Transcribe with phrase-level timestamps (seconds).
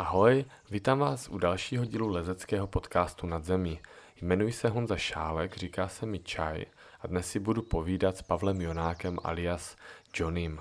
[0.00, 3.80] Ahoj, vítám vás u dalšího dílu lezeckého podcastu Nad zemí.
[4.22, 6.64] Jmenuji se Honza Šálek, říká se mi Čaj
[7.00, 9.76] a dnes si budu povídat s Pavlem Jonákem alias
[10.14, 10.60] Johnnym.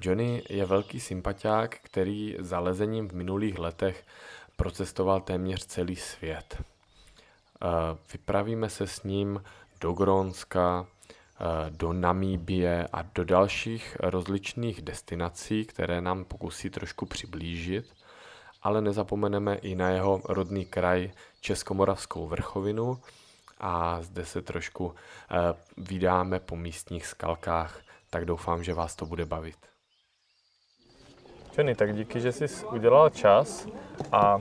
[0.00, 4.04] Johnny je velký sympatiák, který za lezením v minulých letech
[4.56, 6.62] procestoval téměř celý svět.
[6.62, 7.66] Eh,
[8.12, 9.42] vypravíme se s ním
[9.80, 10.86] do Grónska,
[11.40, 17.99] eh, do Namíbie a do dalších rozličných destinací, které nám pokusí trošku přiblížit
[18.62, 21.10] ale nezapomeneme i na jeho rodný kraj
[21.40, 22.98] Českomoravskou vrchovinu
[23.60, 24.94] a zde se trošku
[25.30, 29.56] eh, vydáme po místních skalkách, tak doufám, že vás to bude bavit.
[31.58, 33.66] Johnny, tak díky, že jsi udělal čas
[34.12, 34.40] a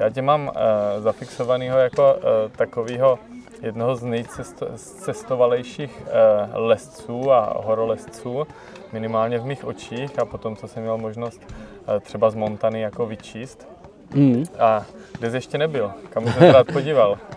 [0.00, 0.54] já tě mám uh,
[0.98, 2.20] zafixovaného jako uh,
[2.56, 3.18] takového
[3.62, 6.06] jednoho z nejcestovalejších uh,
[6.54, 8.46] lesců a horolezců,
[8.92, 11.54] minimálně v mých očích a potom, co jsem měl možnost
[12.00, 13.68] třeba z Montany jako vyčíst.
[14.14, 14.44] Mm.
[14.58, 14.84] A
[15.18, 15.92] kde jsi ještě nebyl?
[16.10, 17.18] Kam jsi se rád podíval?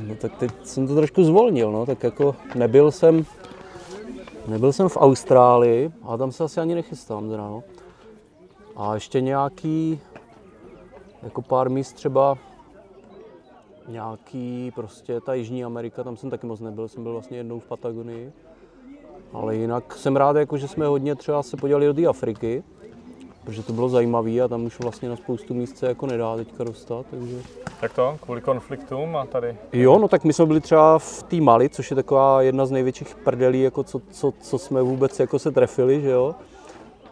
[0.00, 3.24] No tak teď jsem to trošku zvolnil, no, tak jako nebyl jsem,
[4.48, 7.62] nebyl jsem v Austrálii, a tam se asi ani nechystám teda, no.
[8.76, 10.00] A ještě nějaký,
[11.22, 12.38] jako pár míst třeba,
[13.88, 17.66] nějaký prostě ta Jižní Amerika, tam jsem taky moc nebyl, jsem byl vlastně jednou v
[17.66, 18.32] Patagonii.
[19.32, 22.62] Ale jinak jsem rád, jako, že jsme hodně třeba se podívali do té Afriky,
[23.48, 26.64] protože to bylo zajímavé a tam už vlastně na spoustu míst se jako nedá teďka
[26.64, 27.06] dostat.
[27.10, 27.36] Takže...
[27.80, 29.56] Tak to, kvůli konfliktům a tady?
[29.72, 32.70] Jo, no tak my jsme byli třeba v té Mali, což je taková jedna z
[32.70, 36.34] největších prdelí, jako co, co, co jsme vůbec jako se trefili, že jo.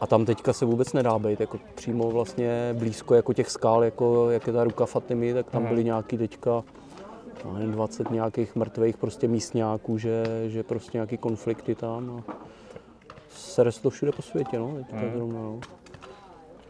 [0.00, 4.30] A tam teďka se vůbec nedá být, jako přímo vlastně blízko jako těch skál, jako
[4.30, 5.68] jak je ta ruka Fatimy, tak tam mhm.
[5.68, 6.64] byly nějaký teďka
[7.52, 12.24] nevím, 20 nějakých mrtvých prostě místňáků, že, že prostě nějaký konflikty tam.
[12.28, 12.32] A
[13.56, 15.12] sere to všude po světě, no, teďka mm.
[15.14, 15.60] zrovna, no.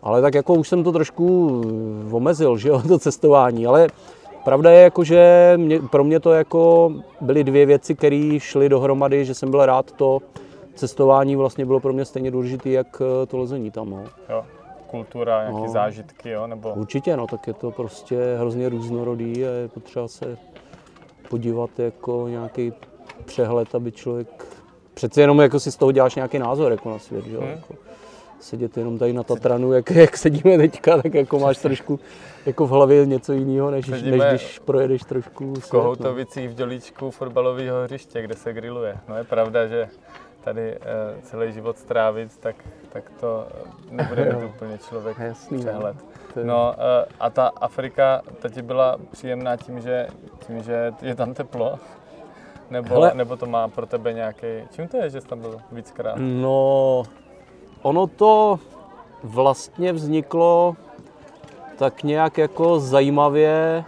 [0.02, 1.62] Ale tak jako už jsem to trošku
[2.10, 3.88] omezil, že jo, to cestování, ale
[4.44, 9.24] pravda je jako, že mě, pro mě to jako byly dvě věci, které šly dohromady,
[9.24, 10.18] že jsem byl rád to,
[10.74, 13.90] cestování vlastně bylo pro mě stejně důležité, jak eh, to lezení tam.
[13.90, 14.04] No.
[14.28, 14.44] Jo,
[14.86, 15.72] kultura, nějaké no.
[15.72, 16.46] zážitky, jo?
[16.46, 16.74] Nebo...
[16.74, 20.38] Určitě, no, tak je to prostě hrozně různorodý a je potřeba se
[21.28, 22.72] podívat jako nějaký
[23.24, 24.46] přehled, aby člověk
[24.94, 27.38] přece jenom jako si z toho děláš nějaký názor jako na svět, že?
[27.38, 27.48] Hmm.
[27.48, 27.74] Jako
[28.40, 32.00] sedět jenom tady na Tatranu, jak, jak sedíme teďka, tak jako máš trošku
[32.46, 37.84] jako v hlavě něco jiného, než, než když projedeš trošku v Kohoutovicích v dělíčku fotbalového
[37.84, 38.96] hřiště, kde se grilluje.
[39.08, 39.88] No je pravda, že
[40.44, 42.56] tady uh, celý život strávit, tak,
[42.92, 43.46] tak to
[43.90, 45.62] nebude mít úplně člověk Jasný, no.
[45.62, 45.96] přehled.
[46.42, 50.06] No uh, a ta Afrika, ta ti byla příjemná tím, že,
[50.46, 51.78] tím, že je tam teplo?
[52.70, 54.46] Nebo, Hele, nebo to má pro tebe nějaký...
[54.70, 56.16] Čím to je, že jsi tam byl víckrát?
[56.18, 57.02] No,
[57.86, 58.58] ono to
[59.22, 60.76] vlastně vzniklo
[61.78, 63.84] tak nějak jako zajímavě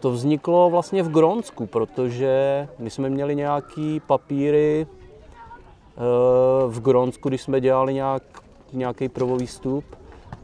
[0.00, 6.00] to vzniklo vlastně v Grónsku, protože my jsme měli nějaký papíry eh,
[6.66, 8.22] v Grónsku, když jsme dělali nějak,
[8.72, 9.84] nějaký prvovýstup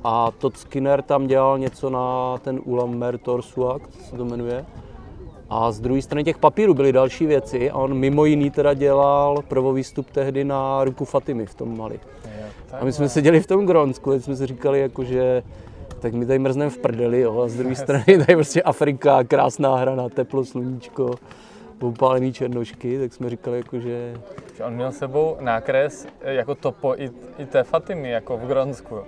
[0.05, 4.67] a Todd Skinner tam dělal něco na ten Ulamer Torsuak, se to jmenuje.
[5.51, 9.43] A z druhé strany těch papírů byly další věci a on mimo jiný teda dělal
[9.49, 12.01] prvovýstup tehdy na ruku Fatimy v tom Mali.
[12.81, 15.43] A my jsme seděli v tom Grónsku, jsme si říkali, jako, že
[16.01, 19.77] tak my tady mrzneme v prdeli, jo, a z druhé strany tady prostě Afrika, krásná
[19.77, 21.15] hrana, teplo, sluníčko,
[21.79, 24.15] popálený černošky, tak jsme říkali, jako, že...
[24.67, 28.99] On měl sebou nákres eh, jako topo i, i té Fatimy, jako v Grónsku.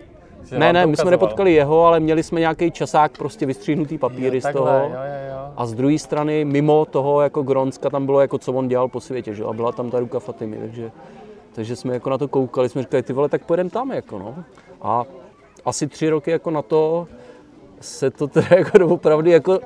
[0.45, 4.37] Že ne, ne, my jsme nepotkali jeho, ale měli jsme nějaký časák, prostě vystříhnutý papíry
[4.37, 4.69] jo, z toho.
[4.69, 5.53] Jo, jo, jo.
[5.57, 9.01] A z druhé strany, mimo toho jako Gronska, tam bylo jako co on dělal po
[9.01, 9.45] světě, že?
[9.45, 10.91] a byla tam ta ruka Fatimy, takže,
[11.55, 14.45] takže jsme jako na to koukali, jsme říkali, ty vole, tak pojedeme tam, jako no.
[14.83, 15.05] A
[15.65, 17.09] asi tři roky jako na to
[17.81, 19.61] se to teda jako opravdu jako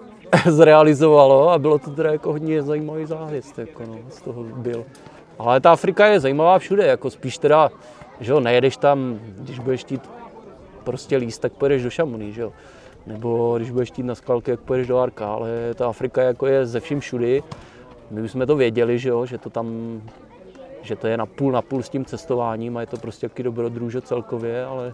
[0.46, 4.84] zrealizovalo a bylo to teda jako hodně zajímavý záhvěst, jako no, z toho byl.
[5.38, 7.70] Ale ta Afrika je zajímavá všude, jako spíš teda,
[8.20, 10.10] že jo, nejedeš tam, když budeš chtít
[10.84, 12.52] prostě líst, tak pojedeš do Šamoní, že jo.
[13.06, 16.66] Nebo když budeš chtít na skalky, jak pojedeš do Arka, ale ta Afrika jako je
[16.66, 17.42] ze vším všudy.
[18.10, 20.00] My už jsme to věděli, že jo, že to tam
[20.82, 23.42] že to je na půl na půl s tím cestováním a je to prostě jaký
[23.42, 24.92] dobrodruže celkově, ale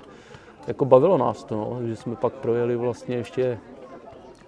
[0.67, 3.59] jako bavilo nás to, no, že jsme pak projeli vlastně ještě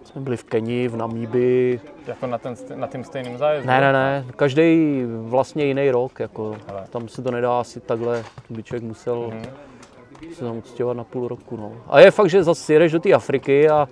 [0.09, 1.81] jsme byli v Keni, v Namíbi.
[2.07, 3.69] Jako na, ten, na tím stejným zájezdu?
[3.69, 6.85] Ne, ne, ne, každý vlastně jiný rok, jako Hele.
[6.91, 10.35] tam se to nedá asi takhle, by člověk musel mm-hmm.
[10.35, 11.73] se tam odstěhovat na půl roku, no.
[11.87, 13.89] A je fakt, že zase jedeš do té Afriky a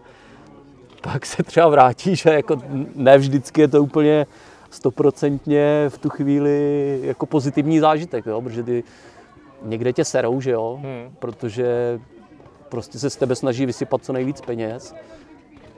[1.00, 2.56] pak se třeba vrátíš a jako
[2.94, 4.26] ne vždycky je to úplně
[4.76, 8.84] stoprocentně v tu chvíli jako pozitivní zážitek, jo, protože ty
[9.62, 11.14] někde tě serou, že jo, hmm.
[11.18, 12.00] protože
[12.68, 14.94] prostě se z tebe snaží vysypat co nejvíc peněz.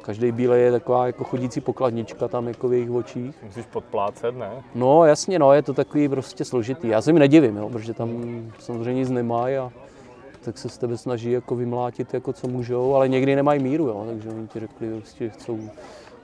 [0.03, 3.37] Každý bílej je taková jako chodící pokladnička tam jako v jejich očích.
[3.43, 4.51] Musíš podplácet, ne?
[4.75, 6.89] No jasně, no, je to takový prostě složitý.
[6.89, 8.11] Já se mi nedivím, jo, protože tam
[8.59, 9.73] samozřejmě nic nemají a
[10.41, 14.05] tak se z tebe snaží jako vymlátit jako co můžou, ale někdy nemají míru, jo,
[14.09, 15.59] takže oni ti řekli, že prostě chcou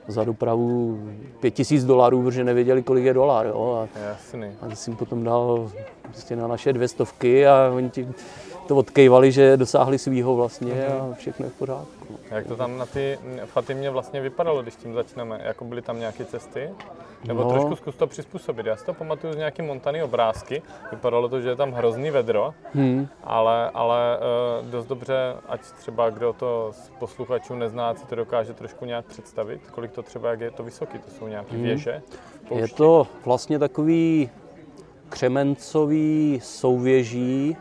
[0.09, 0.99] za dopravu
[1.41, 3.47] 5000 dolarů, protože nevěděli, kolik je dolar.
[3.47, 3.87] Jo?
[3.95, 4.49] A, Jasný.
[4.61, 5.71] a jsem potom dal
[6.03, 8.09] prostě na naše dvě stovky a oni ti
[8.67, 12.19] to odkejvali, že dosáhli svýho vlastně a všechno je v pořádku.
[12.31, 15.41] Jak to tam na ty Fatimě vlastně vypadalo, když tím začneme?
[15.45, 16.71] Jako byly tam nějaké cesty?
[17.25, 17.51] Nebo no.
[17.51, 18.67] trošku zkus to přizpůsobit.
[18.67, 20.63] Já si to pamatuju z nějaký montaný obrázky.
[20.91, 23.09] Vypadalo to, že je tam hrozný vedro, hmm.
[23.25, 24.19] ale, ale
[24.63, 29.05] uh, dost dobře, ať třeba kdo to z posluchačů nezná, si to dokáže trošku nějak
[29.05, 29.61] představit.
[29.71, 31.63] Kolik to třeba, jak je to vysoký, to jsou nějaké hmm.
[31.63, 32.03] věže?
[32.55, 34.31] Je to vlastně takový
[35.09, 37.57] křemencový souvěží,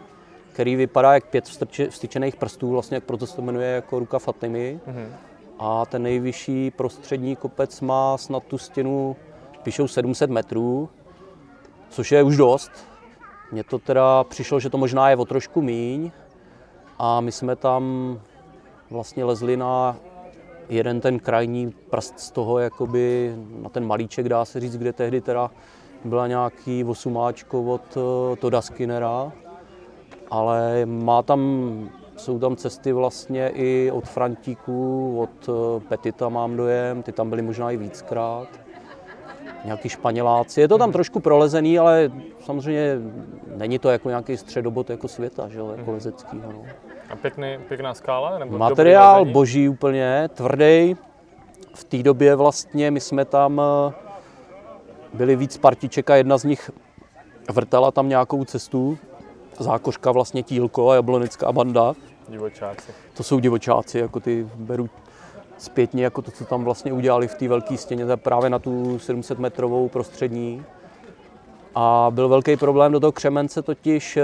[0.54, 1.46] který vypadá jak pět
[1.90, 4.80] vstyčených prstů, vlastně proto se to jmenuje jako ruka Fatimy.
[4.88, 5.08] Mm-hmm.
[5.60, 9.16] A ten nejvyšší prostřední kopec má snad tu stěnu,
[9.64, 10.90] píšou 700 metrů,
[11.90, 12.72] což je už dost.
[13.52, 16.12] Mně to teda přišlo, že to možná je o trošku míň.
[17.00, 17.84] A my jsme tam
[18.90, 19.98] vlastně lezli na
[20.70, 25.22] jeden ten krajní prst z toho, jakoby na ten malíček, dá se říct, kde tehdy
[25.22, 25.52] teda
[26.06, 29.32] byla nějaký osumáčko od eh, Toda Skinnera
[30.34, 31.40] ale má tam,
[32.18, 37.42] jsou tam cesty vlastně i od Frantíků, od eh, Petita mám dojem, ty tam byly
[37.42, 38.48] možná i víckrát.
[39.66, 40.62] Nějaký Španěláci.
[40.62, 42.98] Je to tam trošku prolezený, ale samozřejmě
[43.56, 45.94] není to jako nějaký středobod jako světa, že jo, jako mhm.
[45.94, 46.42] lezecký.
[46.44, 46.64] No.
[47.10, 48.40] A pěkný, pěkná skála?
[48.40, 50.96] Nebo Materiál boží úplně, tvrdý.
[51.74, 53.94] V té době vlastně my jsme tam eh,
[55.14, 56.72] byli víc partiček a jedna z nich
[57.52, 58.98] vrtala tam nějakou cestu
[59.60, 61.94] zákořka vlastně Tílko a Jablonická banda.
[62.30, 62.92] Divočáci.
[63.14, 64.90] To jsou divočáci, jako ty beru
[65.58, 69.40] zpětně jako to, co tam vlastně udělali v té velké stěně, právě na tu 700
[69.40, 70.64] metrovou prostřední.
[71.76, 74.24] A byl velký problém do toho křemence, totiž eh,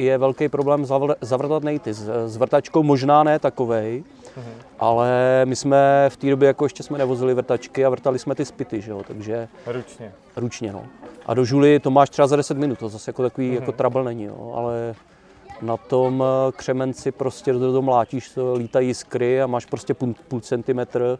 [0.00, 0.84] je velký problém
[1.20, 1.94] zavrtat nejty.
[2.26, 4.64] S vrtačkou možná ne takovej, mm-hmm.
[4.78, 5.10] ale
[5.44, 8.80] my jsme v té době jako ještě jsme nevozili vrtačky a vrtali jsme ty spity,
[8.80, 9.48] že jo, takže...
[9.66, 10.12] Ručně.
[10.36, 10.84] Ručně, no.
[11.26, 13.54] A do žuly to máš třeba za 10 minut, to zase jako takový mm-hmm.
[13.54, 14.94] jako trouble není, jo, ale
[15.62, 20.14] na tom eh, křemenci prostě do toho mlátíš, to lítají jiskry a máš prostě půl,
[20.28, 21.18] půl centimetr.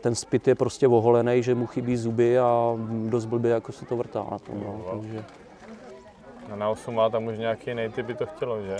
[0.00, 2.76] Ten spit je prostě oholený, že mu chybí zuby a
[3.08, 4.60] dost blbě jako se to vrtá na tom.
[4.66, 5.24] No, takže...
[6.50, 8.76] No na 8 tam už nějaký nejty by to chtělo, že?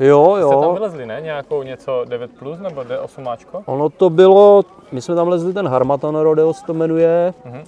[0.00, 0.48] Jo, jo.
[0.48, 1.20] Jste tam vylezli, ne?
[1.20, 3.62] Nějakou něco 9 plus nebo D8?
[3.66, 4.62] Ono to bylo,
[4.92, 7.34] my jsme tam lezli ten Harmatan Rodeo, se to jmenuje.
[7.46, 7.64] Uh-huh.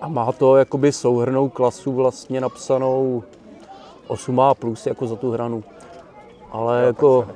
[0.00, 3.22] A má to jakoby souhrnou klasu vlastně napsanou
[4.08, 5.64] 8A plus jako za tu hranu.
[6.52, 7.28] Ale jo, jako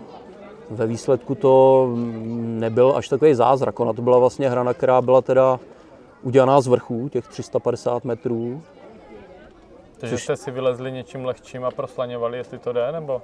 [0.70, 1.88] ve výsledku to
[2.36, 3.80] nebyl až takový zázrak.
[3.80, 5.60] Ona to byla vlastně hrana, která byla teda
[6.22, 8.62] udělaná z vrchu, těch 350 metrů.
[9.98, 10.22] Takže což...
[10.22, 13.22] jste si vylezli něčím lehčím a proslaňovali, jestli to jde, nebo?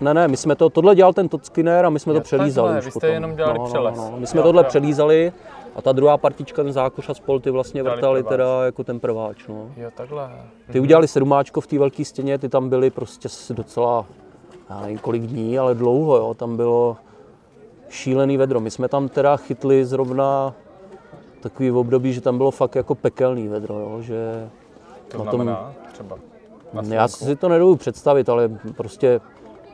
[0.00, 2.84] Ne, ne, my jsme to, tohle dělal ten Totskinner a my jsme to přelízali už
[2.84, 3.10] vy jste potom.
[3.10, 3.96] jenom dělali no, přeles.
[3.96, 4.18] No, no.
[4.18, 4.68] My jsme jo, tohle jo.
[4.68, 5.32] přelízali
[5.76, 9.46] a ta druhá partička, ten zákoš a spol, ty vlastně vrtali teda jako ten prváč.
[9.48, 9.70] No.
[9.76, 10.30] Jo, takhle.
[10.66, 10.82] Ty mhm.
[10.82, 14.06] udělali sedmáčko v té velké stěně, ty tam byly prostě docela,
[14.70, 16.34] já nevím kolik dní, ale dlouho, jo.
[16.34, 16.96] Tam bylo
[17.88, 18.60] šílený vedro.
[18.60, 20.54] My jsme tam teda chytli zrovna
[21.40, 24.50] takový v období, že tam bylo fakt jako pekelný vedro, jo, že
[25.18, 26.18] to na znamená tom, třeba?
[26.72, 29.20] Na já si to nedovedu představit, ale prostě,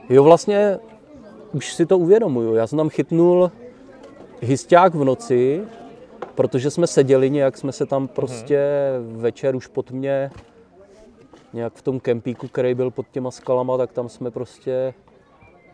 [0.08, 0.78] jo vlastně
[1.52, 2.54] už si to uvědomuju.
[2.54, 3.50] Já jsem tam chytnul
[4.40, 5.62] hysťák v noci,
[6.34, 9.18] protože jsme seděli nějak, jsme se tam prostě hmm.
[9.18, 10.30] večer už pod mě,
[11.52, 14.94] nějak v tom kempíku, který byl pod těma skalama, tak tam jsme prostě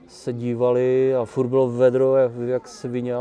[0.06, 3.14] se dívali a furt bylo vedro jak, jak svině.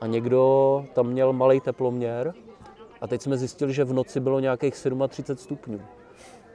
[0.00, 2.34] A někdo tam měl malý teploměr
[3.00, 4.74] a teď jsme zjistili, že v noci bylo nějakých
[5.08, 5.80] 37 stupňů.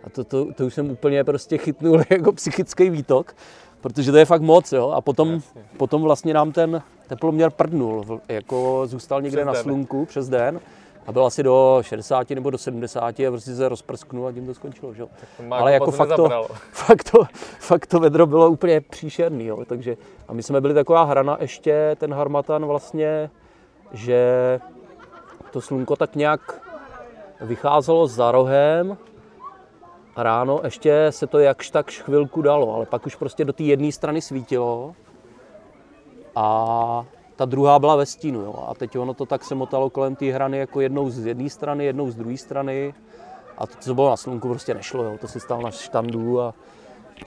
[0.04, 3.36] A to, to, to už jsem úplně prostě chytnul jako psychický výtok,
[3.82, 4.90] protože to je fakt moc, jo.
[4.90, 5.42] A potom,
[5.78, 10.06] potom vlastně nám ten teploměr prdnul, jako zůstal někde přes na slunku den.
[10.06, 10.60] přes den
[11.08, 14.54] a byl asi do 60 nebo do 70 a prostě se rozprsknul a tím to
[14.54, 15.04] skončilo, že?
[15.52, 17.24] Ale jako fakt to, fakt, to,
[17.60, 19.66] fakt to vedro bylo úplně příšerný, jo.
[19.66, 19.98] Takže,
[20.28, 23.30] a my jsme byli taková hrana ještě, ten Harmatan vlastně,
[23.94, 24.60] že
[25.56, 26.62] to slunko tak nějak
[27.42, 28.98] vycházelo za rohem
[30.16, 33.64] a ráno ještě se to jakž tak chvilku dalo, ale pak už prostě do té
[33.64, 34.96] jedné strany svítilo
[36.36, 38.42] a ta druhá byla ve stínu.
[38.42, 38.68] Jo.
[38.70, 41.86] A teď ono to tak se motalo kolem té hrany jako jednou z jedné strany,
[41.86, 42.94] jednou z druhé strany.
[43.58, 45.04] A to, co bylo na slunku, prostě nešlo.
[45.04, 45.18] Jo.
[45.22, 46.54] To si stál na štandu a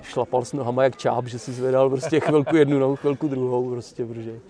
[0.03, 4.07] šlapal s nohama jak čáp, že si zvedal prostě chvilku jednu nohu, chvilku druhou prostě,
[4.07, 4.41] protože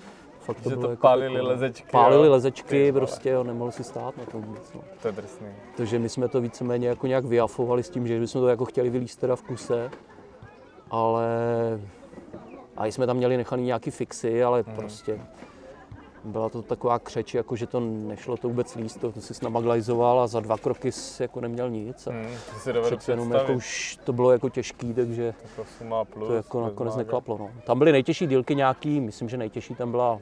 [0.49, 1.89] fakt to že bylo to jako pálili jako, lezečky.
[1.91, 2.33] Pálili jo?
[2.33, 4.73] lezečky, ty, prostě jo, nemohl si stát na tom vůbec.
[4.75, 4.81] No.
[5.03, 5.47] To je drsný.
[5.77, 8.91] Takže my jsme to víceméně jako nějak vyafovali s tím, že jsme to jako chtěli
[8.91, 9.91] vylíst teda v kuse,
[10.91, 11.29] ale
[12.77, 14.77] a jsme tam měli nechaný nějaký fixy, ale hmm.
[14.77, 15.21] prostě
[16.25, 20.21] byla to taková křeč, jako že to nešlo to vůbec líst, to, to si namaglajzoval
[20.21, 22.07] a za dva kroky jsi jako neměl nic.
[22.07, 22.29] A hmm,
[22.59, 25.65] si přece jenom jako už to bylo jako těžký, takže to,
[26.05, 27.39] plus, to jako nakonec neklaplo.
[27.39, 27.51] No.
[27.67, 30.21] Tam byly nejtěžší dílky nějaký, myslím, že nejtěžší tam byla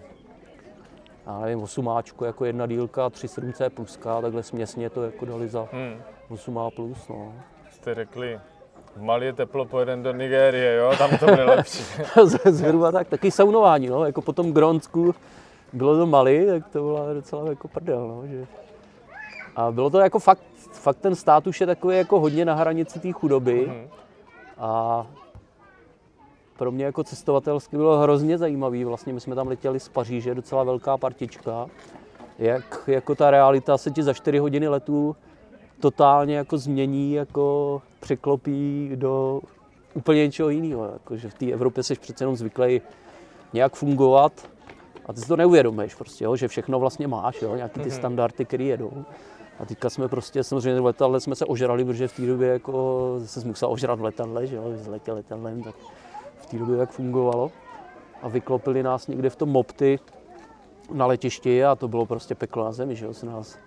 [1.26, 1.90] já nevím, 8
[2.24, 6.02] jako jedna dílka, 3 7C pluska, takhle směsně to jako dali za hmm.
[6.28, 7.08] 8 plus.
[7.08, 7.32] No.
[7.70, 8.40] Jste řekli,
[8.96, 11.84] v Mali je teplo, pojedem do Nigérie, jo, tam to bude lepší.
[12.44, 15.14] Zhruba tak, taky saunování, no, jako po tom Grónsku
[15.72, 18.46] bylo to Mali, tak to byla docela jako prdel, no, že...
[19.56, 20.42] A bylo to jako fakt,
[20.72, 23.66] fakt ten stát už je takový jako hodně na hranici té chudoby.
[23.68, 23.88] Mm-hmm.
[24.58, 25.06] A
[26.58, 28.84] pro mě jako cestovatelsky bylo hrozně zajímavý.
[28.84, 31.66] Vlastně my jsme tam letěli z Paříže, docela velká partička.
[32.38, 35.16] Jak jako ta realita se ti za 4 hodiny letu
[35.80, 39.40] totálně jako změní, jako překlopí do
[39.94, 40.84] úplně něčeho jiného.
[40.92, 42.80] Jako, že v té Evropě jsi přece jenom zvyklý
[43.52, 44.32] nějak fungovat
[45.06, 47.98] a ty si to neuvědomíš prostě, jo, že všechno vlastně máš, jo, nějaký ty mhm.
[47.98, 49.04] standardy, které jedou.
[49.58, 53.14] A teďka jsme prostě, samozřejmě v letadle jsme se ožrali, protože v té době jako
[53.24, 55.74] se musel ožrat v letadle, že jo, letěl letadlem, tak
[56.46, 57.50] v té době jak fungovalo.
[58.22, 59.98] A vyklopili nás někde v tom Mopty
[60.92, 63.58] na letišti a to bylo prostě peklo na zemi, že jo, se nás...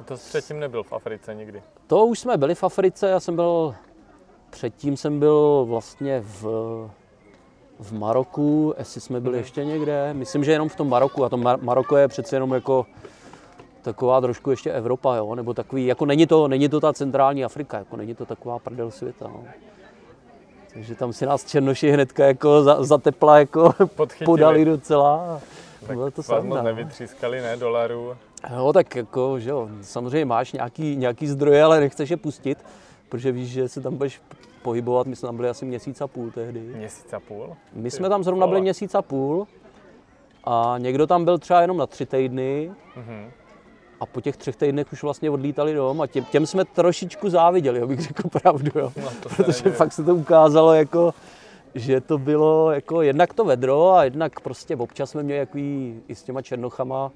[0.00, 1.62] A to předtím nebyl v Africe nikdy?
[1.86, 3.74] To už jsme byli v Africe, já jsem byl,
[4.50, 6.44] předtím jsem byl vlastně v,
[7.78, 9.42] v Maroku, jestli jsme byli hmm.
[9.42, 12.52] ještě někde, myslím, že jenom v tom Maroku a to Mar- Maroko je přece jenom
[12.52, 12.86] jako
[13.82, 17.78] taková trošku ještě Evropa, jo, nebo takový, jako není to, není to ta centrální Afrika,
[17.78, 19.44] jako není to taková prdel světa, no.
[20.72, 23.74] Takže tam si nás Černoši hnedka jako za, za tepla jako
[24.24, 25.40] podali docela.
[25.86, 26.62] Tak bylo to vás moc no.
[26.62, 28.16] nevytřískali, ne, dolarů?
[28.50, 32.58] No, tak jako, že jo, samozřejmě máš nějaký, nějaký zdroje, ale nechceš je pustit,
[33.08, 34.22] protože víš, že se tam budeš
[34.62, 36.60] pohybovat, my jsme tam byli asi měsíc a půl tehdy.
[36.60, 37.56] Měsíc a půl?
[37.72, 39.46] My jsme tam zrovna byli měsíc a půl
[40.44, 42.70] a někdo tam byl třeba jenom na tři týdny.
[42.96, 43.39] Mm-hmm
[44.00, 47.80] a po těch třech týdnech už vlastně odlítali dom a těm, těm jsme trošičku záviděli,
[47.80, 48.92] abych řekl pravdu, jo.
[49.02, 49.72] No, protože nevím.
[49.72, 51.14] fakt se to ukázalo jako,
[51.74, 56.14] že to bylo jako jednak to vedro a jednak prostě občas jsme měli jaký i
[56.14, 57.10] s těma černochama,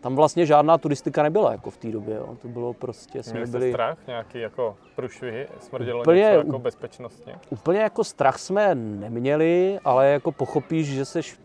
[0.00, 2.36] tam vlastně žádná turistika nebyla jako v té době, jo.
[2.42, 3.72] to bylo prostě, jsme Měli byli...
[3.72, 7.34] strach, nějaký jako průšvihy, smrdělo úplně, něco jako bezpečnostně?
[7.50, 11.38] Úplně jako strach jsme neměli, ale jako pochopíš, že seš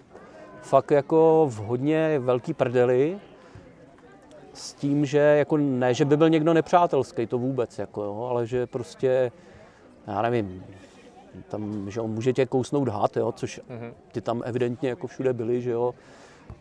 [0.61, 3.19] fakt jako v hodně velký prdeli,
[4.53, 8.47] s tím, že jako ne, že by byl někdo nepřátelský, to vůbec, jako jo, ale
[8.47, 9.31] že prostě,
[10.07, 10.63] já nevím,
[11.47, 13.93] tam, že on může tě kousnout had, jo, což mhm.
[14.11, 15.93] ty tam evidentně jako všude byli, že jo,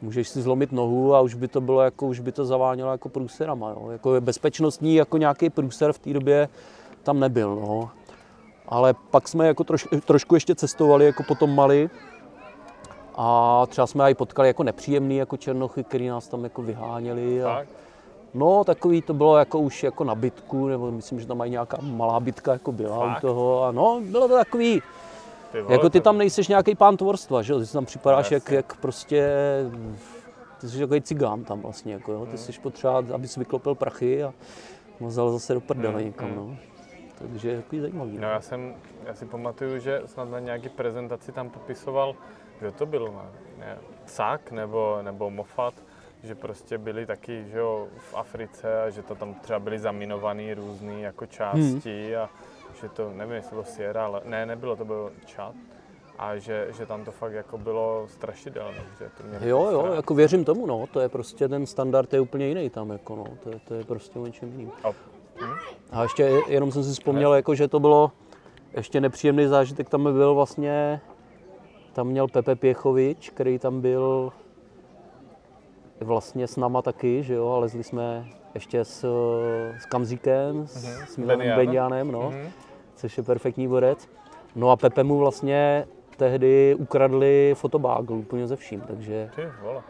[0.02, 3.08] můžeš si zlomit nohu a už by to bylo jako, už by to zavánělo jako
[3.08, 3.90] průserama, jo.
[3.90, 6.48] Jako bezpečnostní, jako nějaký průser v té době
[7.02, 7.90] tam nebyl, no.
[8.68, 11.90] Ale pak jsme jako troš, trošku ještě cestovali jako potom Mali,
[13.14, 17.42] a třeba jsme i potkali jako nepříjemný jako černochy, který nás tam jako vyháněli.
[17.44, 17.64] A,
[18.34, 21.78] no, takový to bylo jako už jako na bytku, nebo myslím, že tam mají nějaká
[21.80, 23.18] malá bytka jako byla Fakt?
[23.18, 23.64] u toho.
[23.64, 24.82] A no, bylo to takový,
[25.52, 27.58] ty vole, jako ty tam nejseš nějaký pán tvorstva, že jo?
[27.58, 29.30] Ty si tam připadáš jak, jak prostě,
[30.60, 32.20] ty jsi takový cigán tam vlastně, jako jo?
[32.20, 32.38] Ty hmm.
[32.38, 34.32] jsi potřeba, abys vyklopil prachy a
[35.00, 36.04] mazal zase do prdele hmm.
[36.04, 36.56] někam, no.
[37.18, 38.14] Takže je takový zajímavý.
[38.14, 38.74] No, no já jsem,
[39.06, 42.14] já si pamatuju, že snad na nějaký prezentaci tam popisoval
[42.60, 43.14] kdo to byl,
[43.58, 45.74] ne, Sák nebo, nebo Moffat,
[46.22, 50.54] že prostě byli taky že jo, v Africe a že to tam třeba byly zaminované
[50.54, 52.22] různé jako části hmm.
[52.22, 52.30] a
[52.80, 55.54] že to, nevím, jestli bylo Sierra, ale ne, nebylo, to bylo Čad
[56.18, 58.82] a že, že tam to fakt jako bylo strašidelné.
[58.98, 59.96] Že to jo, jo, strach.
[59.96, 63.24] jako věřím tomu, no, to je prostě ten standard je úplně jiný tam, jako no,
[63.42, 64.72] to, je, to je prostě o něčem jiným.
[64.84, 65.54] A, hm?
[65.90, 68.12] a ještě jenom jsem si vzpomněl, jako, že to bylo
[68.76, 71.00] ještě nepříjemný zážitek, tam byl vlastně
[71.92, 74.32] tam měl Pepe Pěchovič, který tam byl
[76.00, 79.06] vlastně s náma taky, že jo, a lezli jsme ještě s,
[79.78, 81.04] s Kamzíkem, uh-huh.
[81.04, 82.50] s Milanem Benjanem, no, uh-huh.
[82.94, 84.08] což je perfektní borec.
[84.56, 89.30] No a Pepe mu vlastně tehdy ukradli fotobágl úplně ze vším, takže...
[89.36, 89.82] Ty vole.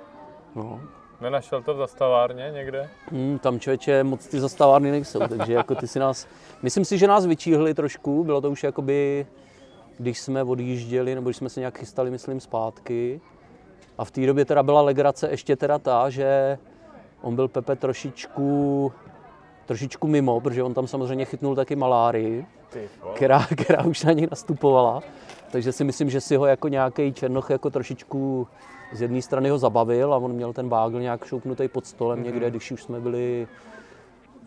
[0.55, 0.81] No.
[1.21, 2.89] Nenašel to v zastavárně někde?
[3.11, 6.27] Hmm, tam člověče moc ty zastavárny nejsou, takže jako ty si nás...
[6.63, 9.27] Myslím si, že nás vyčíhli trošku, bylo to už jakoby
[10.01, 13.21] když jsme odjížděli, nebo když jsme se nějak chystali, myslím, zpátky.
[13.99, 16.59] A v té době teda byla legrace ještě teda ta, že
[17.23, 18.93] on byl Pepe trošičku,
[19.67, 22.47] trošičku mimo, protože on tam samozřejmě chytnul taky malárii.
[23.15, 25.03] která, která už na něj nastupovala.
[25.51, 28.49] Takže si myslím, že si ho jako nějaký černoch jako trošičku
[28.93, 32.25] z jedné strany ho zabavil a on měl ten bágl nějak šoupnutý pod stolem mm-hmm.
[32.25, 33.49] někde, když už jsme byli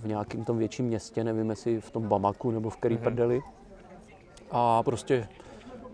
[0.02, 3.04] v nějakém tom větším městě, nevím jestli v tom Bamaku nebo v který mm-hmm.
[3.04, 3.42] prdeli.
[4.52, 5.28] A prostě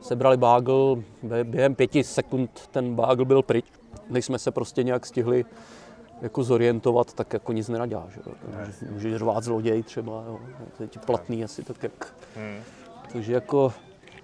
[0.01, 1.03] sebrali bágl,
[1.43, 3.65] během pěti sekund ten bágl byl pryč,
[4.09, 5.45] než jsme se prostě nějak stihli
[6.21, 8.33] jako zorientovat, tak jako nic nenadělá, že jo.
[8.91, 10.39] Můžeš řvát zloděj třeba, jo.
[10.77, 12.13] To je ti platný asi tak jak...
[12.35, 12.63] Hmm.
[13.11, 13.73] Takže jako,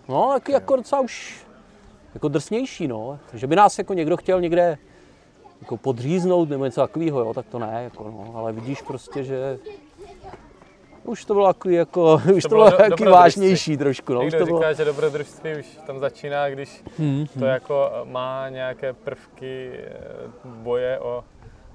[0.09, 1.45] no, jako, jako docela už
[2.13, 3.19] jako drsnější, no.
[3.33, 4.77] Že by nás jako někdo chtěl někde
[5.61, 8.33] jako podříznout nebo něco takového, jo, tak to ne, jako, no.
[8.35, 9.59] ale vidíš prostě, že
[11.05, 14.13] už to bylo takový jako, už to, to bylo, bylo do, vážnější trošku.
[14.13, 14.21] No.
[14.21, 14.73] Někdo už to říká, bylo...
[14.73, 17.47] že dobrodružství už tam začíná, když hmm, to hmm.
[17.47, 19.91] jako má nějaké prvky eh,
[20.45, 21.23] boje o,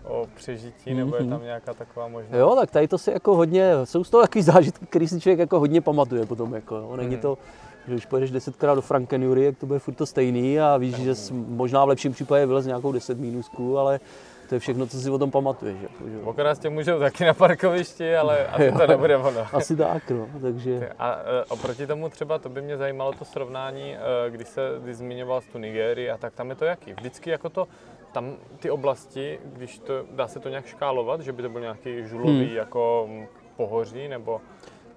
[0.05, 1.31] o přežití, hmm, nebo je hmm.
[1.31, 2.39] tam nějaká taková možnost.
[2.39, 5.39] Jo, tak tady to si jako hodně, jsou z toho takový zážitky, který si člověk
[5.39, 6.55] jako hodně pamatuje potom.
[6.55, 6.97] Jako, jo.
[6.97, 7.23] Není hmm.
[7.23, 7.39] to,
[7.87, 11.15] že když pojedeš desetkrát do Frankenjury, jak to bude furt to stejný a víš, že
[11.33, 14.01] možná v lepším případě vylez nějakou deset mínusku, ale
[14.50, 15.76] to je všechno, co si o tom pamatuješ.
[15.83, 16.19] Jako, že?
[16.25, 19.47] Okrát tě můžou taky na parkovišti, ale asi to nebude ono.
[19.52, 20.90] asi tak, no, takže...
[20.99, 24.97] A e, oproti tomu třeba, to by mě zajímalo to srovnání, e, když se když
[24.97, 26.92] zmiňoval tu Nigérii a tak tam je to jaký?
[26.92, 27.69] Vždycky jako to,
[28.12, 32.09] tam ty oblasti, když to, dá se to nějak škálovat, že by to byl nějaký
[32.09, 32.57] žulový hmm.
[32.57, 33.09] jako
[33.57, 34.40] pohoří, nebo...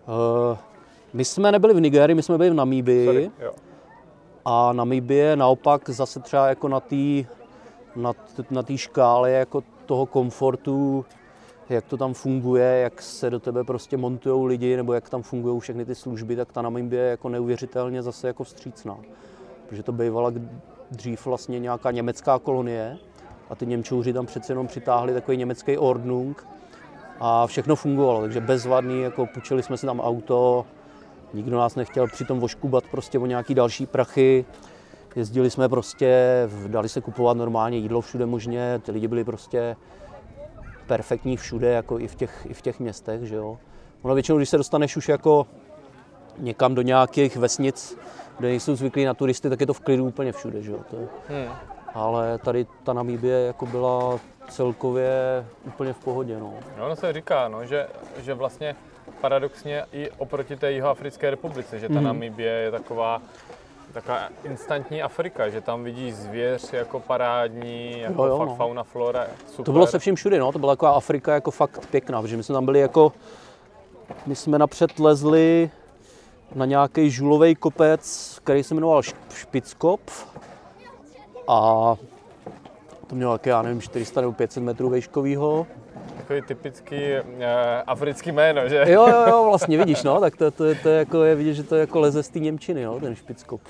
[0.07, 0.57] Uh,
[1.13, 3.05] my jsme nebyli v Nigérii, my jsme byli v Namíbii.
[3.05, 3.53] Sorry, jo.
[4.45, 7.25] A Namíbie naopak zase třeba jako na té
[7.95, 8.13] na,
[8.51, 11.05] na té škále jako toho komfortu,
[11.69, 15.59] jak to tam funguje, jak se do tebe prostě montují lidi, nebo jak tam fungují
[15.59, 18.97] všechny ty služby, tak ta Namibie je jako neuvěřitelně zase jako vstřícná.
[19.67, 20.31] Protože to bývala
[20.91, 22.97] dřív vlastně nějaká německá kolonie
[23.49, 26.47] a ty Němčouři tam přece jenom přitáhli takový německý Ordnung
[27.19, 30.65] a všechno fungovalo, takže bezvadný, jako půjčili jsme si tam auto,
[31.33, 34.45] nikdo nás nechtěl přitom voškubat prostě o nějaký další prachy,
[35.15, 36.17] Jezdili jsme prostě,
[36.67, 39.75] dali se kupovat normálně jídlo všude možně, ty lidi byli prostě
[40.87, 43.57] perfektní všude, jako i v těch, i v těch městech, že jo.
[44.01, 45.47] Ono většinou, když se dostaneš už jako
[46.37, 47.97] někam do nějakých vesnic,
[48.37, 50.79] kde nejsou zvyklí na turisty, tak je to v klidu úplně všude, že jo.
[50.89, 51.07] To je.
[51.29, 51.55] Hmm.
[51.93, 56.53] Ale tady ta Namíbie jako byla celkově úplně v pohodě, no.
[56.77, 57.87] No, ono se říká, no, že,
[58.21, 58.75] že vlastně
[59.21, 62.03] paradoxně i oproti té Jihoafrické republice, že ta hmm.
[62.03, 63.21] Namíbie je taková
[63.93, 68.55] taková instantní Afrika, že tam vidíš zvěř jako parádní, jako jo, jo, fakt no.
[68.55, 69.65] fauna, flora, super.
[69.65, 72.43] To bylo se vším všude, no, to byla taková Afrika jako fakt pěkná, protože my
[72.43, 73.13] jsme tam byli jako,
[74.25, 75.71] my jsme napřed lezli
[76.55, 79.01] na nějaký žulový kopec, který se jmenoval
[79.33, 80.01] Špickop
[81.47, 81.95] a
[83.07, 85.67] to mělo také, já nevím, 400 nebo 500 metrů vejškovýho
[86.17, 87.43] takový typický uh,
[87.87, 88.85] africký jméno, že?
[88.87, 91.63] Jo, jo, jo, vlastně vidíš, no, tak to, to, to je jako, je vidět, že
[91.63, 93.61] to je jako leze z té Němčiny, no, ten špickop.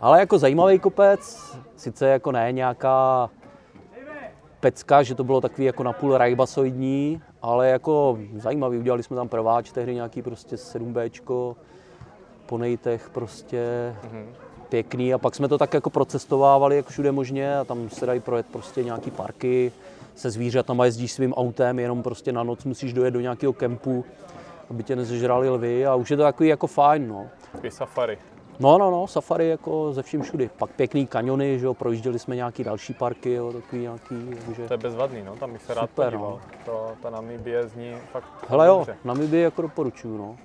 [0.00, 3.30] Ale jako zajímavý kopec, sice jako ne nějaká
[4.60, 9.72] pecka, že to bylo takový jako napůl rajbasoidní, ale jako zajímavý, udělali jsme tam prváč
[9.72, 11.54] tehdy nějaký prostě 7Bčko,
[12.46, 14.26] po nejtech prostě, mm-hmm.
[14.68, 18.20] pěkný a pak jsme to tak jako procestovávali jako všude možně a tam se dají
[18.20, 19.72] projet prostě nějaký parky,
[20.14, 24.04] se zvířatama jezdíš svým autem, jenom prostě na noc musíš dojet do nějakého kempu,
[24.70, 27.26] aby tě nezežrali lvy a už je to takový jako fajn, no.
[27.52, 28.18] Takový safari.
[28.60, 30.50] No, no, no, safari jako ze vším všudy.
[30.58, 34.14] Pak pěkný kaniony, že jo, projížděli jsme nějaký další parky, jo, takový nějaký,
[34.56, 34.68] že...
[34.68, 36.30] To je bezvadný, no, tam bych se rád Super, podíval.
[36.30, 36.40] No.
[36.64, 40.36] To, ta Namibie zní fakt Hele jo, Namibie jako doporučuju, no.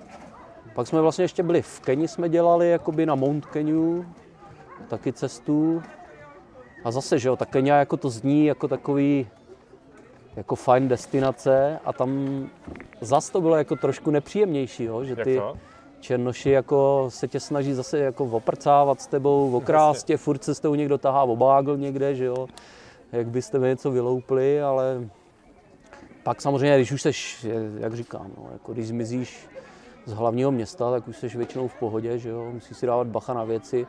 [0.74, 4.06] Pak jsme vlastně ještě byli v Keni, jsme dělali jakoby na Mount Keniu,
[4.88, 5.82] taky cestu.
[6.84, 9.26] A zase, že jo, ta Kenia jako to zní jako takový
[10.38, 12.42] jako fajn destinace a tam
[13.00, 15.40] zas to bylo jako trošku nepříjemnější, jo, že ty
[16.00, 20.74] černoši jako se tě snaží zase jako oprcávat s tebou, okrást furt se s tebou
[20.74, 22.46] někdo tahá obágl někde, že jo,
[23.12, 25.08] jak byste něco vyloupli, ale
[26.22, 27.46] pak samozřejmě, když už seš,
[27.78, 29.48] jak říkám, no, jako když zmizíš
[30.06, 33.34] z hlavního města, tak už jsi většinou v pohodě, že jo, musíš si dávat bacha
[33.34, 33.86] na věci.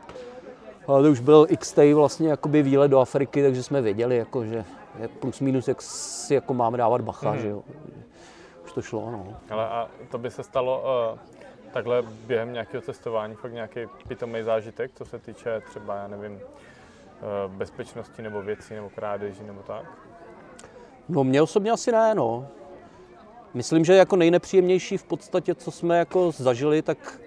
[0.86, 4.64] Ale to už byl x vlastně jakoby výlet do Afriky, takže jsme věděli, jako, že
[5.08, 7.38] plus minus, jak si jako máme dávat bacha, mm.
[7.38, 7.62] že jo.
[8.64, 9.36] Už to šlo, no.
[9.50, 11.18] Ale a to by se stalo uh,
[11.72, 17.52] takhle během nějakého cestování, fakt nějaký pitomý zážitek, co se týče třeba, já nevím, uh,
[17.52, 19.84] bezpečnosti nebo věcí nebo krádeží nebo tak?
[21.08, 22.46] No mě osobně asi ne, no.
[23.54, 27.20] Myslím, že jako nejnepříjemnější v podstatě, co jsme jako zažili, tak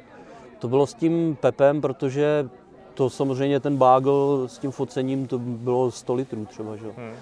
[0.59, 2.49] to bylo s tím Pepem, protože
[2.93, 6.91] to samozřejmě ten bágl s tím focením, to bylo 100 litrů třeba, že?
[6.97, 7.13] Hmm.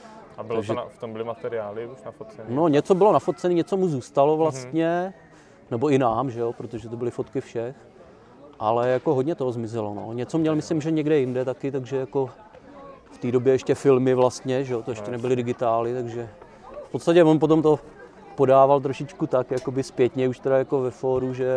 [0.42, 2.44] A bylo Takže, to na, v tom byly materiály už nafocené?
[2.50, 5.72] No něco bylo nafocené, něco mu zůstalo vlastně, mm-hmm.
[5.72, 7.76] nebo i nám, že jo, protože to byly fotky všech.
[8.60, 9.94] ale jako hodně toho zmizelo.
[9.94, 10.14] No.
[10.14, 12.30] Něco měl, myslím, že někde jinde taky, takže jako
[13.12, 16.30] v té době ještě filmy vlastně, že jo, to ještě nebyly digitály, takže
[16.88, 17.80] v podstatě on potom to
[18.36, 21.50] podával trošičku tak, jakoby zpětně už teda jako ve fóru, že,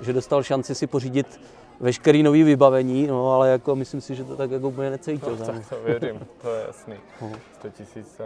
[0.00, 1.40] že dostal šanci si pořídit
[1.84, 5.36] veškerý nový vybavení, no, ale jako myslím si, že to tak jako úplně necítil.
[5.36, 6.96] No, tak to věřím, to je jasný.
[7.52, 8.24] 100 tisíc, to,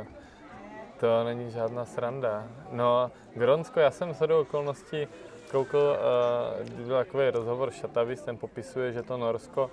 [1.01, 2.47] to není žádná sranda.
[2.73, 5.09] No, Gronsko, já jsem do okolností
[5.51, 9.71] koukal, uh, byl takový rozhovor Šatavis, ten popisuje, že to Norsko,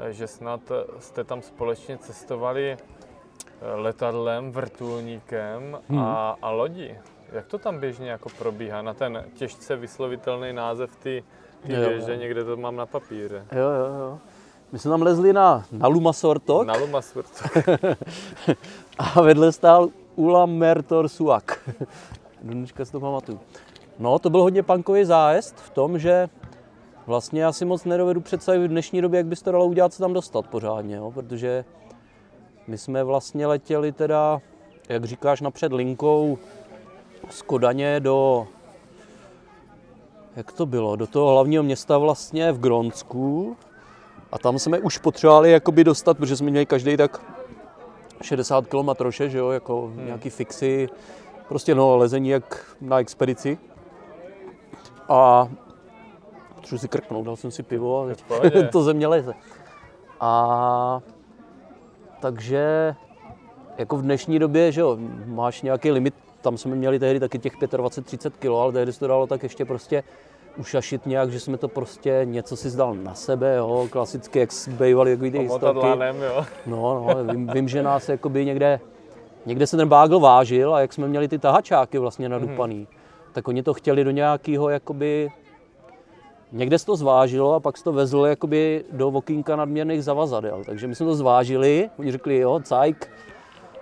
[0.00, 0.60] uh, že snad
[0.98, 5.98] jste tam společně cestovali eh, letadlem, vrtulníkem hmm.
[5.98, 6.94] a, a lodí.
[7.32, 11.24] Jak to tam běžně jako probíhá na ten těžce vyslovitelný název ty,
[11.64, 12.18] věže, jo.
[12.18, 13.46] někde to mám na papíře.
[13.52, 14.18] Jo, jo, jo.
[14.72, 16.66] My jsme tam lezli na, na Lumasortok.
[16.66, 17.68] Na Lumasortok.
[18.98, 21.70] a vedle stál Ula Mertor Suak.
[22.42, 23.40] Dneška si to pamatuju.
[23.98, 26.28] No, to byl hodně punkový zájezd v tom, že
[27.06, 29.92] vlastně já si moc nedovedu představit v dnešní době, jak by se to dalo udělat,
[29.92, 31.10] se tam dostat pořádně, jo?
[31.10, 31.64] protože
[32.66, 34.40] my jsme vlastně letěli teda,
[34.88, 36.38] jak říkáš, napřed linkou
[37.30, 38.46] z Kodaně do,
[40.36, 43.56] jak to bylo, do toho hlavního města vlastně v Gronsku
[44.32, 47.20] a tam jsme už potřebovali jakoby dostat, protože jsme měli každý tak
[48.22, 50.06] 60 km roše, že jo, jako hmm.
[50.06, 50.88] nějaký fixy,
[51.48, 53.58] prostě no, lezení jak na expedici.
[55.08, 55.48] A
[56.54, 58.24] potřebuji si krknout, dal jsem si pivo a teď
[58.72, 59.32] to ze mě leze.
[60.20, 61.00] A
[62.20, 62.94] takže
[63.78, 66.14] jako v dnešní době, že jo, máš nějaký limit,
[66.44, 69.64] tam jsme měli tehdy taky těch 25-30 kg, ale tehdy se to dalo tak ještě
[69.64, 70.02] prostě
[70.56, 75.10] ušašit nějak, že jsme to prostě něco si zdal na sebe, jo, klasicky, jak bývali
[75.10, 75.86] jako ty historky.
[76.20, 76.46] jo.
[76.66, 78.80] No, no, vím, vím, že nás jakoby někde,
[79.46, 82.86] někde se ten bágl vážil a jak jsme měli ty tahačáky vlastně nadupaný, hmm.
[83.32, 85.30] tak oni to chtěli do nějakého jakoby
[86.52, 90.62] Někde se to zvážilo a pak se to vezlo jakoby do okýnka nadměrných zavazadel.
[90.66, 93.10] Takže my jsme to zvážili, oni řekli, jo, cajk,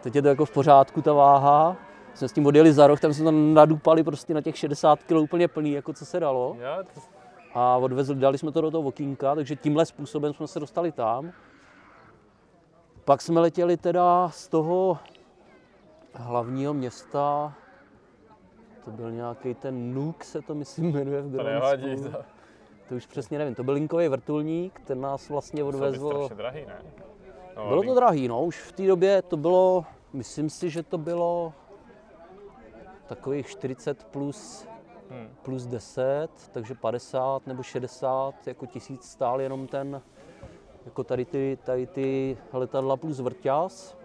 [0.02, 1.76] teď je to jako v pořádku ta váha.
[2.14, 5.12] Jsme s tím odjeli za roh, tam jsme tam nadupali prostě na těch 60 kg
[5.12, 6.56] úplně plný, jako co se dalo.
[7.54, 11.32] A odvezli, dali jsme to do toho okýnka, takže tímhle způsobem jsme se dostali tam.
[13.04, 14.98] Pak jsme letěli teda z toho
[16.14, 17.54] hlavního města,
[18.84, 22.10] to byl nějaký ten Nuk, se to myslím jmenuje v Gronsku.
[22.88, 26.08] To to už přesně nevím, to byl linkový vrtulník, ten nás vlastně odvezl.
[26.08, 26.82] To bylo drahý, ne?
[27.56, 30.98] No, bylo to drahý, no, už v té době to bylo, myslím si, že to
[30.98, 31.52] bylo
[33.06, 34.66] takových 40 plus,
[35.10, 35.28] hmm.
[35.42, 40.02] plus 10, takže 50 nebo 60 jako tisíc stál jenom ten,
[40.84, 43.96] jako tady ty, tady ty letadla plus vrťas.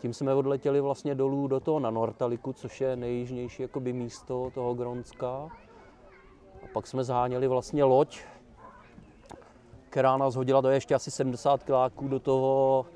[0.00, 4.74] Tím jsme odletěli vlastně dolů do toho na Nortaliku, což je nejjižnější jakoby místo toho
[4.74, 5.28] Gronska.
[6.62, 8.20] A pak jsme zháněli vlastně loď,
[9.90, 12.86] která nás hodila do ještě asi 70 kiláků do toho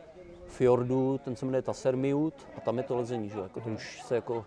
[0.46, 4.14] fjordu, ten se jmenuje Tassermiut a tam je to lezení, že jako to už se
[4.14, 4.44] jako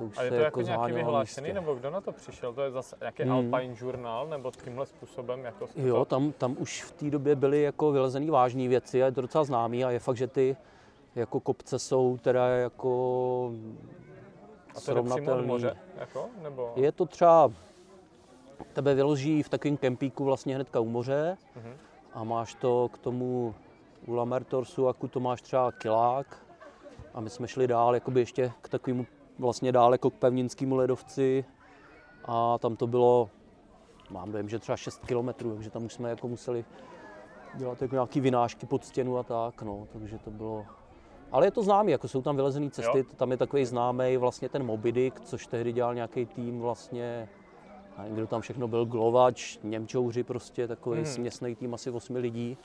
[0.00, 1.54] to už a je to jako, jako nějaký vyhlášený, místě.
[1.60, 2.52] nebo kdo na to přišel?
[2.52, 3.32] To je zase nějaký hmm.
[3.32, 5.44] Alpine Journal, nebo tímhle způsobem?
[5.44, 9.12] Jako jo, tam, tam už v té době byly jako vylezený vážné věci a je
[9.12, 10.56] to docela známý a je fakt, že ty
[11.14, 13.52] jako kopce jsou teda jako
[14.76, 16.28] a to je moře, jako?
[16.42, 16.72] Nebo?
[16.76, 17.52] Je to třeba
[18.72, 21.74] tebe vyloží v takovém kempíku vlastně hnedka u moře mm-hmm.
[22.14, 23.54] a máš to k tomu
[24.06, 26.46] u Lamertorsu, aku to máš třeba kilák
[27.14, 29.06] a my jsme šli dál, jakoby ještě k takovému
[29.40, 31.44] vlastně dál jako k pevninskému ledovci
[32.24, 33.30] a tam to bylo,
[34.10, 36.64] mám dojem, že třeba 6 kilometrů, takže tam už jsme jako museli
[37.54, 40.66] dělat jako nějaký vynášky pod stěnu a tak, no, takže to bylo,
[41.32, 43.04] ale je to známý, jako jsou tam vylezené cesty, jo.
[43.16, 47.28] tam je takový známý vlastně ten Mobidik, což tehdy dělal nějaký tým vlastně
[47.96, 51.06] a kdo tam všechno byl, Glovač, Němčouři prostě, takový hmm.
[51.06, 52.56] směsný tým asi 8 lidí.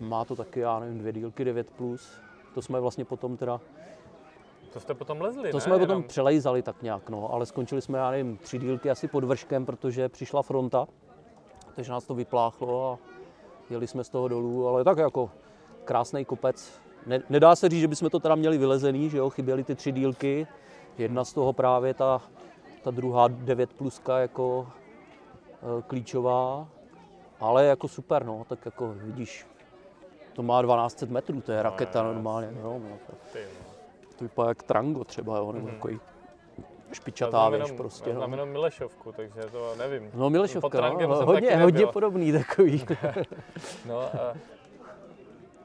[0.00, 1.64] Má to taky, já nevím, dvě dílky 9+.
[1.76, 2.12] Plus.
[2.54, 3.60] To jsme vlastně potom teda...
[4.72, 5.60] To jste potom lezli, To ne?
[5.60, 6.02] jsme potom Jenom...
[6.02, 10.08] přelejzali tak nějak, no, ale skončili jsme, já nevím, tři dílky asi pod vrškem, protože
[10.08, 10.86] přišla fronta,
[11.76, 12.98] takže nás to vypláchlo a
[13.70, 15.30] jeli jsme z toho dolů, ale tak jako
[15.84, 16.80] krásný kopec.
[17.06, 19.92] Ne, nedá se říct, že bychom to teda měli vylezený, že jo, chyběly ty tři
[19.92, 20.46] dílky.
[20.98, 22.22] Jedna z toho právě ta
[22.82, 24.68] ta druhá 9 pluska jako
[25.78, 26.68] e, klíčová,
[27.40, 29.46] ale jako super, no, tak jako vidíš,
[30.32, 32.98] to má 1200 metrů, to je raketa no, normálně, no, no,
[34.20, 35.74] to, vypadá jak Trango třeba, jo, nebo mm-hmm.
[35.74, 36.00] takový
[36.92, 38.12] špičatá věž prostě.
[38.12, 38.36] Znám no.
[38.36, 40.10] jenom Milešovku, takže to nevím.
[40.14, 42.86] No Milešovka, no, hodně, hodně podobný takový.
[43.88, 44.34] no a,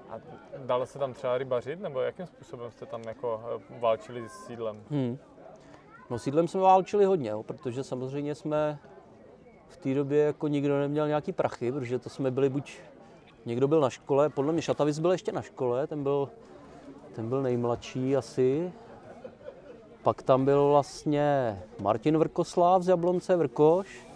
[0.10, 0.20] a
[0.58, 4.84] dalo se tam třeba rybařit, nebo jakým způsobem jste tam jako e, válčili s sídlem?
[4.90, 5.18] Hmm.
[6.10, 8.80] No sídlem jsme válčili hodně, jo, protože samozřejmě jsme
[9.68, 12.78] v té době jako nikdo neměl nějaký prachy, protože to jsme byli buď,
[13.46, 16.30] někdo byl na škole, podle mě Šatavis byl ještě na škole, ten byl,
[17.16, 18.72] ten byl nejmladší asi.
[20.04, 24.08] Pak tam byl vlastně Martin Vrkoslav z Jablonce, Vrkoš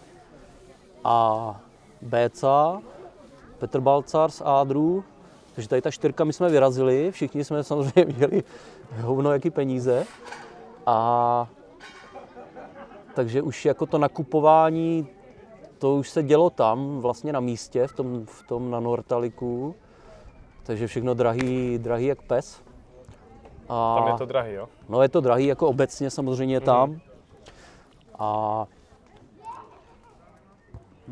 [1.04, 1.60] a
[2.02, 2.82] Béca,
[3.58, 5.04] Petr Balcar z Ádru.
[5.54, 8.44] Takže tady ta čtyřka my jsme vyrazili, všichni jsme samozřejmě měli
[9.00, 10.06] hovno jaký peníze.
[10.86, 11.48] A
[13.14, 15.06] takže už jako to nakupování,
[15.78, 19.74] to už se dělo tam, vlastně na místě, v tom, v tom na Nortaliku.
[20.62, 22.69] Takže všechno drahý, drahý jak pes.
[23.72, 24.68] A, tam je to drahý, jo?
[24.88, 26.90] No je to drahý, jako obecně samozřejmě tam.
[26.90, 27.00] Mm.
[28.18, 28.66] A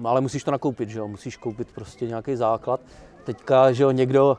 [0.05, 1.09] ale musíš to nakoupit, že jo?
[1.09, 2.81] Musíš koupit prostě nějaký základ.
[3.25, 4.39] Teďka, že jo, někdo,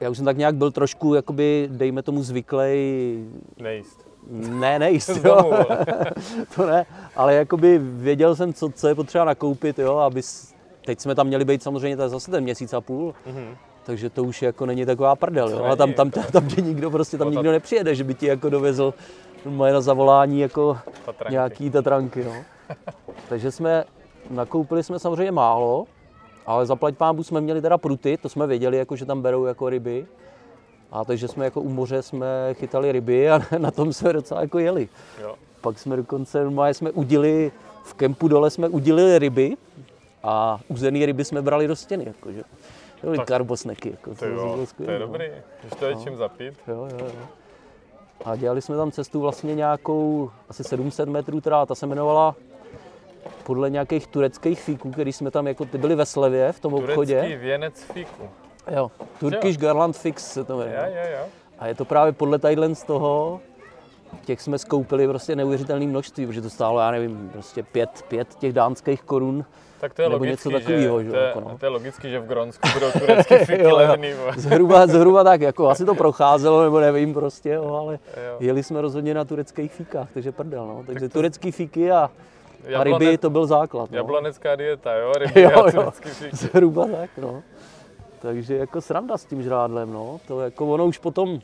[0.00, 3.24] já už jsem tak nějak byl trošku, jakoby, dejme tomu zvyklej.
[3.56, 4.08] Nejíst.
[4.30, 5.66] Ne, nejíst, jo.
[6.56, 6.86] to ne,
[7.16, 10.22] ale jakoby věděl jsem, co, co je potřeba nakoupit, jo, aby
[10.84, 13.56] teď jsme tam měli být samozřejmě to zase ten měsíc a půl, mm-hmm.
[13.88, 16.90] Takže to už jako není taková prdel, jo, ale tam, tam, tam, tam tě nikdo
[16.90, 18.94] prostě, tam nikdo nepřijede, že by ti jako dovezl
[19.44, 21.32] moje na zavolání jako tatranky.
[21.32, 22.32] nějaký tatranky, no.
[23.28, 23.84] takže jsme,
[24.30, 25.86] nakoupili jsme samozřejmě málo,
[26.46, 29.68] ale zaplať pámbu jsme měli teda pruty, to jsme věděli, jako, že tam berou jako
[29.68, 30.06] ryby.
[30.92, 34.58] A takže jsme jako u moře jsme chytali ryby a na tom jsme docela jako
[34.58, 34.88] jeli.
[35.22, 35.34] Jo.
[35.60, 37.52] Pak jsme dokonce normálně jsme udili,
[37.84, 39.56] v kempu dole jsme udili ryby
[40.22, 42.04] a uzený ryby jsme brali do stěny.
[42.06, 42.30] Jako,
[43.02, 43.90] byly karbosneky.
[43.90, 45.06] Jako, to, jo, to je no.
[45.06, 45.24] dobrý,
[45.60, 46.04] když to je no.
[46.04, 46.54] čím zapít.
[46.68, 47.26] Jo, jo, jo.
[48.24, 52.36] A dělali jsme tam cestu vlastně nějakou asi 700 metrů, která ta se jmenovala
[53.44, 56.92] podle nějakých tureckých fíků, který jsme tam jako, ty byli ve slevě v tom Turecký
[56.92, 57.14] obchodě.
[57.14, 58.28] Turecký věnec fíku.
[58.70, 59.60] Jo, Turkish jo.
[59.60, 60.76] Garland Fix se to jmenuje.
[60.76, 61.26] Jo, jo, jo.
[61.58, 63.40] A je to právě podle tadyhle z toho,
[64.24, 68.52] těch jsme skoupili prostě neuvěřitelné množství, protože to stálo, já nevím, prostě pět, pět těch
[68.52, 69.44] dánských korun.
[69.80, 71.58] Tak to je nebo logický, něco takového, že, to, je, jako no.
[71.58, 74.08] to je logický, že v Gronsku budou turecké fiky levný.
[74.36, 78.36] zhruba, zhruba tak, jako asi to procházelo, nebo nevím prostě, jo, ale jo.
[78.40, 80.82] jeli jsme rozhodně na tureckých fíkách, takže prdel, no.
[80.86, 81.18] Takže tak to...
[81.18, 82.10] turecký fíky a
[82.76, 83.90] a ryby to byl základ.
[83.90, 83.96] No.
[83.96, 85.12] Jablonecká dieta, jo?
[85.18, 85.92] Ryby jo, a jo,
[86.32, 87.42] Zhruba tak, no.
[88.18, 90.20] Takže jako sranda s tím žrádlem, no.
[90.28, 91.40] To jako ono už potom...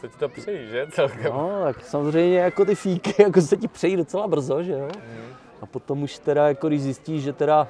[0.00, 0.86] Se ti to přejí, že?
[0.90, 1.32] Celkem.
[1.32, 4.88] No, tak samozřejmě jako ty fíky jako se ti přejí docela brzo, že jo.
[4.96, 5.34] Mm.
[5.62, 7.68] A potom už teda, jako když zjistíš, že teda,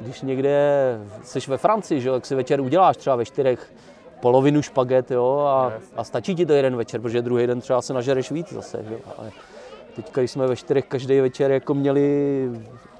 [0.00, 3.72] když někde jsi ve Francii, že jo, tak si večer uděláš třeba ve čtyřech
[4.20, 7.94] polovinu špaget, jo, a, a stačí ti to jeden večer, protože druhý den třeba se
[7.94, 9.00] nažereš víc zase, že jo.
[9.18, 9.30] Ale
[9.96, 12.48] teď, když jsme ve čtyřech každý večer jako měli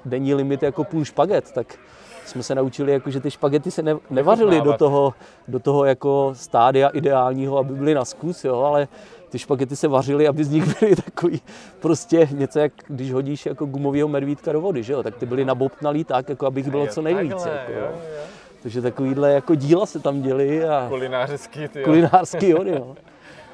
[0.05, 1.79] denní limit jako půl špaget, tak
[2.27, 5.15] jsme se naučili, jako, že ty špagety se ne, nevařily do toho,
[5.49, 8.89] do toho jako stádia ideálního, aby byly na zkus, jo, ale
[9.31, 11.43] ty špagety se vařily, aby z nich byly takový
[11.81, 15.45] prostě něco, jak když hodíš jako gumového medvídka do vody, že jo, tak ty byly
[15.45, 17.47] nabobtnalý tak, jako abych bylo co nejvíc.
[17.47, 17.93] Jako, jo.
[18.63, 20.65] Takže takovýhle jako díla se tam děli.
[20.65, 22.97] A kulinářský, ty Kulinářský, jo, jo.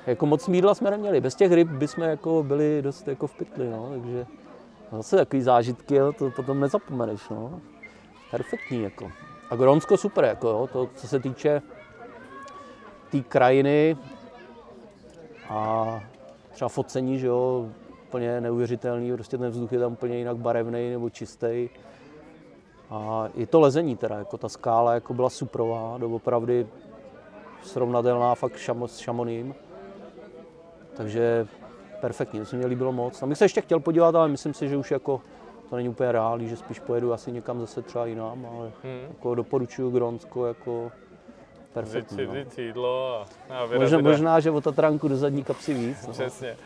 [0.07, 1.21] Jako moc mídla jsme neměli.
[1.21, 4.27] Bez těch ryb bychom jako byli dost jako v pytli, no, takže
[4.93, 7.61] zase takový zážitky, jo, to potom nezapomeneš, no.
[8.31, 9.11] Perfektní, jako.
[9.51, 13.97] A Grónsko super, jako jo, to, co se týče té tý krajiny
[15.49, 16.01] a
[16.51, 17.69] třeba focení, že jo,
[18.09, 21.69] úplně neuvěřitelný, prostě ten vzduch je tam úplně jinak barevný nebo čistý.
[22.91, 26.67] A i to lezení teda, jako ta skála jako byla suprová, doopravdy
[27.63, 29.55] srovnatelná fakt šamo, s Šamoným.
[30.97, 31.47] Takže
[32.01, 33.23] perfektní, to se mi líbilo moc.
[33.23, 35.21] A bych se ještě chtěl podívat, ale myslím si, že už jako
[35.71, 39.01] to není úplně reálný, že spíš pojedu asi někam zase třeba jinam, ale hmm.
[39.09, 40.93] jako doporučuju Gronsko jako
[41.81, 42.17] perfektní.
[42.17, 42.33] Vzít, no.
[42.33, 46.07] vzít jídlo a, a možná, možná, že o Tatranku do zadní kapsy víc.
[46.07, 46.13] No.
[46.13, 46.57] Přesně.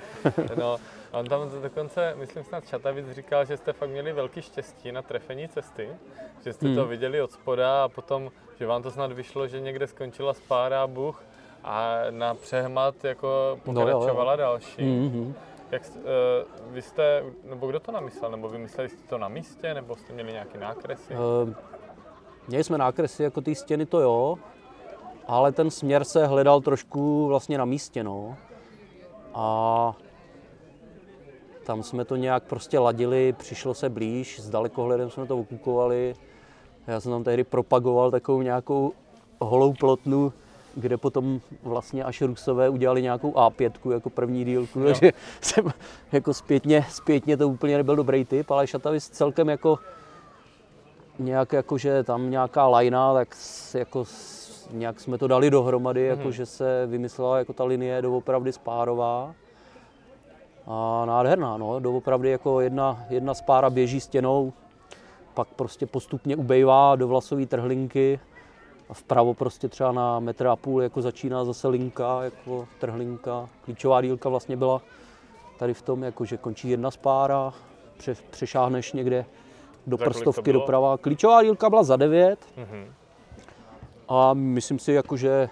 [0.56, 0.76] No,
[1.12, 5.48] on tam dokonce, myslím snad Čatavic říkal, že jste fakt měli velký štěstí na trefení
[5.48, 5.88] cesty,
[6.44, 6.76] že jste hmm.
[6.76, 10.86] to viděli od spoda a potom, že vám to snad vyšlo, že někde skončila spára
[10.86, 11.22] Bůh
[11.64, 14.52] a na přehmat jako pokračovala no, jo, jo.
[14.52, 14.82] další.
[14.82, 15.32] Mm-hmm.
[15.70, 19.96] Jak, uh, vy jste, nebo kdo to namyslel, nebo vymysleli jste to na místě, nebo
[19.96, 21.14] jste měli nějaké nákresy?
[21.14, 21.54] Uh,
[22.48, 24.38] měli jsme nákresy, jako ty stěny to jo,
[25.30, 28.36] ale ten směr se hledal trošku vlastně na místě, no.
[29.34, 29.96] A
[31.66, 36.14] tam jsme to nějak prostě ladili, přišlo se blíž, s dalekohledem jsme to okukovali.
[36.86, 38.92] Já jsem tam tehdy propagoval takovou nějakou
[39.38, 40.32] holou plotnu,
[40.74, 45.72] kde potom vlastně až Rusové udělali nějakou A5 jako první dílku, takže jsem
[46.12, 49.78] jako zpětně, zpětně to úplně nebyl dobrý typ, ale Šatavis celkem jako
[51.18, 53.36] nějak jako, že tam nějaká lajna, tak
[53.74, 54.04] jako
[54.72, 56.18] nějak jsme to dali dohromady, mm-hmm.
[56.18, 59.34] jako že se vymyslela jako ta linie doopravdy spárová.
[60.66, 64.52] A nádherná, no, doopravdy jako jedna, jedna spára běží stěnou
[65.34, 68.20] pak prostě postupně ubejvá do vlasové trhlinky
[68.88, 73.48] a vpravo prostě třeba na metr a půl jako začíná zase linka, jako trhlinka.
[73.64, 74.82] Klíčová dílka vlastně byla
[75.58, 77.52] tady v tom, jako že končí jedna spára,
[77.98, 79.24] pře, přešáhneš někde
[79.86, 80.98] do prstovky doprava.
[80.98, 82.86] Klíčová dílka byla za 9 mm-hmm.
[84.10, 85.48] A myslím si, jako, že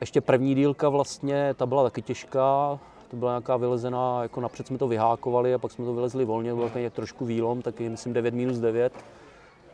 [0.00, 2.78] ještě první dílka vlastně, ta byla taky těžká,
[3.10, 6.54] to byla nějaká vylezená, jako napřed jsme to vyhákovali a pak jsme to vylezli volně,
[6.54, 9.04] byl takový trošku výlom, taky myslím 9 minus 9.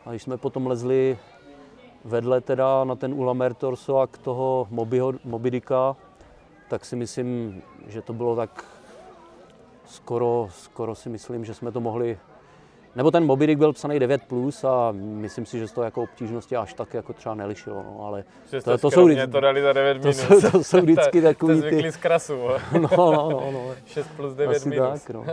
[0.05, 1.17] A když jsme potom lezli
[2.05, 5.95] vedle teda na ten Ulamer Torsoak toho Mobyho, Mobidika,
[6.69, 8.65] tak si myslím, že to bylo tak
[9.85, 12.17] skoro, skoro si myslím, že jsme to mohli
[12.95, 16.73] nebo ten Moby byl psaný 9 plus a myslím si, že to jako obtížnosti až
[16.73, 20.13] tak jako třeba nelišilo, no, ale že to, to, jsou to dali za 9 to
[20.13, 21.83] Jsou, to jsou vždycky takový ty...
[21.83, 22.33] To z krasu.
[22.73, 23.75] no, no, no, no.
[23.85, 25.03] 6 plus 9 Asi minus.
[25.03, 25.25] Tak, no.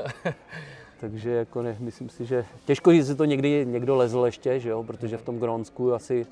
[1.00, 4.68] Takže jako ne, myslím si, že těžko, že si to někdy někdo lezl ještě, že
[4.68, 6.26] jo, protože v tom Grónsku asi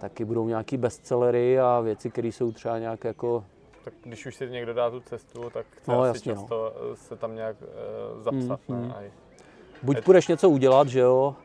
[0.00, 3.44] taky budou nějaký bestsellery a věci, které jsou třeba nějak jako
[3.84, 6.40] tak když už si někdo dá tu cestu, tak chce no, asi jasně, no.
[6.40, 6.96] často no.
[6.96, 8.60] se tam nějak uh, zapsat.
[8.68, 8.88] Mm, mm.
[8.88, 9.10] Ne?
[9.82, 11.36] Buď půjdeš něco udělat, že jo,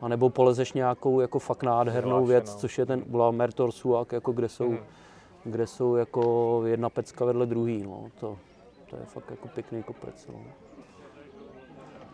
[0.00, 2.60] anebo polezeš nějakou jako fakt nádhernou věc, no.
[2.60, 4.78] což je ten Ula Mertor Suak, jako kde jsou, mm.
[5.44, 8.10] kde jsou jako jedna pecka vedle druhý, no.
[8.20, 8.38] To,
[8.90, 10.40] to je fakt jako pěkný kopec, no.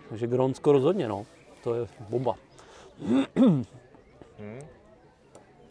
[0.08, 1.26] Takže Gronsko rozhodně, no.
[1.64, 2.34] To je bomba.
[4.38, 4.60] Hmm.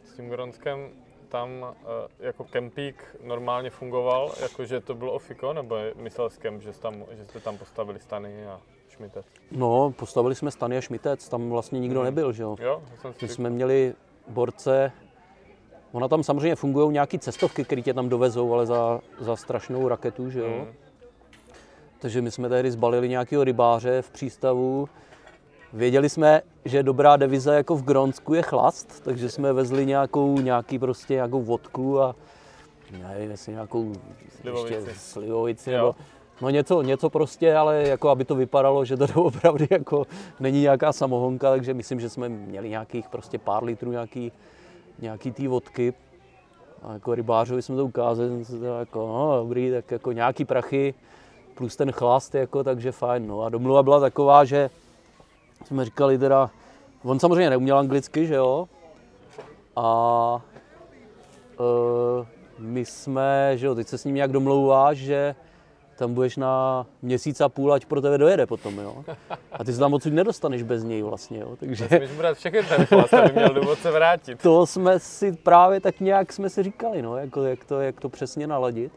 [0.04, 0.89] S tím Gronskem
[1.30, 1.76] tam uh,
[2.20, 7.06] jako kempík normálně fungoval, jakože to bylo ofiko, nebo myslel s kem, že, jste tam,
[7.12, 8.62] že jste tam postavili stany a
[8.97, 9.25] Šmitec.
[9.51, 12.05] No, postavili jsme Stany a Šmitec, tam vlastně nikdo hmm.
[12.05, 12.55] nebyl, že jo?
[12.62, 13.93] Jo, jsem si My jsme měli
[14.27, 14.91] borce,
[15.91, 20.29] ona tam samozřejmě fungují nějaké cestovky, které tě tam dovezou, ale za, za strašnou raketu,
[20.29, 20.47] že jo?
[20.47, 20.73] Hmm.
[21.99, 24.89] Takže my jsme tehdy zbalili nějakého rybáře v přístavu.
[25.73, 30.79] Věděli jsme, že dobrá devize jako v Gronsku je chlast, takže jsme vezli nějakou, nějaký
[30.79, 32.15] prostě nějakou vodku a
[32.91, 33.93] nevím, jestli nějakou
[34.41, 35.95] slivovici, ještě slivovici nebo
[36.41, 40.08] No něco, něco prostě, ale jako aby to vypadalo, že to opravdu jako
[40.39, 44.32] není nějaká samohonka, takže myslím, že jsme měli nějakých prostě pár litrů nějaký,
[45.00, 45.93] nějaký té vodky.
[46.84, 50.93] A jako rybářovi jsme to ukázali, jsem jako, no dobrý, tak jako nějaký prachy
[51.56, 53.28] plus ten chlast, jako, takže fajn.
[53.28, 53.41] No.
[53.41, 54.69] A domluva byla taková, že
[55.65, 56.50] jsme říkali teda,
[57.04, 58.67] on samozřejmě neuměl anglicky, že jo,
[59.76, 60.41] a
[61.60, 62.26] e,
[62.60, 65.36] my jsme, že jo, teď se s ním nějak domlouváš, že
[65.97, 69.03] tam budeš na měsíc a půl, ať pro tebe dojede potom, jo.
[69.51, 71.55] A ty se tam odsud nedostaneš bez něj vlastně, jo.
[71.60, 71.88] Takže...
[71.91, 74.41] Musíš brát všechny ten chlast, aby měl důvod se vrátit.
[74.41, 78.10] To jsme si právě tak nějak jsme si říkali, no, jako, jak, to, jak to
[78.10, 78.91] přesně naladit.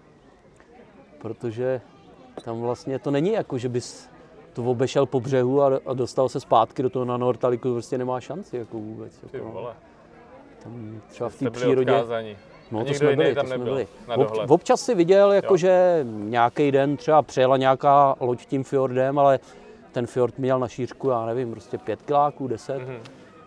[1.19, 1.81] Protože
[2.45, 4.09] tam vlastně to není jako, že bys
[4.53, 8.21] to obešel po břehu a, a dostal se zpátky do toho na Nortaliku, prostě nemá
[8.21, 9.13] šanci jako vůbec.
[9.23, 9.51] Jako, Ty no.
[9.53, 9.75] vole.
[10.63, 12.05] Tam třeba v té přírodě.
[12.71, 13.89] No, to jsme byli, to jsme byli.
[14.17, 19.39] Ob, občas si viděl, jako že nějaký den třeba přejela nějaká loď tím fjordem, ale
[19.93, 22.79] ten fjord měl na šířku, já nevím, prostě pět kiláků, deset.
[22.79, 23.01] Mm-hmm.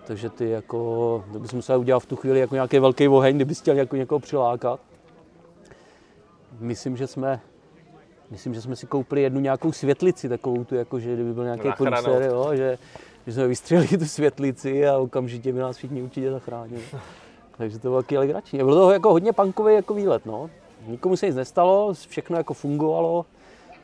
[0.07, 3.55] Takže ty jako, to bys musel udělat v tu chvíli jako nějaký velký oheň, kdyby
[3.55, 4.79] chtěl jako někoho přilákat.
[6.59, 7.41] Myslím, že jsme
[8.33, 11.69] Myslím, že jsme si koupili jednu nějakou světlici, takovou tu, jako, že kdyby byl nějaký
[11.77, 12.77] průser, jo, že,
[13.27, 16.81] že jsme vystřelili tu světlici a okamžitě by nás všichni určitě zachránili.
[17.57, 18.59] Takže to bylo taky legrační.
[18.59, 20.49] Bylo to jako hodně punkový jako výlet, no.
[20.87, 23.25] Nikomu se nic nestalo, všechno jako fungovalo.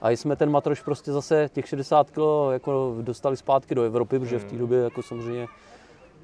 [0.01, 2.19] A jsme ten matroš prostě zase těch 60 kg
[2.51, 4.60] jako dostali zpátky do Evropy, protože v té hmm.
[4.60, 5.47] době jako samozřejmě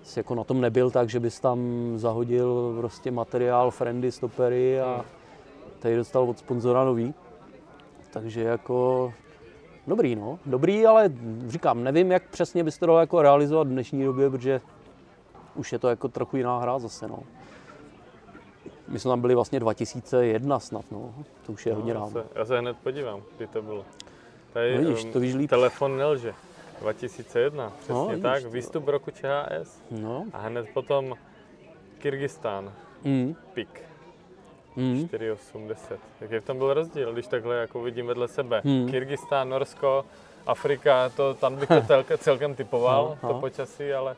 [0.04, 1.60] jsi jako na tom nebyl tak, že bys tam
[1.96, 5.04] zahodil prostě materiál, friendy, stopery a hmm.
[5.80, 7.14] tady dostal od sponzora nový.
[8.12, 9.14] Takže jako
[9.88, 10.40] dobrý, no.
[10.46, 11.14] Dobrý, ale
[11.48, 14.62] říkám, nevím, jak přesně bys to dalo jako realizovat v dnešní době, protože
[15.56, 17.20] už je to jako trochu jiná hra zase, no.
[18.88, 21.14] My jsme tam byli vlastně 2001 snad, no.
[21.46, 22.24] To už je no, hodně dávno.
[22.36, 23.86] Já se hned podívám, kdy to bylo.
[24.54, 25.50] Tady no, vidíš, to víš líp.
[25.50, 26.34] telefon nelže.
[26.82, 29.82] 2001, přesně no, vidíš, tak, výstup roku ČHS.
[29.92, 30.26] No.
[30.34, 31.16] A hned potom
[31.98, 32.74] Kyrgyzstán,
[33.04, 33.36] mm.
[33.54, 33.82] PIK.
[34.76, 35.08] Mm.
[35.08, 36.00] 480.
[36.22, 38.62] Jaký v tom byl rozdíl, když takhle jako vidím vedle sebe?
[38.64, 38.90] Mm.
[38.92, 40.06] Kyrgyzstán, Norsko,
[40.46, 43.40] Afrika, to, tam bych to celkem typoval, no, to no.
[43.40, 44.16] počasí, ale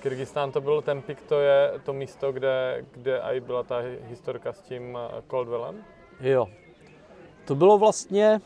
[0.00, 4.52] Kyrgyzstán to byl ten pik, to je to místo, kde, kde i byla ta historka
[4.52, 5.84] s tím eh, Coldwellem?
[6.20, 6.48] Jo.
[7.44, 8.40] To bylo vlastně...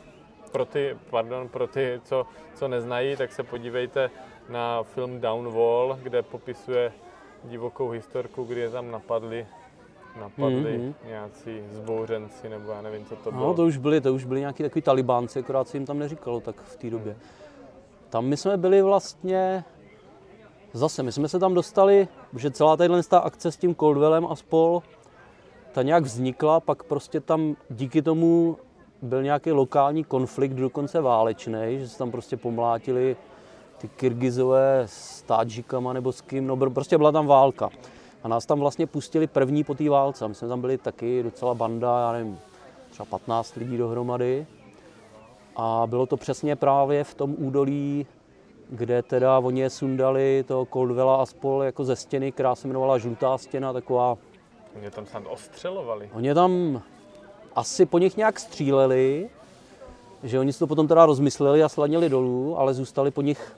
[0.51, 2.25] Pro ty, pardon, pro ty, co,
[2.55, 4.09] co neznají, tak se podívejte
[4.49, 6.91] na film Downwall, kde popisuje
[7.43, 9.47] divokou historku, kdy je tam napadli
[10.19, 10.93] napadli mm-hmm.
[11.07, 13.47] nějací zbouřenci, nebo já nevím, co to no, bylo.
[13.47, 16.39] No, to už byli, to už byli nějaký takový talibánci, akorát se jim tam neříkalo
[16.39, 17.13] tak v té době.
[17.13, 17.19] Mm.
[18.09, 19.63] Tam my jsme byli vlastně
[20.75, 22.07] Zase, my jsme se tam dostali,
[22.37, 24.83] že celá tadyhle ta akce s tím Coldwellem a spol,
[25.71, 28.57] ta nějak vznikla, pak prostě tam díky tomu
[29.01, 33.17] byl nějaký lokální konflikt, dokonce válečný, že se tam prostě pomlátili
[33.77, 37.69] ty Kyrgyzové s Tádžikama nebo s kým, no prostě byla tam válka.
[38.23, 40.27] A nás tam vlastně pustili první po té válce.
[40.27, 42.39] My jsme tam byli taky docela banda, já nevím,
[42.89, 44.47] třeba 15 lidí dohromady.
[45.55, 48.05] A bylo to přesně právě v tom údolí,
[48.69, 52.97] kde teda oni je sundali toho Coldwella a spol jako ze stěny, která se jmenovala
[52.97, 54.17] Žlutá stěna, taková...
[54.75, 56.09] Oni tam snad ostřelovali.
[56.13, 56.81] Oni tam
[57.55, 59.29] asi po nich nějak stříleli,
[60.23, 63.55] že oni si to potom teda rozmysleli a sladnili dolů, ale zůstali po nich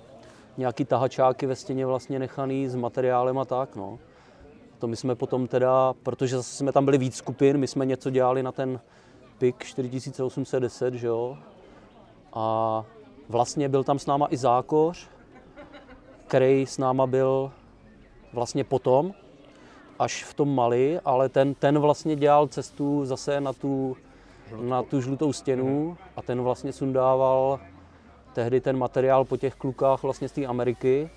[0.57, 3.99] nějaký tahačáky ve stěně vlastně nechaný s materiálem a tak, no.
[4.79, 8.09] To my jsme potom teda, protože zase jsme tam byli víc skupin, my jsme něco
[8.09, 8.79] dělali na ten
[9.37, 11.37] PIK 4810, že jo.
[12.33, 12.85] A
[13.29, 15.09] vlastně byl tam s náma i Zákoř,
[16.27, 17.51] který s náma byl
[18.33, 19.13] vlastně potom,
[19.99, 23.97] až v tom Mali, ale ten, ten vlastně dělal cestu zase na tu,
[24.61, 27.59] na tu žlutou stěnu a ten vlastně sundával
[28.33, 31.09] tehdy ten materiál po těch klukách vlastně z té Ameriky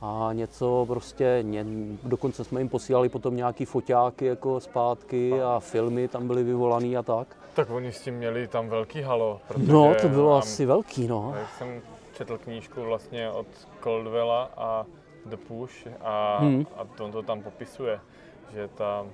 [0.00, 1.66] a něco prostě, ně,
[2.02, 7.02] dokonce jsme jim posílali potom nějaký foťáky jako zpátky a filmy tam byly vyvolaný a
[7.02, 7.36] tak.
[7.54, 9.40] Tak oni s tím měli tam velký halo.
[9.48, 11.34] Protože no, to bylo asi velký, no.
[11.38, 11.82] Jak jsem
[12.12, 13.46] četl knížku vlastně od
[13.82, 14.86] Coldwella a
[15.26, 16.66] The Push a, hmm.
[16.76, 18.00] a on to tam popisuje,
[18.52, 19.06] že ta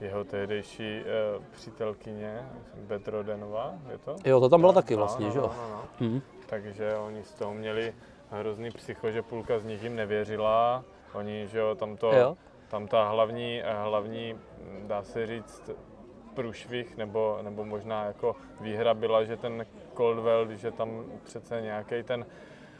[0.00, 4.16] jeho tehdejší uh, přítelkyně, Bedrodenová, je to?
[4.24, 5.50] Jo, to tam byla no, taky vlastně, no, že jo?
[5.56, 5.82] No, no, no.
[6.06, 6.20] Hmm.
[6.46, 7.94] Takže oni z toho měli
[8.30, 10.84] hrozný psycho, že půlka z nich jim nevěřila.
[11.14, 12.36] Oni, že jo, tam, to, jo.
[12.68, 14.34] tam ta hlavní, hlavní,
[14.86, 15.70] dá se říct,
[16.38, 19.66] průšvih, nebo, nebo možná jako výhra byla, že ten
[19.96, 22.26] Coldwell, že tam přece nějaký ten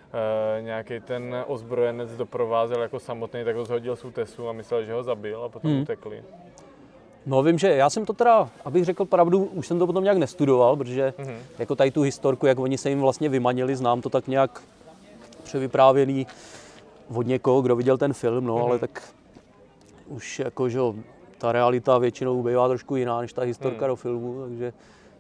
[0.08, 4.92] Uh, nějaký ten ozbrojenec doprovázel jako samotný, tak ho zhodil z útesu a myslel, že
[4.92, 5.82] ho zabil a potom hmm.
[5.82, 6.22] utekli.
[7.26, 10.18] No vím, že já jsem to teda, abych řekl pravdu, už jsem to potom nějak
[10.18, 11.36] nestudoval, protože mm-hmm.
[11.58, 14.62] jako tady tu historku, jak oni se jim vlastně vymanili, znám to tak nějak
[15.42, 16.26] převyprávěný
[17.14, 18.64] od někoho, kdo viděl ten film, no, mm-hmm.
[18.64, 19.02] ale tak
[20.06, 20.80] už jako, že
[21.38, 23.88] ta realita většinou bývá trošku jiná než ta historka mm.
[23.88, 24.72] do filmu, takže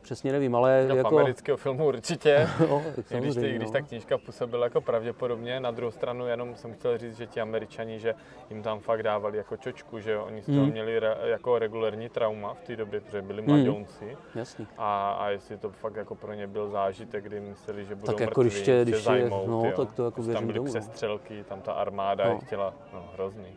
[0.08, 1.18] přesně nevím, ale no, jako...
[1.18, 2.82] amerického filmu určitě, no,
[3.18, 3.72] když, ty, když no.
[3.72, 7.98] ta knížka působila jako pravděpodobně, na druhou stranu jenom jsem chtěl říct, že ti američani,
[7.98, 8.14] že
[8.50, 10.70] jim tam fakt dávali jako čočku, že oni z toho mm.
[10.70, 13.56] měli re, jako regulární trauma v té době, protože byli hmm.
[13.56, 14.16] mladonci.
[14.34, 14.66] Mm.
[14.78, 18.20] A, a jestli to fakt jako pro ně byl zážitek, kdy mysleli, že budou tak
[18.20, 19.72] jako mrtví, když, když zajmout, no, jo.
[19.76, 20.64] tak to jako Tam byly no.
[20.64, 22.30] přestřelky, tam ta armáda no.
[22.30, 23.56] je chtěla, no hrozný.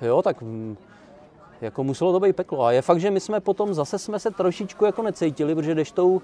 [0.00, 0.42] Jo, tak
[1.60, 2.64] jako muselo to být peklo.
[2.64, 5.92] A je fakt, že my jsme potom zase jsme se trošičku jako necítili, protože jdeš
[5.92, 6.22] tou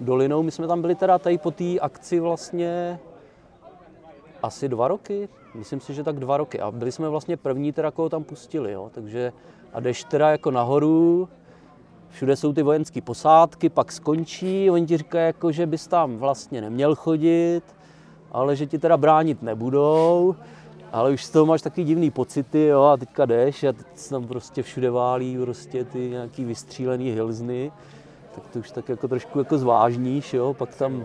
[0.00, 2.98] dolinou, my jsme tam byli teda tady po té akci vlastně
[4.42, 6.60] asi dva roky, myslím si, že tak dva roky.
[6.60, 8.90] A byli jsme vlastně první teda, koho tam pustili, jo.
[8.94, 9.32] Takže
[9.72, 11.28] a jdeš teda jako nahoru,
[12.08, 16.60] všude jsou ty vojenské posádky, pak skončí, oni ti říkají, jako, že bys tam vlastně
[16.60, 17.62] neměl chodit,
[18.32, 20.36] ale že ti teda bránit nebudou
[20.92, 24.10] ale už z toho máš taky divný pocity, jo, a teďka jdeš a teď se
[24.10, 27.72] tam prostě všude válí prostě ty nějaký vystřílený hilzny,
[28.34, 31.04] tak to už tak jako trošku jako zvážníš, jo, pak tam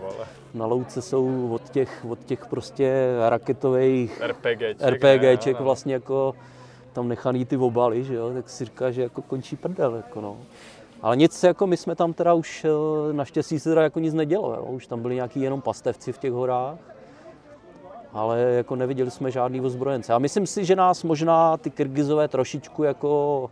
[0.54, 6.34] na louce jsou od těch, od těch prostě raketových RPGček, RPGček ne, vlastně jako
[6.92, 10.36] tam nechaný ty obaly, že jo, tak si říká, že jako končí prdel, jako no.
[11.02, 14.54] Ale nic, jako my jsme tam teda už, eh, naštěstí se teda jako nic nedělo,
[14.54, 14.62] jo.
[14.62, 16.93] už tam byli nějaký jenom pastevci v těch horách
[18.14, 20.12] ale jako neviděli jsme žádný ozbrojence.
[20.12, 23.50] A myslím si, že nás možná ty Kyrgyzové trošičku jako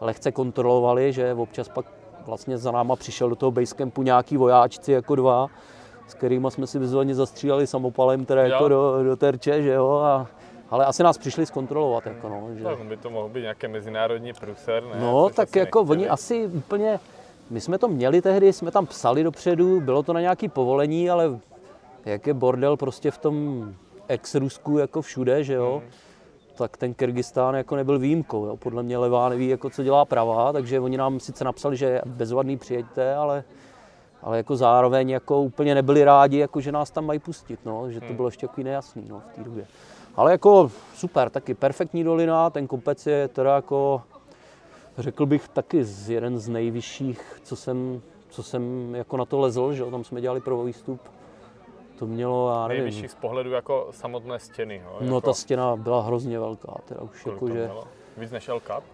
[0.00, 1.86] lehce kontrolovali, že občas pak
[2.26, 5.46] vlastně za náma přišel do toho basecampu nějaký vojáčci jako dva,
[6.08, 10.26] s kterými jsme si vizuálně zastříleli samopalem teda jako do, do terče, že jo, a,
[10.70, 12.06] ale asi nás přišli zkontrolovat.
[12.06, 12.64] Jako no, že...
[12.64, 15.00] Tak by to mohl být nějaký mezinárodní průser, ne?
[15.00, 15.98] No, tak jako nechtěli.
[15.98, 17.00] oni asi úplně,
[17.50, 21.40] my jsme to měli tehdy, jsme tam psali dopředu, bylo to na nějaký povolení, ale
[22.04, 23.64] jak je bordel prostě v tom
[24.08, 25.90] ex-Rusku jako všude, že jo, mm.
[26.54, 28.46] tak ten Kyrgyzstán jako nebyl výjimkou.
[28.46, 28.56] Jo.
[28.56, 32.56] Podle mě levá neví, jako co dělá pravá, takže oni nám sice napsali, že bezvadný
[32.56, 33.44] přijeďte, ale,
[34.22, 38.00] ale jako zároveň jako úplně nebyli rádi, jako že nás tam mají pustit, no, že
[38.00, 38.16] to mm.
[38.16, 39.66] bylo ještě takový nejasný no, v té době.
[40.16, 44.02] Ale jako super, taky perfektní dolina, ten kopec je teda jako,
[44.98, 49.72] řekl bych, taky z jeden z nejvyšších, co jsem, co jsem jako na to lezl,
[49.72, 51.00] že jo, tam jsme dělali pro výstup
[52.00, 52.84] to mělo, já nevím.
[52.84, 54.82] Nejvyšší z pohledu jako samotné stěny.
[54.84, 54.96] Jo?
[55.00, 55.20] No jako...
[55.20, 57.54] ta stěna byla hrozně velká, teda už jako, že...
[57.54, 57.84] Mělo?
[58.16, 58.84] Víc než Cap?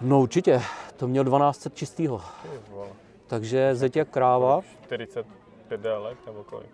[0.00, 0.62] No určitě,
[0.96, 2.20] to mělo 1200 čistýho.
[3.26, 4.60] Takže zeď jak kráva.
[4.84, 6.70] 45 délek nebo kolik?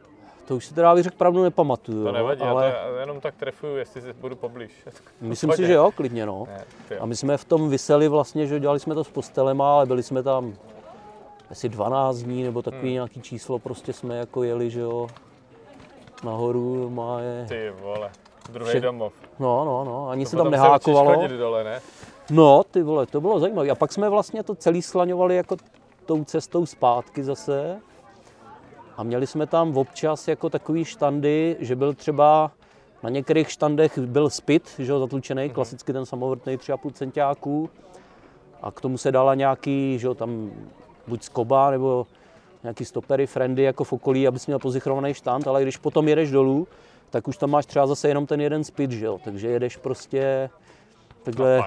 [0.49, 2.05] To už si teda bych řekl pravdu nepamatuju.
[2.05, 2.67] To nevadí, ale...
[2.67, 4.73] já to jenom tak trefuju, jestli si budu poblíž.
[5.21, 6.47] Myslím si, že jo, klidně no.
[6.91, 9.87] Ne, a my jsme v tom vyseli vlastně, že dělali jsme to s postelema, ale
[9.87, 10.55] byli jsme tam
[11.51, 12.93] asi 12 dní nebo takový hmm.
[12.93, 15.09] nějaký číslo, prostě jsme jako jeli, že jo,
[16.25, 17.47] nahoru má je...
[17.49, 18.11] Ty vole,
[18.53, 18.81] druhý Vše...
[18.81, 19.13] domov.
[19.39, 21.29] No, no, no, ani to se tam nehákovalo.
[21.29, 21.81] dole, ne?
[22.31, 23.71] No, ty vole, to bylo zajímavé.
[23.71, 25.57] A pak jsme vlastně to celý slaňovali jako
[26.07, 27.81] tou cestou zpátky zase.
[28.97, 32.51] A měli jsme tam občas jako takový štandy, že byl třeba
[33.03, 35.53] na některých štandech byl spit, že jo, zatlučený, mm-hmm.
[35.53, 37.71] klasicky ten samovrtný 3,5 centiáků.
[38.63, 40.51] A k tomu se dala nějaký, že jo, tam
[41.07, 42.07] buď skoba nebo
[42.63, 46.69] nějaký stopery, friendy jako v okolí, abys měl pozichrovaný štand, ale když potom jedeš dolů,
[47.11, 50.51] tak už tam máš třeba zase jenom ten jeden spit, že jo, takže jedeš prostě
[51.23, 51.65] takhle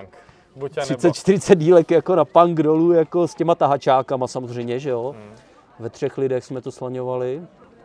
[0.57, 5.15] 30-40 dílek jako na punk dolů jako s těma tahačákama samozřejmě, že jo.
[5.17, 5.35] Hmm.
[5.79, 7.41] Ve třech lidech jsme to slaňovali.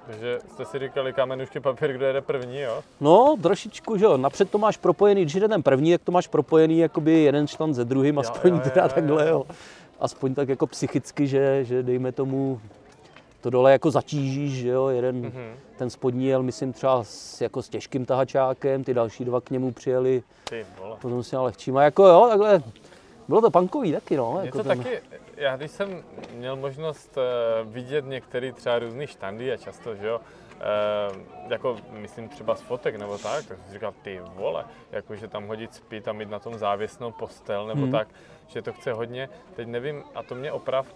[0.07, 2.83] Takže jste si říkali kamenušky papír, kdo jede první, jo?
[3.01, 4.17] No, trošičku, že jo.
[4.17, 7.75] Napřed to máš propojený, když jde ten první, jak to máš propojený jakoby jeden štand
[7.75, 9.45] ze druhým, aspoň jo, jo, teda jo, jo, takhle, jo.
[10.01, 12.61] Aspoň tak jako psychicky, že, že dejme tomu
[13.47, 15.55] to dole jako zatížíš, že jo, jeden, mm-hmm.
[15.77, 19.73] ten spodní jel, myslím třeba s, jako s těžkým tahačákem, ty další dva k němu
[19.73, 20.67] přijeli, ty
[21.01, 22.63] potom s lehčím a jako jo, takhle,
[23.29, 24.41] bylo to punkový taky, no.
[24.43, 24.79] Jako to ten...
[24.79, 25.01] taky,
[25.37, 26.03] já když jsem
[26.35, 30.21] měl možnost uh, vidět některé třeba různé štandy a často, že jo,
[30.57, 35.29] Uh, jako myslím třeba z fotek nebo tak, tak jsem říkal, ty vole, jako že
[35.29, 37.93] tam hodit spit a mít na tom závěsnou postel nebo hmm.
[37.93, 38.09] tak,
[38.47, 40.87] že to chce hodně, teď nevím, a to mě oprav,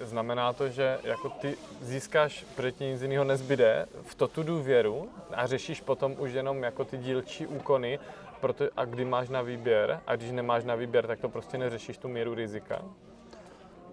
[0.00, 5.08] znamená to, že jako ty získáš, protože ti nic jiného nezbyde, v to tu důvěru
[5.34, 7.98] a řešíš potom už jenom jako ty dílčí úkony,
[8.40, 11.98] proto, a kdy máš na výběr a když nemáš na výběr, tak to prostě neřešíš
[11.98, 12.82] tu míru rizika.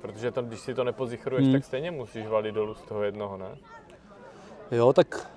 [0.02, 1.54] Protože to, když si to nepozichruješ, hmm.
[1.54, 3.58] tak stejně musíš valit dolů z toho jednoho, ne?
[4.72, 5.32] Jo, tak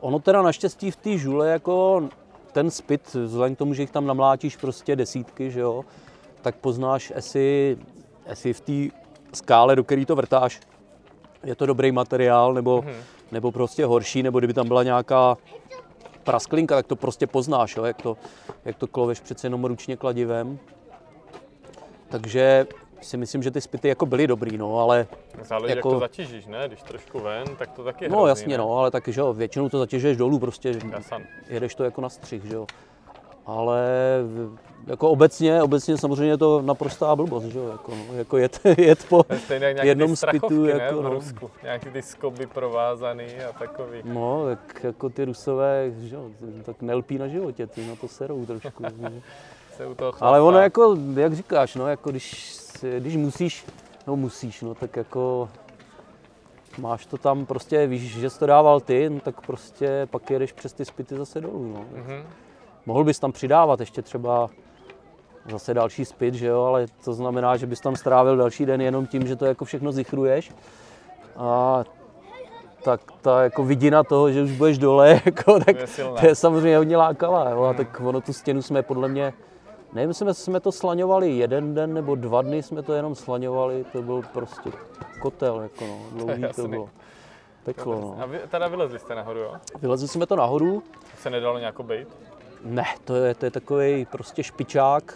[0.00, 2.08] ono teda naštěstí v té žule jako
[2.52, 5.84] ten spit, vzhledem k tomu, že jich tam namlátíš prostě desítky, že jo,
[6.42, 7.78] tak poznáš, jestli,
[8.28, 8.96] jestli v té
[9.32, 10.60] skále, do které to vrtáš,
[11.44, 13.02] je to dobrý materiál, nebo, mm-hmm.
[13.32, 15.36] nebo prostě horší, nebo kdyby tam byla nějaká
[16.24, 18.16] prasklinka, tak to prostě poznáš, jo, jak, to,
[18.64, 20.58] jak to kloveš přece jenom ručně kladivem.
[22.08, 22.66] Takže
[23.00, 25.06] si myslím, že ty spity jako byly dobrý, no, ale...
[25.42, 25.88] Záleží, jako...
[25.88, 26.68] jak to zatížíš, ne?
[26.68, 28.58] Když trošku ven, tak to taky je No hrozný, jasně, ne?
[28.58, 31.22] no, ale taky, že jo, většinou to zatěžuješ dolů, prostě Jasan.
[31.48, 32.66] jedeš to jako na střih, že jo.
[33.48, 33.82] Ale
[34.86, 39.06] jako obecně, obecně samozřejmě je to naprostá blbost, že jo, jako, no, jako jet, jet
[39.08, 39.24] po
[39.82, 41.10] jednom spitu, ne, jako, no.
[41.10, 43.98] Rusku, nějaký ty skoby provázaný a takový.
[44.04, 46.30] No, tak jako ty rusové, že jo,
[46.64, 48.84] tak nelpí na životě, ty na to serou trošku.
[49.76, 52.56] Se u toho Ale ono jako, jak říkáš, no, jako když,
[52.98, 53.66] když musíš,
[54.06, 55.48] no musíš, no, tak jako
[56.78, 60.52] máš to tam prostě, víš, že jsi to dával ty, no, tak prostě pak jedeš
[60.52, 62.02] přes ty spity zase dolů, no.
[62.02, 62.22] Mm-hmm.
[62.88, 64.50] Mohl bys tam přidávat ještě třeba
[65.50, 69.06] zase další spit, že jo, ale to znamená, že bys tam strávil další den jenom
[69.06, 70.52] tím, že to jako všechno zichruješ.
[71.36, 71.84] A
[72.84, 75.76] tak ta jako vidina toho, že už budeš dole, jako, tak
[76.20, 77.50] to je samozřejmě hodně lákavá.
[77.50, 77.62] Jo?
[77.62, 79.32] A tak ono tu stěnu jsme podle mě,
[79.92, 84.02] nevím, jsme, jsme to slaňovali jeden den nebo dva dny jsme to jenom slaňovali, to
[84.02, 84.70] byl prostě
[85.20, 86.88] kotel, jako no, dlouhý to, to bylo.
[87.64, 88.16] Peklo, no.
[88.22, 89.52] A vy, teda vylezli jste nahoru, jo?
[89.80, 90.82] Vylezli jsme to nahoru.
[91.18, 92.08] Se nedalo nějakou bejt?
[92.64, 95.14] Ne, to je, to je takový prostě špičák.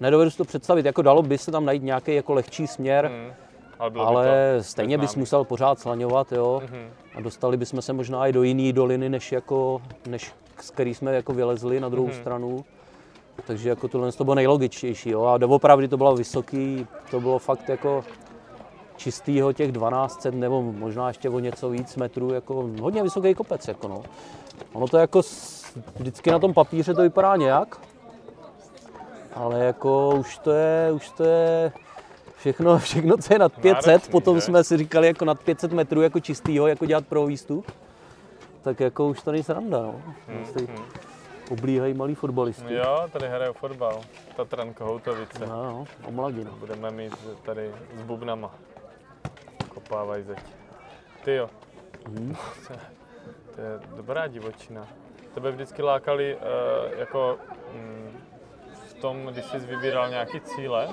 [0.00, 3.32] Nedovedu si to představit, jako dalo by se tam najít nějaký jako lehčí směr, hmm,
[3.78, 6.62] ale, ale stejně bys musel pořád slaňovat, jo.
[6.66, 6.90] Hmm.
[7.14, 11.14] A dostali bychom se možná i do jiné doliny, než, jako, než z který jsme
[11.14, 12.20] jako vylezli na druhou hmm.
[12.20, 12.64] stranu.
[13.46, 15.24] Takže jako tohle to bylo nejlogičtější, jo.
[15.24, 18.04] A doopravdy to bylo vysoký, to bylo fakt jako
[19.02, 23.88] čistýho těch 1200 nebo možná ještě o něco víc metrů, jako hodně vysoký kopec, jako
[23.88, 24.02] no.
[24.72, 25.20] Ono to jako
[25.98, 27.80] vždycky na tom papíře to vypadá nějak,
[29.34, 31.72] ale jako už to je, už to je
[32.36, 34.40] všechno, všechno co je nad 500, Náročný, potom že?
[34.40, 37.72] jsme si říkali jako nad 500 metrů jako čistýho, jako dělat pro výstup,
[38.62, 40.02] tak jako už to není sranda, no.
[40.28, 40.84] Hmm, hmm.
[41.50, 42.74] Oblíhají malí fotbalisti.
[42.74, 44.00] Jo, tady hraje fotbal.
[44.36, 45.46] Tatran Kohoutovice.
[45.46, 46.50] No, no, omladí, no.
[46.50, 48.54] Budeme mít tady s bubnama.
[49.92, 50.38] Kopávají zeď.
[51.24, 51.50] Ty jo.
[52.06, 52.36] Hmm.
[53.54, 54.88] To je dobrá divočina.
[55.34, 57.38] Tebe vždycky lákali uh, jako
[57.74, 58.20] um,
[58.72, 60.88] v tom, když jsi vybíral nějaký cíle,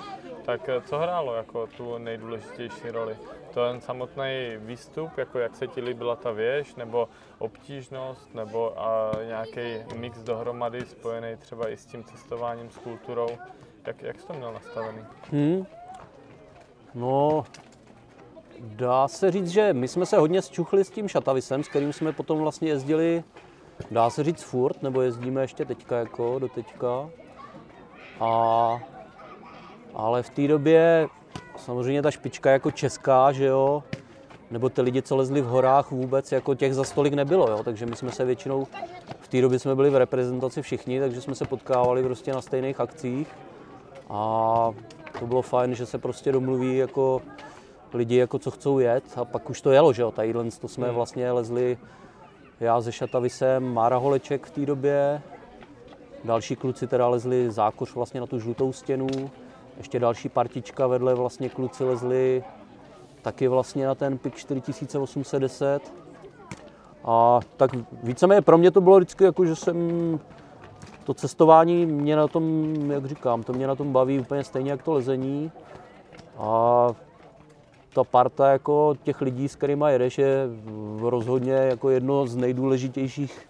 [0.45, 3.18] tak eh, co hrálo jako tu nejdůležitější roli?
[3.54, 9.12] To jen samotný výstup, jako jak se ti líbila ta věž, nebo obtížnost, nebo a
[9.28, 13.30] nějaký mix dohromady spojený třeba i s tím cestováním, s kulturou.
[13.88, 15.06] Jak, jak jsi to měl nastavený?
[15.32, 15.66] Hmm.
[16.93, 17.45] No,
[18.62, 22.12] Dá se říct, že my jsme se hodně zčuchli s tím Šatavisem, s kterým jsme
[22.12, 23.24] potom vlastně jezdili,
[23.91, 27.10] dá se říct furt, nebo jezdíme ještě teďka jako do teďka.
[28.20, 28.80] A,
[29.93, 31.07] ale v té době
[31.57, 33.84] samozřejmě ta špička jako česká, že jo,
[34.51, 37.64] nebo ty lidi, co lezli v horách vůbec, jako těch za stolik nebylo, jo?
[37.64, 38.68] takže my jsme se většinou,
[39.20, 42.80] v té době jsme byli v reprezentaci všichni, takže jsme se potkávali prostě na stejných
[42.80, 43.28] akcích
[44.10, 44.72] a
[45.20, 47.22] to bylo fajn, že se prostě domluví jako
[47.94, 50.86] lidi, jako co chcou jet a pak už to jelo, že jo, tadyhle to jsme
[50.86, 50.96] hmm.
[50.96, 51.78] vlastně lezli
[52.60, 55.22] já ze Šatavisem, Mára Holeček v té době,
[56.24, 59.08] další kluci teda lezli zákoř vlastně na tu žlutou stěnu,
[59.78, 62.44] ještě další partička vedle vlastně kluci lezli
[63.22, 65.94] taky vlastně na ten PIK 4810.
[67.06, 67.72] A tak
[68.04, 70.20] víceméně pro mě to bylo vždycky jako, že jsem
[71.04, 74.84] to cestování mě na tom, jak říkám, to mě na tom baví úplně stejně jak
[74.84, 75.52] to lezení.
[76.38, 76.88] A
[77.94, 80.48] ta parta jako těch lidí, s kterými jedeš, je
[81.00, 83.50] rozhodně jako jedno z nejdůležitějších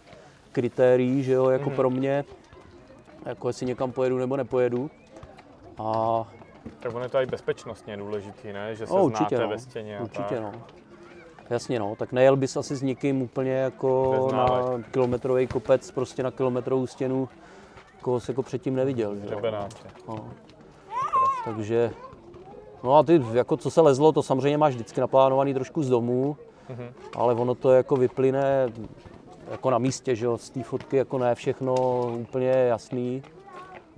[0.52, 1.76] kritérií, že jo, jako mm-hmm.
[1.76, 2.26] pro mě,
[3.26, 4.90] jako jestli někam pojedu nebo nepojedu.
[5.78, 6.24] A
[6.80, 8.76] tak ono je to i bezpečnostně důležitý, ne?
[8.76, 9.50] Že se no, určitě, znáte no.
[9.50, 10.00] ve stěně.
[10.02, 10.42] Určitě, tak.
[10.42, 10.52] no.
[11.50, 11.96] Jasně, no.
[11.96, 14.48] Tak nejel bys asi s nikým úplně jako na
[14.92, 17.30] kilometrový kopec, prostě na kilometrovou stěnu,
[18.02, 19.16] koho jsi jako předtím neviděl.
[19.16, 19.36] Že?
[20.08, 20.30] No.
[21.46, 21.92] Takže,
[22.84, 26.38] no a ty, jako co se lezlo, to samozřejmě máš vždycky naplánovaný trošku z domu,
[26.70, 26.90] mm-hmm.
[27.16, 28.70] ale ono to jako vyplyne
[29.52, 31.76] jako na místě, že jo, z té fotky jako ne všechno
[32.22, 33.24] úplně jasný.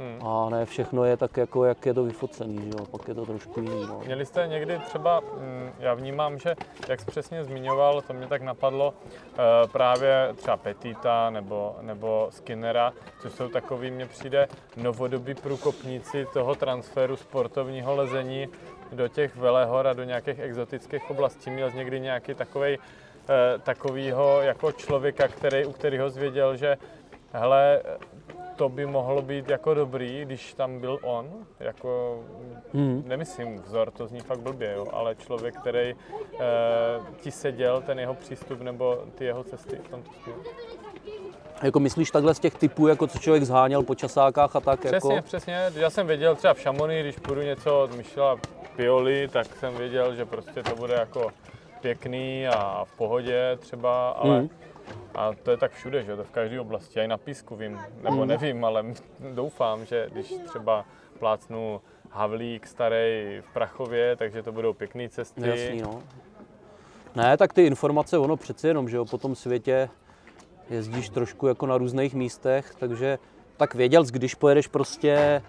[0.02, 0.28] Hmm.
[0.28, 2.86] A ne všechno je tak, jako jak je to vyfocený, že jo?
[2.86, 3.86] pak je to trošku jiný.
[3.88, 4.02] No.
[4.06, 6.56] Měli jste někdy třeba, mm, já vnímám, že
[6.90, 8.94] jak jsi přesně zmiňoval, to mě tak napadlo,
[9.34, 9.38] eh,
[9.72, 14.48] právě třeba Petita nebo, nebo Skinnera, což jsou takový, mně přijde,
[14.78, 18.48] novodobí průkopníci toho transferu sportovního lezení
[18.92, 21.50] do těch velehor a do nějakých exotických oblastí.
[21.50, 26.78] Měl jsi někdy nějaký takový eh, takovýho jako člověka, který, u kterého zvěděl, že
[27.34, 27.82] hele,
[28.62, 32.20] to by mohlo být jako dobrý, když tam byl on, jako,
[32.74, 33.04] hmm.
[33.08, 35.96] nemyslím vzor, to zní fakt blbě, jo, ale člověk, který e,
[37.22, 40.44] ti seděl, ten jeho přístup nebo ty jeho cesty v tomto stylu.
[41.64, 44.80] Jako myslíš takhle z těch typů, jako co člověk zháněl po časákách a tak?
[44.80, 45.26] Přesně, jako...
[45.26, 45.72] přesně.
[45.76, 48.38] Já jsem věděl třeba v Šamony, když půjdu něco od Michela
[48.76, 51.32] Pioli, tak jsem věděl, že prostě to bude jako
[51.82, 54.50] pěkný a v pohodě třeba, ale hmm
[55.16, 58.22] a to je tak všude, že to v každé oblasti, i na písku vím, nebo
[58.22, 58.28] mm.
[58.28, 58.84] nevím, ale
[59.34, 60.86] doufám, že když třeba
[61.20, 65.50] plácnu Havlík starý v Prachově, takže to budou pěkné cesty.
[65.50, 66.04] Jasný, no.
[67.16, 69.90] Ne, tak ty informace, ono přeci jenom, že jo, po tom světě
[70.70, 73.20] jezdíš trošku jako na různých místech, takže
[73.58, 75.42] tak věděl, když pojedeš prostě,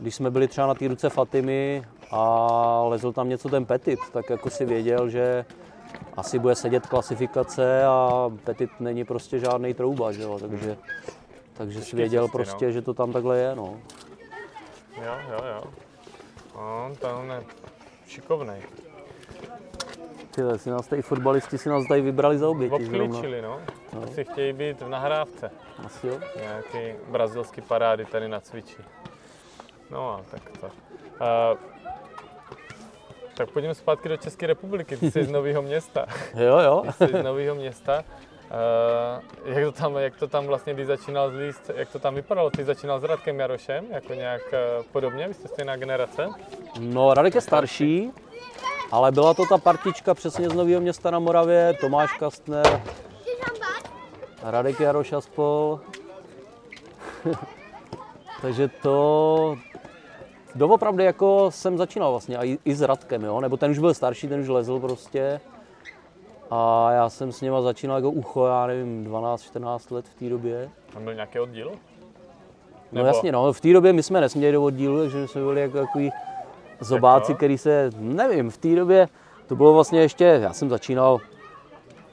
[0.00, 4.30] když jsme byli třeba na té ruce Fatimy a lezl tam něco ten Petit, tak
[4.30, 5.44] jako si věděl, že
[6.16, 10.38] asi bude sedět klasifikace a Petit není prostě žádný trouba, že jo?
[10.38, 10.76] takže,
[11.52, 12.72] takže si věděl cesty, prostě, no.
[12.72, 13.54] že to tam takhle je.
[13.54, 13.76] No.
[15.04, 15.64] Jo, jo, jo.
[16.54, 17.42] No, to je
[18.06, 18.62] šikovnej.
[20.30, 22.74] Tyhle, si nás tady fotbalisti si nás tady vybrali za oběti.
[22.74, 23.60] Obklíčili, no.
[23.92, 24.02] no.
[24.02, 25.50] Asi chtějí být v nahrávce.
[25.84, 26.20] Asi jo.
[26.36, 28.82] Nějaký brazilský parády tady na cvičí.
[29.90, 30.66] No a tak to.
[30.66, 31.71] Uh,
[33.36, 34.96] tak pojďme zpátky do České republiky.
[34.96, 36.06] Ty jsi z Nového města.
[36.34, 36.82] jo, jo.
[36.86, 38.04] Ty jsi z Nového města.
[39.44, 42.50] Uh, jak, to tam, jak to tam vlastně, když začínal zlíst, jak to tam vypadalo?
[42.50, 45.28] Ty začínal s Radkem Jarošem, jako nějak uh, podobně?
[45.28, 46.28] Vy jste stejná generace?
[46.80, 48.10] No, Radek je starší,
[48.90, 52.82] ale byla to ta partička přesně z Nového města na Moravě, Tomáš Kastner,
[54.42, 55.80] Radek Jaroš a spol.
[58.42, 59.56] Takže to,
[60.54, 63.40] Doopravdy jako jsem začínal vlastně a i, i s Radkem, jo?
[63.40, 65.40] nebo ten už byl starší, ten už lezl prostě.
[66.50, 70.70] A já jsem s něma začínal jako ucho, já nevím, 12-14 let v té době.
[70.92, 71.68] Tam byl nějaký oddíl?
[71.68, 71.76] No
[72.92, 73.04] nebo...
[73.04, 75.78] No jasně, no, v té době my jsme nesměli do oddílu, takže jsme byli jako
[75.78, 76.10] takový
[76.80, 79.08] zobáci, který se, nevím, v té době,
[79.46, 81.20] to bylo vlastně ještě, já jsem začínal,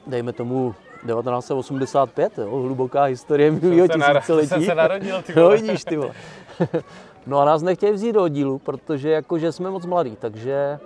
[0.06, 0.74] dejme tomu,
[1.06, 4.48] 1985, jo, hluboká historie mého tisíciletí.
[4.48, 5.56] Jsem se narodil, ty vole.
[5.56, 6.12] No vidíš, ty vole.
[7.26, 10.78] No a nás nechtějí vzít do oddílu, protože jakože jsme moc mladí, takže,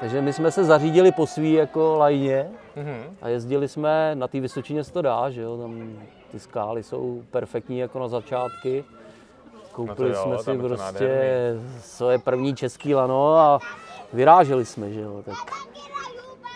[0.00, 3.02] takže my jsme se zařídili po svý jako lajně mm-hmm.
[3.22, 5.92] a jezdili jsme, na té Vysočině se to dá, že jo, tam
[6.32, 8.84] ty skály jsou perfektní jako na začátky.
[9.72, 11.10] Koupili no jo, jsme si prostě
[11.80, 13.58] svoje první český lano a
[14.12, 15.36] vyráželi jsme, že jo, tak.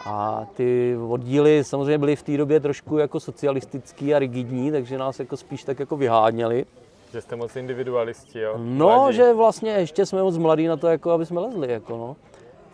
[0.07, 5.18] A ty oddíly samozřejmě byly v té době trošku jako socialistický a rigidní, takže nás
[5.18, 6.66] jako spíš tak jako vyháněli.
[7.13, 8.55] Že jste moc individualisti, jo?
[8.59, 9.17] No, Mladí.
[9.17, 12.17] že vlastně ještě jsme moc mladí na to, jako aby jsme lezli, jako no.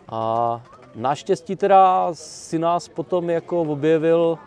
[0.09, 0.61] A
[0.95, 4.37] Naštěstí teda si nás potom jako objevil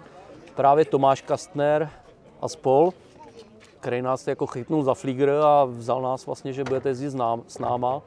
[0.54, 1.90] právě Tomáš Kastner
[2.40, 2.92] a spol,
[3.80, 7.10] který nás jako chytnul za flígr a vzal nás vlastně, že budete jezdit
[7.46, 8.02] s náma,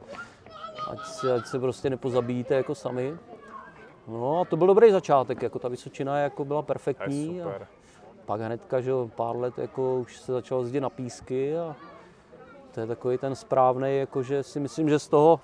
[0.90, 3.16] ať se, ať se prostě nepozabíjíte jako sami.
[4.08, 7.42] No a to byl dobrý začátek, jako ta Vysočina jako byla perfektní.
[7.42, 7.52] A
[8.26, 11.76] pak hnedka, že pár let jako už se začalo jezdit na písky a
[12.74, 15.40] to je takový ten správný, jakože si myslím, že z toho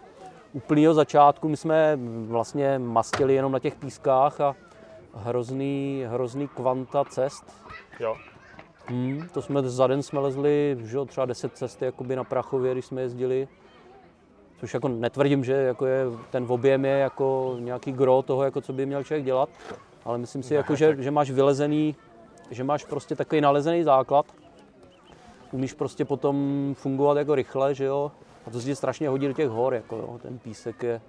[0.53, 4.57] úplného začátku my jsme vlastně mastili jenom na těch pískách a
[5.15, 7.45] hrozný, hrozný kvanta cest.
[8.01, 8.17] Jo.
[8.87, 12.85] Hmm, to jsme za den jsme lezli že třeba 10 cest jakoby na Prachově, když
[12.85, 13.49] jsme jezdili.
[14.61, 18.73] Což jako netvrdím, že jako je, ten objem je jako nějaký gro toho, jako co
[18.73, 19.49] by měl člověk dělat.
[20.05, 21.97] Ale myslím si, jako, že, že máš vylezený,
[22.51, 24.27] že máš prostě takový nalezený základ.
[25.53, 28.13] Umíš prostě potom fungovat jako rychle, že jo.
[28.47, 30.19] A to se strašně hodí do těch hor, jako jo.
[30.23, 31.01] Ten písek je,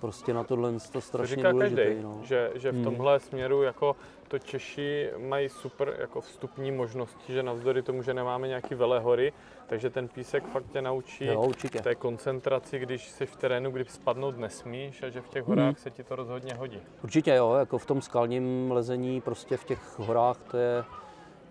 [0.00, 1.82] prostě na tohle to strašně to říká důležitý.
[1.82, 2.20] Každý, no.
[2.22, 2.84] že, že v hmm.
[2.84, 3.20] tomhle hmm.
[3.20, 3.96] směru jako
[4.28, 9.32] to Češi mají super jako vstupní možnosti, že navzdory tomu, že nemáme nějaký velehory,
[9.66, 11.80] takže ten písek fakt tě naučí jo, určitě.
[11.80, 15.74] té koncentraci, když jsi v terénu, kdy spadnout nesmíš a že v těch horách hmm.
[15.74, 16.78] se ti to rozhodně hodí.
[17.04, 20.84] Určitě jo, jako v tom skalním lezení prostě v těch horách to je,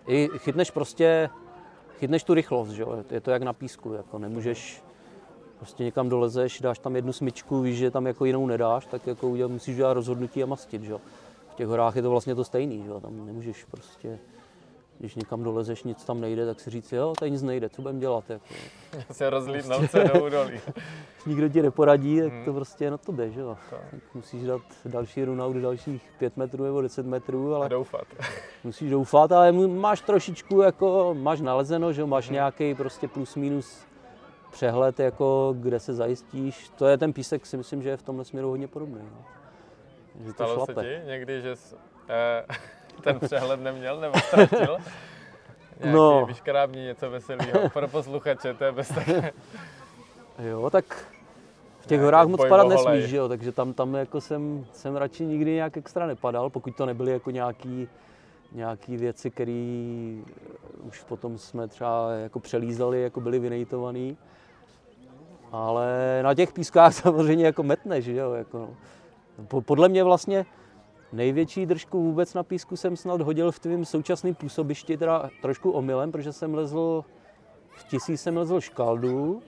[0.06, 1.30] i chytneš prostě,
[1.98, 3.04] chytneš tu rychlost, že jo?
[3.10, 4.82] je to jak na písku, jako nemůžeš,
[5.60, 9.28] prostě někam dolezeš, dáš tam jednu smyčku, víš, že tam jako jinou nedáš, tak jako
[9.28, 10.94] udělat, musíš dělat rozhodnutí a mastit, že?
[11.52, 13.00] V těch horách je to vlastně to stejný, že?
[13.00, 14.18] tam nemůžeš prostě,
[14.98, 18.00] když někam dolezeš, nic tam nejde, tak si říct, jo, tady nic nejde, co budeme
[18.00, 18.30] dělat?
[18.30, 18.44] Jako.
[19.12, 20.60] Se rozlídnout prostě, se do údolí.
[21.26, 22.44] nikdo ti neporadí, tak hmm.
[22.44, 23.56] to prostě je na tobě, že jo.
[23.70, 28.04] Tak musíš dát další runout dalších 5 metrů nebo 10 metrů, ale a doufat.
[28.64, 32.34] musíš doufat, ale máš trošičku, jako, máš nalezeno, že máš hmm.
[32.34, 33.89] nějaký prostě plus minus
[34.50, 36.68] přehled, jako, kde se zajistíš.
[36.68, 39.00] To je ten písek, si myslím, že je v tomhle směru hodně podobný.
[39.02, 39.24] No.
[40.24, 40.74] Že Stalo šlape.
[40.74, 41.74] se ti někdy, že jsi,
[42.08, 42.44] eh,
[43.02, 44.76] ten přehled neměl nebo ztratil?
[45.80, 46.26] Nějaký no.
[46.26, 49.08] vyškrábní něco veselého pro posluchače, to je bez tak...
[50.38, 50.84] Jo, tak
[51.80, 55.26] v těch horách moc padat nesmíš, že jo, takže tam, tam jako jsem, jsem radši
[55.26, 57.88] nikdy nějak extra nepadal, pokud to nebyly jako nějaký,
[58.52, 60.16] nějaký věci, které
[60.82, 64.16] už potom jsme třeba jako přelízali, jako byly vynejtovaný.
[65.52, 68.70] Ale na těch pískách samozřejmě jako metneš, že jo, jako no.
[69.60, 70.46] Podle mě vlastně
[71.12, 76.12] největší držku vůbec na písku jsem snad hodil v tvém současném působišti, teda trošku omylem,
[76.12, 77.04] protože jsem lezl,
[77.70, 79.42] v tisíc jsem lezl škaldu,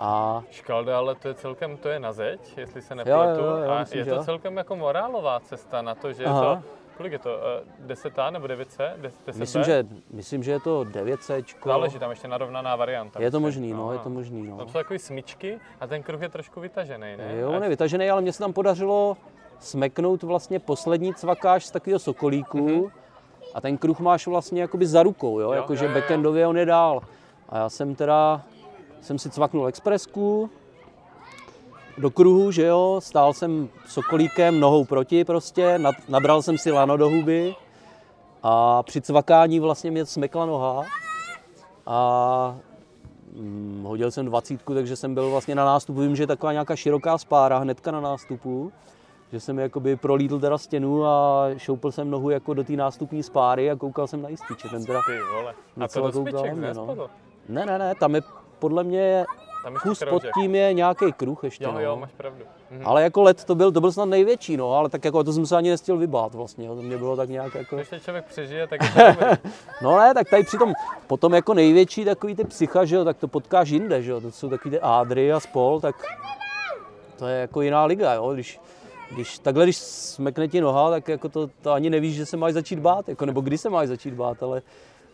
[0.00, 0.42] a...
[0.50, 3.40] Škalda, ale to je celkem, to je na zeď, jestli se nepletu.
[3.40, 4.24] Jo, jo, jo, a myslím, je to jo.
[4.24, 6.50] celkem jako morálová cesta na to, že Aha.
[6.50, 7.40] je to Kolik je to?
[7.78, 8.92] 10 eh, nebo 9C?
[8.96, 11.44] 10 myslím, že, myslím, že je to 9C.
[11.64, 13.22] Záleží tam ještě narovnaná varianta.
[13.22, 14.46] Je to možný, no, je to možný.
[14.48, 14.56] No.
[14.56, 17.36] Tam jsou takové smyčky a ten kruh je trošku vytažený, ne?
[17.40, 19.16] Jo, on je vytažený, ale mně se tam podařilo
[19.58, 22.90] smeknout vlastně poslední cvakáž z takového sokolíku mm-hmm.
[23.54, 27.00] a ten kruh máš vlastně jakoby za rukou, jo, jo jakože backendově on je dál.
[27.48, 28.42] A já jsem teda,
[29.00, 30.50] jsem si cvaknul expresku,
[31.98, 37.08] do kruhu, že jo, stál jsem sokolíkem nohou proti prostě, nabral jsem si lano do
[37.08, 37.54] huby
[38.42, 40.84] a při cvakání vlastně mě smekla noha
[41.86, 42.56] a
[43.32, 46.76] hm, hodil jsem dvacítku, takže jsem byl vlastně na nástupu, vím, že je taková nějaká
[46.76, 48.72] široká spára hnedka na nástupu,
[49.32, 53.70] že jsem jakoby prolídl teda stěnu a šoupil jsem nohu jako do té nástupní spáry
[53.70, 54.68] a koukal jsem na jističe.
[54.68, 55.54] Ten teda Ty vole.
[55.80, 57.08] A to do koukal, mě, no.
[57.48, 58.22] Ne, ne, ne, tam je
[58.58, 59.26] podle mě
[59.62, 61.64] tam Kus pod tím je nějaký kruh ještě.
[61.64, 61.80] Jo, no.
[61.80, 62.44] jo, máš pravdu.
[62.70, 62.82] Mhm.
[62.84, 65.46] Ale jako let to byl, to byl snad největší, no, ale tak jako to jsem
[65.46, 67.76] se ani nestěl vybát vlastně, to mě bylo tak nějak jako...
[67.76, 69.48] Když člověk přežije, tak je to
[69.82, 70.72] No ne, tak tady přitom
[71.06, 74.30] potom jako největší takový ty psycha, že jo, tak to potkáš jinde, že jo, to
[74.30, 75.96] jsou takový ty ádry a spol, tak
[77.18, 78.60] to je jako jiná liga, jo, když,
[79.10, 82.52] když takhle, když smekne ti noha, tak jako to, to ani nevíš, že se máš
[82.52, 84.62] začít bát, jako, nebo kdy se máš začít bát, ale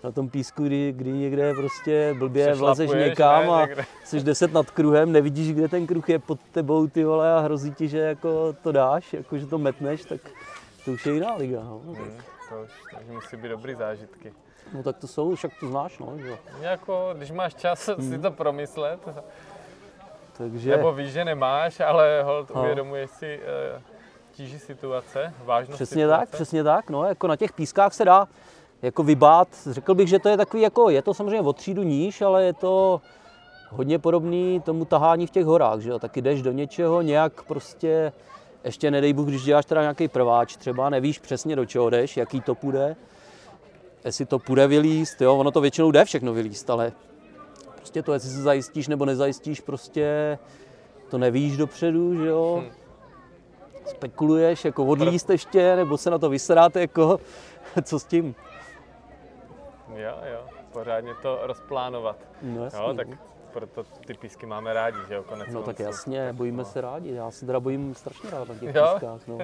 [0.04, 3.66] na tom písku, kdy, kdy někde prostě blbě vlezeš někam a
[4.04, 7.74] jsi 10 nad kruhem, nevidíš, kde ten kruh je pod tebou, ty vole, a hrozí
[7.74, 10.20] ti, že jako to dáš, jako že to metneš, tak
[10.84, 11.60] to už je jiná liga.
[11.64, 11.78] No.
[11.84, 14.32] Hmm, to už takže musí být dobrý zážitky.
[14.74, 16.12] No tak to jsou, však to znáš, no.
[16.18, 16.38] Že?
[16.60, 18.10] Jako, když máš čas hmm.
[18.10, 19.00] si to promyslet,
[20.38, 20.70] takže...
[20.70, 22.62] nebo víš, že nemáš, ale hold, no.
[22.62, 23.40] uvědomuješ si
[23.74, 23.82] uh,
[24.32, 26.20] tíži situace, vážnost Přesně situace.
[26.20, 28.28] tak, přesně tak, no, jako na těch pískách se dá
[28.82, 29.48] jako vybát.
[29.70, 32.52] Řekl bych, že to je takový jako, je to samozřejmě o třídu níž, ale je
[32.52, 33.00] to
[33.70, 35.98] hodně podobný tomu tahání v těch horách, že jo?
[35.98, 38.12] Taky jdeš do něčeho, nějak prostě,
[38.64, 42.40] ještě nedej Bůh, když děláš teda nějaký prváč třeba, nevíš přesně do čeho jdeš, jaký
[42.40, 42.96] to půjde,
[44.04, 46.92] jestli to půjde vylíst, jo, ono to většinou jde všechno vylíst, ale
[47.76, 50.38] prostě to, jestli se zajistíš nebo nezajistíš, prostě
[51.10, 52.62] to nevíš dopředu, že jo.
[52.62, 52.70] Hmm.
[53.86, 57.20] spekuluješ, jako odlíst ještě, nebo se na to vysráte, jako,
[57.82, 58.34] co s tím?
[59.96, 60.40] Jo, jo,
[60.72, 62.16] pořádně to rozplánovat.
[62.42, 63.08] No, jasný, jo, tak
[63.54, 66.64] proto ty písky máme rádi, že jo, konec No tak jasně, bojíme no.
[66.64, 68.88] se rádi, já se teda bojím strašně rád na těch jo?
[68.92, 69.38] pískách, no.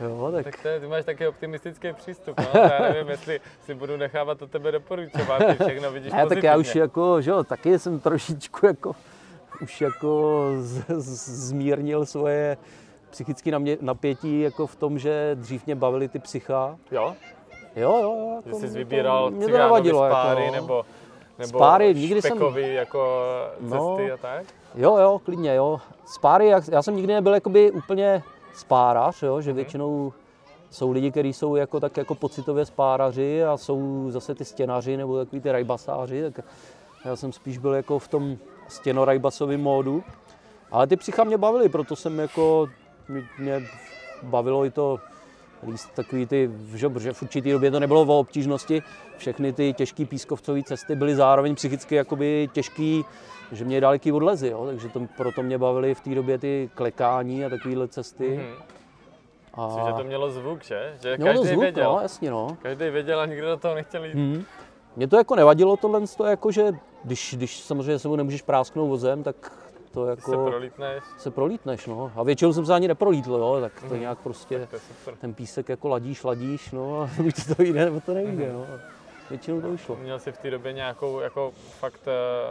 [0.00, 0.44] Jo, tak.
[0.44, 4.42] tak to je, ty máš taky optimistický přístup, no, já nevím, jestli si budu nechávat
[4.42, 8.00] od tebe doporučovat, ty všechno vidíš ne, tak já už jako, že jo, taky jsem
[8.00, 8.92] trošičku jako,
[9.62, 12.56] už jako z, z, zmírnil svoje
[13.10, 13.50] psychické
[13.80, 16.78] napětí jako v tom, že dřív mě bavili ty psycha.
[16.90, 17.16] Jo?
[17.76, 18.42] Jo, jo, jo.
[18.46, 20.84] Jako že jsi vybíral to, cigánovi spáry, jako, nebo
[21.38, 22.38] nebo Spáry, nikdy jsem...
[22.56, 22.98] jako
[23.60, 24.46] no, cesty no, a tak?
[24.74, 25.80] Jo, jo, klidně, jo.
[26.06, 28.22] Spáry, já, já jsem nikdy nebyl jakoby úplně
[28.54, 29.56] spárař, jo, že mhm.
[29.56, 30.12] většinou
[30.70, 35.18] jsou lidi, kteří jsou jako, tak jako pocitově spáraři a jsou zase ty stěnaři nebo
[35.18, 36.44] takový ty rajbasáři, tak
[37.04, 38.36] já jsem spíš byl jako v tom
[38.68, 40.04] stěnorajbasovém módu.
[40.70, 42.68] Ale ty psycha mě bavily, proto jsem jako,
[43.08, 43.62] mě, mě
[44.22, 44.98] bavilo i to
[45.66, 48.82] líst takový ty, že, protože v určitý době to nebylo o obtížnosti,
[49.16, 53.04] všechny ty těžké pískovcové cesty byly zároveň psychicky jakoby těžký,
[53.52, 54.66] že mě daleký odlezy, jo?
[54.66, 58.40] takže to, proto mě bavily v té době ty klekání a takovéhle cesty.
[58.40, 58.78] Mm-hmm.
[59.54, 59.66] A...
[59.66, 60.96] Myslím, že to mělo zvuk, že?
[61.02, 61.92] Že mělo každý zvuk, věděl.
[61.92, 62.56] No, jasně, no.
[62.62, 64.14] Každý věděl a nikdo do toho nechtěl jít.
[64.14, 64.44] Mm.
[64.96, 66.72] Mě to jako nevadilo tohle, to jako, že
[67.04, 69.52] když, když samozřejmě sebou nemůžeš prásknout vozem, tak
[69.88, 70.30] to jako...
[70.30, 71.04] Se prolítneš.
[71.18, 72.12] Se prolítneš, no.
[72.16, 74.00] A většinou jsem se ani neprolítl, jo, tak to mm.
[74.00, 74.68] nějak prostě,
[75.04, 78.52] to ten písek jako ladíš, ladíš, no a buď to vyjde, nebo to nevíde, mm.
[78.52, 78.66] no.
[79.30, 79.96] Většinou to vyšlo.
[79.96, 82.00] Měl jsi v té době nějakou jako fakt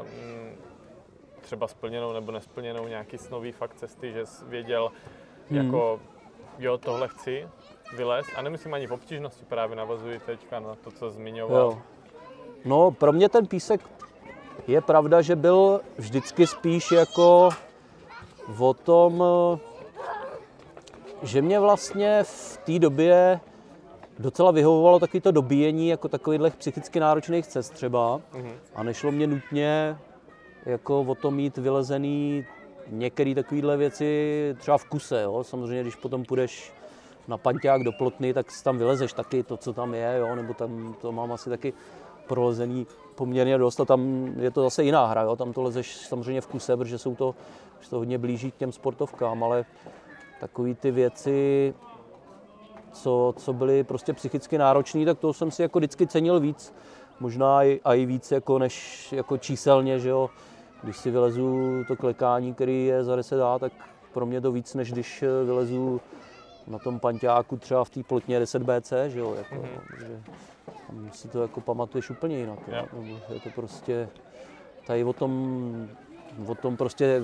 [0.01, 0.55] mm,
[1.41, 4.91] třeba splněnou nebo nesplněnou nějaký snový fakt cesty, že jsi věděl
[5.49, 5.65] hmm.
[5.65, 5.99] jako
[6.59, 7.47] jo, tohle chci
[7.95, 11.61] vylézt a nemyslím ani v obtížnosti, právě navazuji teďka na to, co zmiňoval.
[11.61, 11.81] Jo.
[12.65, 13.81] No, pro mě ten písek
[14.67, 17.49] je pravda, že byl vždycky spíš jako
[18.59, 19.23] o tom,
[21.23, 23.39] že mě vlastně v té době
[24.19, 28.17] docela vyhovovalo taky to dobíjení jako takových psychicky náročných cest třeba.
[28.17, 28.53] Mm-hmm.
[28.75, 29.97] A nešlo mě nutně
[30.65, 32.45] jako o to mít vylezený
[32.87, 35.21] některé takovéhle věci třeba v kuse.
[35.21, 35.43] Jo?
[35.43, 36.73] Samozřejmě, když potom půjdeš
[37.27, 40.35] na panťák do plotny, tak tam vylezeš taky to, co tam je, jo?
[40.35, 41.73] nebo tam to mám asi taky
[42.27, 45.35] prolezený poměrně dost a tam je to zase jiná hra, jo?
[45.35, 47.35] tam to lezeš samozřejmě v kuse, protože jsou to,
[47.79, 49.65] že to hodně blíží k těm sportovkám, ale
[50.39, 51.73] takové ty věci,
[52.91, 56.73] co, co byly prostě psychicky náročné, tak to jsem si jako vždycky cenil víc,
[57.19, 60.29] možná i, a i víc jako než jako číselně, že jo.
[60.83, 63.73] Když si vylezu to klekání, který je za 10 dá, tak
[64.13, 66.01] pro mě to víc, než když vylezu
[66.67, 69.99] na tom panťáku třeba v té plotně 10 BC, že jo, jako, mm-hmm.
[69.99, 70.21] že
[70.87, 72.87] tam si to jako pamatuješ úplně jinak, jo.
[73.29, 74.09] je to prostě
[74.87, 75.89] tady o tom,
[76.47, 77.23] o tom prostě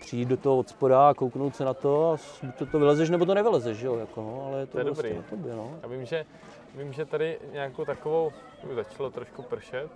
[0.00, 2.16] přijít do toho od spoda a kouknout se na to a
[2.58, 5.02] to, to vylezeš, nebo to nevylezeš, jo, jako, no, ale je to, to je prostě
[5.02, 5.16] dobrý.
[5.16, 5.78] na tobě, no.
[5.82, 6.26] Já vím, že,
[6.74, 8.32] vím, že tady nějakou takovou,
[8.74, 9.90] začalo trošku pršet,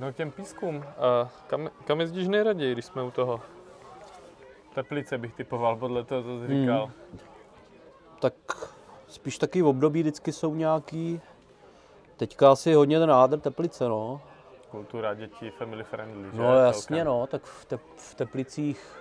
[0.00, 0.84] No k těm pískům.
[0.98, 3.40] A kam, kam jezdíš nejraději, když jsme u toho?
[4.74, 6.60] Teplice bych typoval podle toho, co jsi hmm.
[6.60, 6.86] říkal.
[6.86, 7.18] Hmm.
[8.20, 8.34] Tak
[9.08, 11.20] spíš taky v období vždycky jsou nějaký,
[12.16, 14.20] teďka asi hodně ten nádr Teplice, no.
[14.70, 16.38] Kultura dětí, family friendly, že?
[16.38, 17.06] No jasně, celkem.
[17.06, 18.98] no, tak v, te, v Teplicích,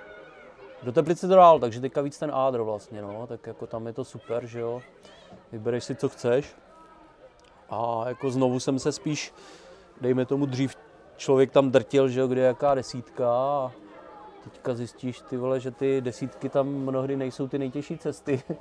[0.84, 3.94] do Teplice to dál, takže teďka víc ten ádr vlastně, no, tak jako tam je
[3.94, 4.82] to super, že jo.
[5.52, 6.56] Vybereš si, co chceš.
[7.70, 9.34] A jako znovu jsem se spíš,
[10.02, 10.76] dejme tomu dřív
[11.18, 13.72] člověk tam drtil, že jo, kde je jaká desítka a
[14.44, 18.56] teďka zjistíš, ty vole, že ty desítky tam mnohdy nejsou ty nejtěžší cesty, mm.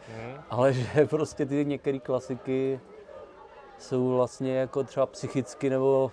[0.51, 2.81] ale že prostě ty některé klasiky
[3.79, 6.12] jsou vlastně jako třeba psychicky nebo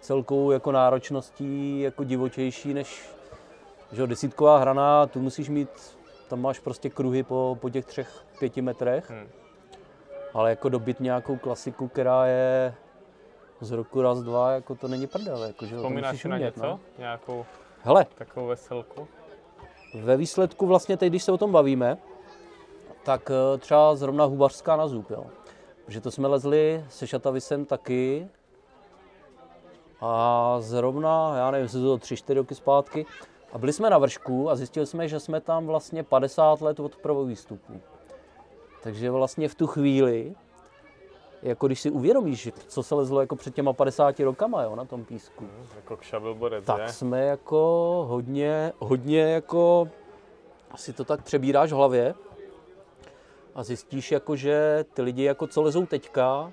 [0.00, 3.14] celkou jako náročností jako divočejší než
[3.92, 8.62] že desítková hrana, tu musíš mít, tam máš prostě kruhy po, po těch třech, pěti
[8.62, 9.28] metrech, hmm.
[10.34, 12.74] ale jako dobit nějakou klasiku, která je
[13.60, 15.44] z roku raz, dva, jako to není prdel.
[15.44, 16.62] Jako, že Vzpomínáš si na něco?
[16.62, 16.80] No?
[16.98, 17.44] Nějakou
[17.86, 19.08] Hele, takovou veselku?
[19.94, 21.98] Ve výsledku vlastně teď, když se o tom bavíme,
[23.02, 25.26] tak eh, třeba zrovna Hubařská na zub, jo.
[25.86, 28.28] Protože to jsme lezli se Šatavisem taky
[30.00, 33.06] a zrovna, já nevím, jestli to tři, čtyři roky zpátky,
[33.52, 36.96] a byli jsme na vršku a zjistili jsme, že jsme tam vlastně 50 let od
[36.96, 37.80] prvního výstupu.
[38.82, 40.34] Takže vlastně v tu chvíli
[41.44, 45.04] jako když si uvědomíš, co se lezlo jako před těma 50 rokama jo, na tom
[45.04, 45.44] písku.
[45.44, 46.88] Hmm, jako kšabilborec, Tak je?
[46.88, 47.58] jsme jako
[48.08, 49.88] hodně, hodně jako,
[50.70, 52.14] asi to tak přebíráš v hlavě
[53.54, 56.52] a zjistíš jako, že ty lidi jako co lezou teďka,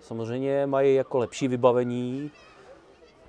[0.00, 2.30] samozřejmě mají jako lepší vybavení,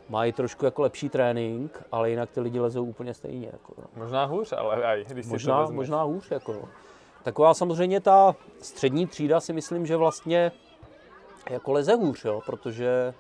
[0.10, 3.50] mají trošku jako lepší trénink, ale jinak ty lidi lezou úplně stejně.
[3.54, 3.84] Jako, no.
[3.96, 6.32] Možná hůř, ale aj, když možná, si to možná hůř.
[6.32, 6.62] Jako, no.
[7.24, 10.52] Taková samozřejmě ta střední třída si myslím, že vlastně
[11.50, 13.14] jako leze hůř, jo, protože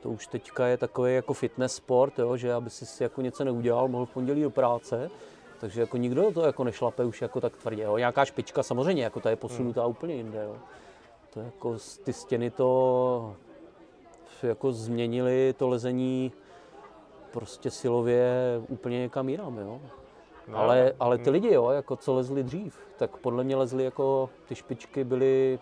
[0.00, 3.88] to už teďka je takový jako fitness sport, jo, že aby si jako něco neudělal,
[3.88, 5.10] mohl v pondělí do práce,
[5.60, 7.82] takže jako nikdo to jako nešlape už jako tak tvrdě.
[7.82, 7.96] Jo.
[7.96, 9.90] Nějaká špička samozřejmě, jako ta je posunutá hmm.
[9.90, 10.44] úplně jinde.
[10.44, 10.56] Jo.
[11.30, 13.36] To jako ty stěny to
[14.42, 16.32] jako změnili to lezení
[17.30, 18.32] prostě silově
[18.68, 19.80] úplně někam jinam, jo.
[20.48, 24.30] No, ale, ale ty lidi, jo, jako co lezli dřív, tak podle mě lezli jako
[24.48, 25.58] ty špičky byly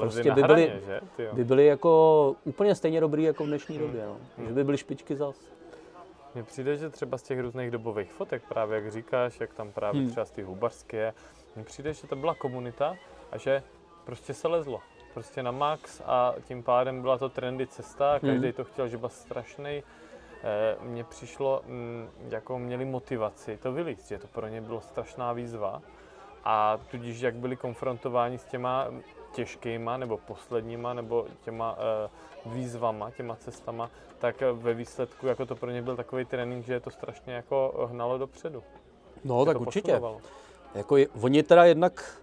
[0.00, 1.00] prostě by byly, že?
[1.32, 3.86] by byly jako úplně stejně dobrý jako v dnešní hmm.
[3.86, 4.16] době, no.
[4.38, 4.46] Hmm.
[4.46, 5.36] že by byly špičky zas.
[6.34, 10.00] Mně přijde, že třeba z těch různých dobových fotek, právě jak říkáš, jak tam právě
[10.00, 10.10] hmm.
[10.10, 11.14] třeba z těch hubařské,
[11.56, 12.96] mně přijde, že to byla komunita
[13.32, 13.62] a že
[14.04, 14.80] prostě se lezlo.
[15.14, 18.20] Prostě na max a tím pádem byla to trendy cesta, hmm.
[18.20, 18.52] každý hmm.
[18.52, 19.82] to chtěl, že byl strašný.
[20.42, 25.32] E, mně přišlo, mm, jako měli motivaci to vylíst, že to pro ně bylo strašná
[25.32, 25.82] výzva.
[26.44, 28.88] A tudíž, jak byli konfrontováni s těma
[29.32, 31.76] těžkýma nebo posledníma nebo těma
[32.46, 36.72] uh, výzvama, těma cestama, tak ve výsledku jako to pro ně byl takový trénink, že
[36.72, 38.62] je to strašně jako hnalo dopředu.
[39.24, 40.00] No, tak určitě.
[40.74, 42.22] Jako je, oni teda jednak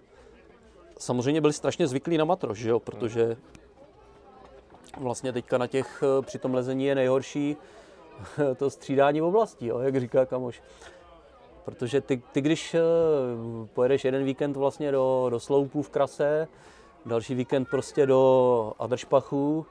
[0.98, 3.36] samozřejmě byli strašně zvyklí na matroš, že jo, protože
[5.00, 7.56] vlastně teďka na těch eh, při tom lezení je nejhorší
[8.56, 10.62] to střídání v oblasti, jo, jak říká kamoš.
[11.64, 12.80] Protože ty, ty když eh,
[13.74, 16.48] pojedeš jeden víkend vlastně do, do sloupů v krase,
[17.06, 19.66] další víkend prostě do Adršpachu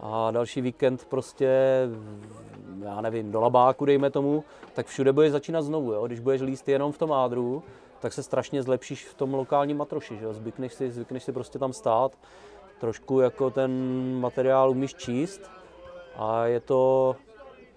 [0.00, 1.48] a další víkend prostě,
[2.84, 5.92] já nevím, do Labáku, dejme tomu, tak všude budeš začínat znovu.
[5.92, 6.06] Jo?
[6.06, 7.62] Když budeš líst jenom v tom ádru,
[8.00, 10.16] tak se strašně zlepšíš v tom lokálním matroši.
[10.16, 10.32] Že jo?
[10.32, 12.18] Zvykneš, si, zvykneš si prostě tam stát,
[12.80, 13.72] trošku jako ten
[14.20, 15.50] materiál umíš číst
[16.16, 17.16] a je to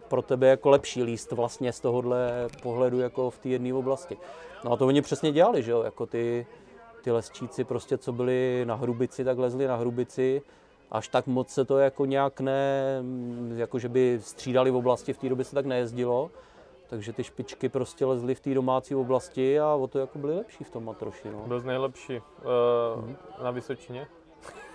[0.07, 4.17] pro tebe jako lepší líst vlastně z tohohle pohledu jako v té jedné oblasti.
[4.65, 6.45] No a to oni přesně dělali, že jo, jako ty,
[7.03, 10.41] ty lesčíci prostě, co byli na hrubici, tak lezli na hrubici.
[10.91, 13.03] Až tak moc se to jako nějak ne,
[13.55, 16.31] jako že by střídali v oblasti, v té době se tak nejezdilo.
[16.89, 20.63] Takže ty špičky prostě lezly v té domácí oblasti a o to jako byly lepší
[20.63, 21.29] v tom matroši.
[21.31, 21.43] No.
[21.47, 22.23] Byl nejlepší uh,
[23.03, 23.15] mm-hmm.
[23.43, 24.07] na Vysočině?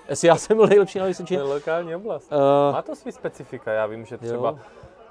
[0.09, 1.41] Jestli já jsem byl nejlepší na Vysočině?
[1.41, 2.33] To je lokální oblast.
[2.33, 4.59] Uh, Má to svý specifika, já vím, že třeba, jo.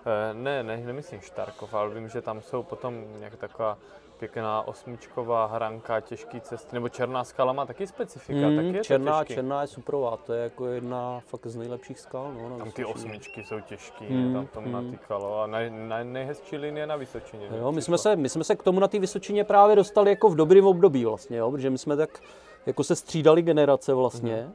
[0.07, 3.77] Eh, ne, ne, nemyslím Štarkov, ale vím, že tam jsou potom nějak taková
[4.19, 9.19] pěkná osmičková hranka, těžký cesty, nebo Černá skala má taky specifika, mm, taky je černá,
[9.19, 9.33] to těžký.
[9.33, 12.33] černá je superová, to je jako jedna fakt z nejlepších skal.
[12.33, 14.71] No, tam ty osmičky jsou těžký, mm, tam to mm.
[14.71, 17.47] natýkalo a nej, nej, nejhezčí linie na Vysočině.
[17.59, 20.29] Jo, my, jsme se, my jsme se k tomu na té Vysočině právě dostali jako
[20.29, 22.19] v dobrým období vlastně, jo, protože my jsme tak
[22.65, 24.53] jako se střídali generace vlastně mm.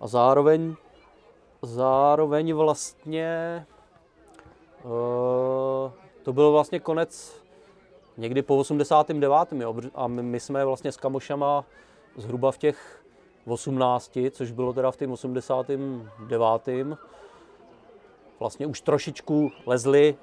[0.00, 0.76] a zároveň
[1.62, 3.66] zároveň vlastně
[4.84, 5.90] uh,
[6.22, 7.42] to byl vlastně konec
[8.18, 9.52] někdy po 89.
[9.52, 11.64] Jo, a my, jsme vlastně s kamošama
[12.16, 13.04] zhruba v těch
[13.46, 16.98] 18, což bylo teda v tom 89.
[18.40, 20.16] Vlastně už trošičku lezli,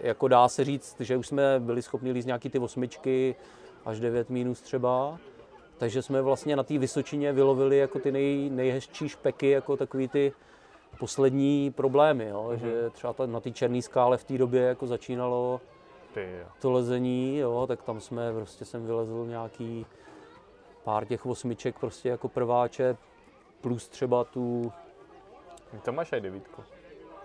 [0.00, 3.34] jako dá se říct, že už jsme byli schopni líst nějaký ty osmičky,
[3.84, 5.18] až 9 minus třeba.
[5.78, 10.32] Takže jsme vlastně na té Vysočině vylovili jako ty nej, nejhezčí špeky, jako takový ty
[10.98, 12.50] poslední problémy, jo?
[12.50, 12.58] Mm-hmm.
[12.58, 15.60] že třeba na té černé skále v té době jako začínalo
[16.14, 16.28] ty,
[16.60, 19.86] to lezení, jo, tak tam jsme, prostě jsem vylezl nějaký
[20.84, 22.96] pár těch osmiček prostě jako prváče,
[23.60, 24.72] plus třeba tu...
[25.84, 26.62] To máš i devítku.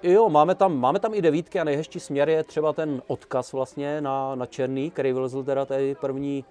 [0.04, 4.02] Jo, máme tam, máme tam i devítky a nejhezčí směr je třeba ten odkaz vlastně
[4.02, 6.46] na, na černý, který vylezl teda tady první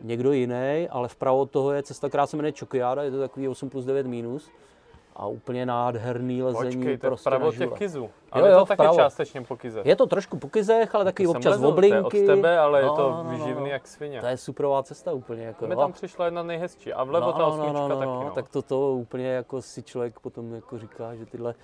[0.00, 3.48] někdo jiný, ale vpravo od toho je cesta, která se jmenuje Čokiáda, je to takový
[3.48, 4.50] 8 plus 9 minus
[5.18, 6.76] a úplně nádherný lezení.
[6.76, 8.10] Počkej, to je prostě vpravo těch kizů.
[8.32, 9.86] Ale jo, jo, je to taky částečně po kizech.
[9.86, 12.22] Je to trošku po kizech, ale taky občas lezl, oblinky.
[12.22, 13.66] Od tebe, ale no, je to no, no, výživný no.
[13.66, 14.20] jak svině.
[14.20, 15.44] To je superová cesta úplně.
[15.44, 18.24] Jako, Mi tam přišla jedna nejhezčí a vlevo no, ta osmička no, no, no, taky.
[18.24, 18.30] No.
[18.34, 21.54] Tak to, to úplně jako si člověk potom jako říká, že tyhle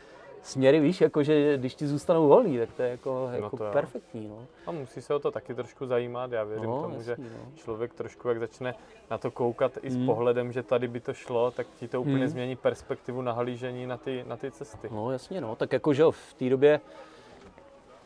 [0.45, 3.65] směry, víš, jako že když ti zůstanou volný, tak to je jako, no jako to
[3.73, 4.29] perfektní.
[4.29, 4.47] No.
[4.67, 6.33] A musí se o to taky trošku zajímat.
[6.33, 7.53] Já věřím no, tomu, jasný, že no.
[7.55, 8.75] člověk trošku, jak začne
[9.11, 10.07] na to koukat i s mm.
[10.07, 12.29] pohledem, že tady by to šlo, tak ti to úplně mm.
[12.29, 14.89] změní perspektivu nahlížení na ty, na ty cesty.
[14.93, 15.57] No jasně, no.
[15.57, 16.81] Tak jako, že jo, v té době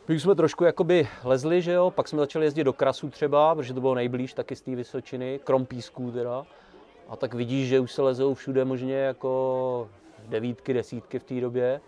[0.07, 3.73] my jsme trošku jakoby lezli, že jo, pak jsme začali jezdit do Krasu třeba, protože
[3.73, 6.45] to bylo nejblíž taky z té Vysočiny, krom písků teda.
[7.09, 9.89] A tak vidíš, že už se lezou všude možně jako
[10.27, 11.81] devítky, desítky v té době.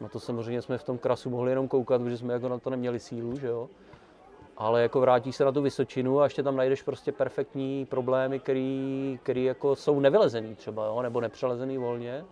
[0.00, 2.70] Na to samozřejmě jsme v tom krasu mohli jenom koukat, protože jsme jako na to
[2.70, 3.68] neměli sílu, že jo.
[4.56, 9.18] Ale jako vrátíš se na tu Vysočinu a ještě tam najdeš prostě perfektní problémy, který,
[9.22, 12.24] který jako jsou nevylezený třeba, jo, nebo nepřelezený volně.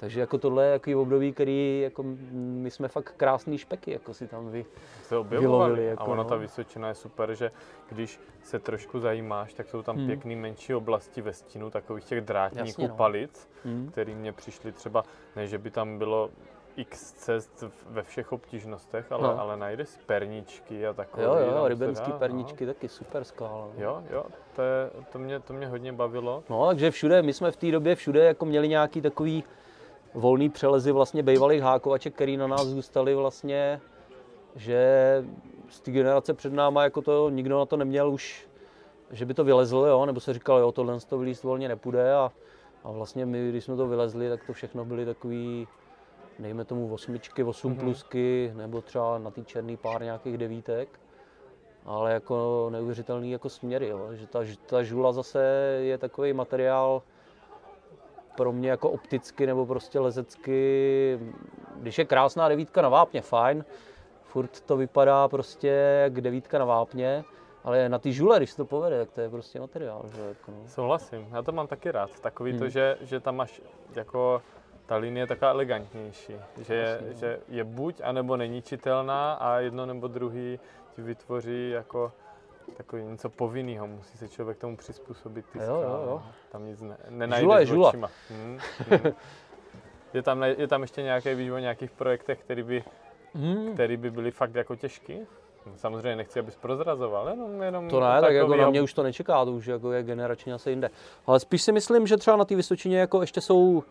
[0.00, 4.26] Takže jako tohle je takový období, který jako my jsme fakt krásný špeky, jako si
[4.26, 4.66] tam vy,
[5.02, 5.86] se objevovali.
[5.86, 6.28] Jako, a ona no.
[6.28, 7.50] ta Vysočina je super, že
[7.88, 10.06] když se trošku zajímáš, tak jsou tam hmm.
[10.06, 12.96] pěkný menší oblasti ve stínu, takových těch drátníků Jasně, no.
[12.96, 13.88] palic, hmm.
[13.92, 15.04] který mě přišly třeba,
[15.36, 16.30] ne, že by tam bylo
[16.76, 19.40] x cest ve všech obtížnostech, ale, no.
[19.40, 21.22] ale najdeš perničky a takové.
[21.24, 22.72] Jo, jo, rybenský perničky no.
[22.72, 23.50] taky super skála.
[23.50, 23.72] No.
[23.76, 24.24] Jo, jo,
[24.56, 26.42] to, je, to, mě, to mě hodně bavilo.
[26.50, 29.44] No, takže všude, my jsme v té době všude jako měli nějaký takový
[30.14, 33.80] volný přelezy vlastně bývalých hákovaček, který na nás zůstaly vlastně,
[34.56, 35.24] že
[35.68, 38.48] z té generace před náma jako to nikdo na to neměl už,
[39.10, 42.32] že by to vylezlo, jo, nebo se říkalo, jo, tohle to vylíst volně nepůjde a,
[42.84, 45.68] a vlastně my, když jsme to vylezli, tak to všechno byly takový,
[46.38, 47.80] dejme tomu osmičky, osm mm-hmm.
[47.80, 51.00] plusky, nebo třeba na té černý pár nějakých devítek
[51.84, 54.08] ale jako neuvěřitelný jako směry, jo.
[54.12, 55.42] že ta, ta žula zase
[55.80, 57.02] je takový materiál,
[58.36, 61.18] pro mě jako opticky nebo prostě lezecky,
[61.76, 63.64] když je krásná devítka na vápně, fajn,
[64.24, 65.68] furt to vypadá prostě
[66.02, 67.24] jak devítka na vápně,
[67.64, 70.04] ale na ty žule, když se to povede, tak to je prostě materiál.
[70.16, 70.56] Že jako, no.
[70.66, 72.20] Souhlasím, já to mám taky rád.
[72.20, 72.60] Takový hmm.
[72.60, 73.62] to, že, že tam máš
[73.94, 74.42] jako
[74.90, 76.34] ta linie je taková elegantnější,
[76.66, 77.12] že, je, no.
[77.12, 80.58] že je buď anebo není čitelná a jedno nebo druhý
[80.94, 82.12] ti vytvoří jako
[82.76, 86.22] takový něco povinného, musí se člověk tomu přizpůsobit ty jo, jo, jo.
[86.52, 87.92] Tam nic ne, nenajdeš žula je žula.
[88.30, 88.58] Hmm,
[88.90, 89.12] hmm.
[90.14, 92.84] Je, tam, je tam ještě nějaký vývoj o nějakých projektech, který by,
[93.34, 93.74] hmm.
[93.74, 95.18] který by byly fakt jako těžký?
[95.76, 99.44] Samozřejmě nechci, abys prozrazoval, jenom, jenom To ne, tak jako na mě už to nečeká,
[99.44, 100.90] to už jako je generačně asi jinde.
[101.26, 103.82] Ale spíš si myslím, že třeba na té Vysočině jako ještě jsou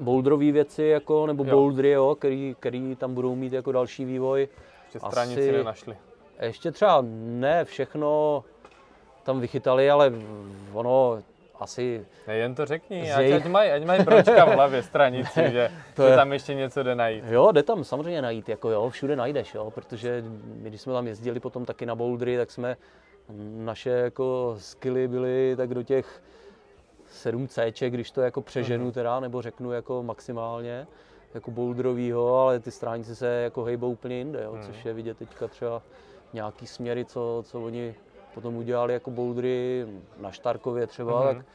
[0.00, 1.50] boulderové věci, jako, nebo jo.
[1.50, 4.48] bouldery, jo, který, který tam budou mít jako další vývoj.
[4.84, 5.96] Ještě stranici asi, nenašli.
[6.40, 8.44] Ještě třeba ne všechno
[9.22, 10.12] tam vychytali, ale
[10.72, 11.18] ono
[11.60, 12.06] asi...
[12.28, 15.70] Ne, jen to řekni, ať, ať, mají, ať mají bročka v hlavě stranici, ne, že,
[15.94, 16.16] to že je...
[16.16, 17.24] tam ještě něco jde najít.
[17.28, 21.06] Jo, jde tam samozřejmě najít, jako jo, všude najdeš, jo, protože my, když jsme tam
[21.06, 22.76] jezdili potom taky na bouldery, tak jsme,
[23.56, 26.22] naše jako skilly byly tak do těch
[27.10, 28.92] 7 C, když to jako přeženu uh-huh.
[28.92, 30.86] teda, nebo řeknu jako maximálně,
[31.34, 34.66] jako boulderovýho, ale ty stranice se jako hejbou úplně jinde, jo, uh-huh.
[34.66, 35.82] což je vidět teďka třeba
[36.32, 37.94] nějaký směry, co, co oni
[38.34, 39.86] potom udělali jako bouldry
[40.20, 41.36] na Štarkově třeba, mm-hmm.
[41.36, 41.46] tak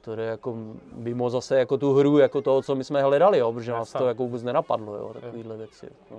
[0.00, 0.56] to je jako
[0.92, 4.08] mimo zase jako tu hru, jako toho, co my jsme hledali, jo, protože nás to
[4.08, 5.88] jako vůbec nenapadlo, jo, takovýhle věci.
[6.10, 6.18] No.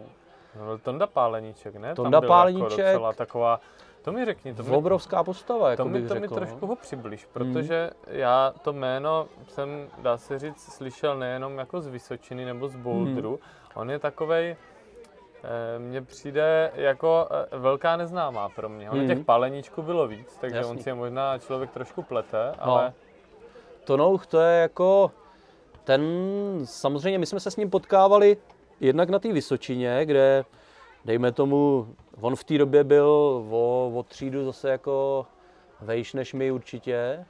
[0.60, 1.96] No, Tonda Páleníček, ne?
[1.96, 2.78] Tonda Tam Páleníček.
[2.78, 3.60] Jako docela taková,
[4.06, 4.53] to mi řekni.
[4.53, 6.68] To mi, obrovská postava, jako to mi, to řekl, mi trošku no.
[6.68, 8.16] ho přibliž, protože hmm.
[8.20, 13.30] já to jméno jsem, dá se říct, slyšel nejenom jako z Vysočiny nebo z Bouldru.
[13.30, 13.82] Hmm.
[13.82, 14.56] On je takovej,
[15.45, 18.89] Eh, mně přijde jako eh, velká neznámá pro mě.
[18.89, 19.08] Ono mm.
[19.08, 20.72] těch paleníčků bylo víc, takže Jasný.
[20.72, 22.64] on si je možná člověk trošku plete, no.
[22.64, 22.93] ale...
[23.84, 25.12] Tonouch to je jako
[25.84, 26.01] ten,
[26.64, 28.38] samozřejmě my jsme se s ním potkávali
[28.80, 30.45] jednak na té Vysočině, kde
[31.06, 31.88] dejme tomu,
[32.22, 33.08] on v té době byl
[33.49, 35.26] o, o třídu zase jako
[35.82, 37.26] vejš než my určitě.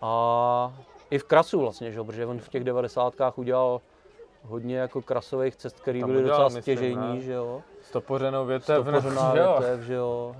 [0.00, 0.74] A
[1.10, 2.02] i v Krasu vlastně, že?
[2.02, 3.80] protože on v těch devadesátkách udělal
[4.42, 7.62] hodně jako krasových cest, které byly docela stěžejní, že jo.
[7.82, 10.36] Stopořenou větev, Stopořená větev, že jo.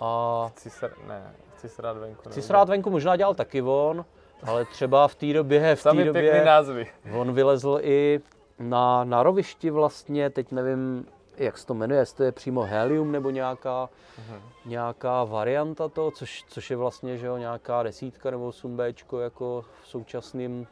[0.00, 0.50] A...
[0.54, 2.30] Chci se, ne, chci se rád venku.
[2.30, 4.04] Chci se rád venku možná dělal taky on,
[4.42, 6.86] ale třeba v té době, v té době, názvy.
[7.18, 8.20] on vylezl i
[8.58, 11.06] na, na rovišti vlastně, teď nevím,
[11.36, 14.40] jak se to jmenuje, jestli to je přímo helium nebo nějaká, uh-huh.
[14.64, 19.88] nějaká varianta toho, což, což je vlastně že jo, nějaká desítka nebo 8B jako v
[19.88, 20.66] současném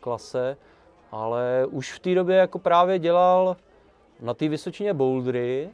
[0.00, 0.56] klase
[1.12, 3.56] ale už v té době jako právě dělal
[4.20, 5.68] na té Vysočině bouldery,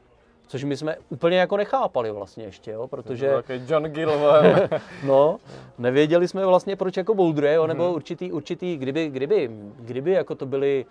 [0.46, 3.42] což my jsme úplně jako nechápali vlastně ještě, jo, protože...
[3.66, 4.12] John Gill,
[5.06, 5.38] No,
[5.78, 7.94] nevěděli jsme vlastně proč jako bouldery, jo, nebo mhm.
[7.94, 9.50] určitý, určitý, kdyby, kdyby,
[9.80, 10.86] kdyby jako to byly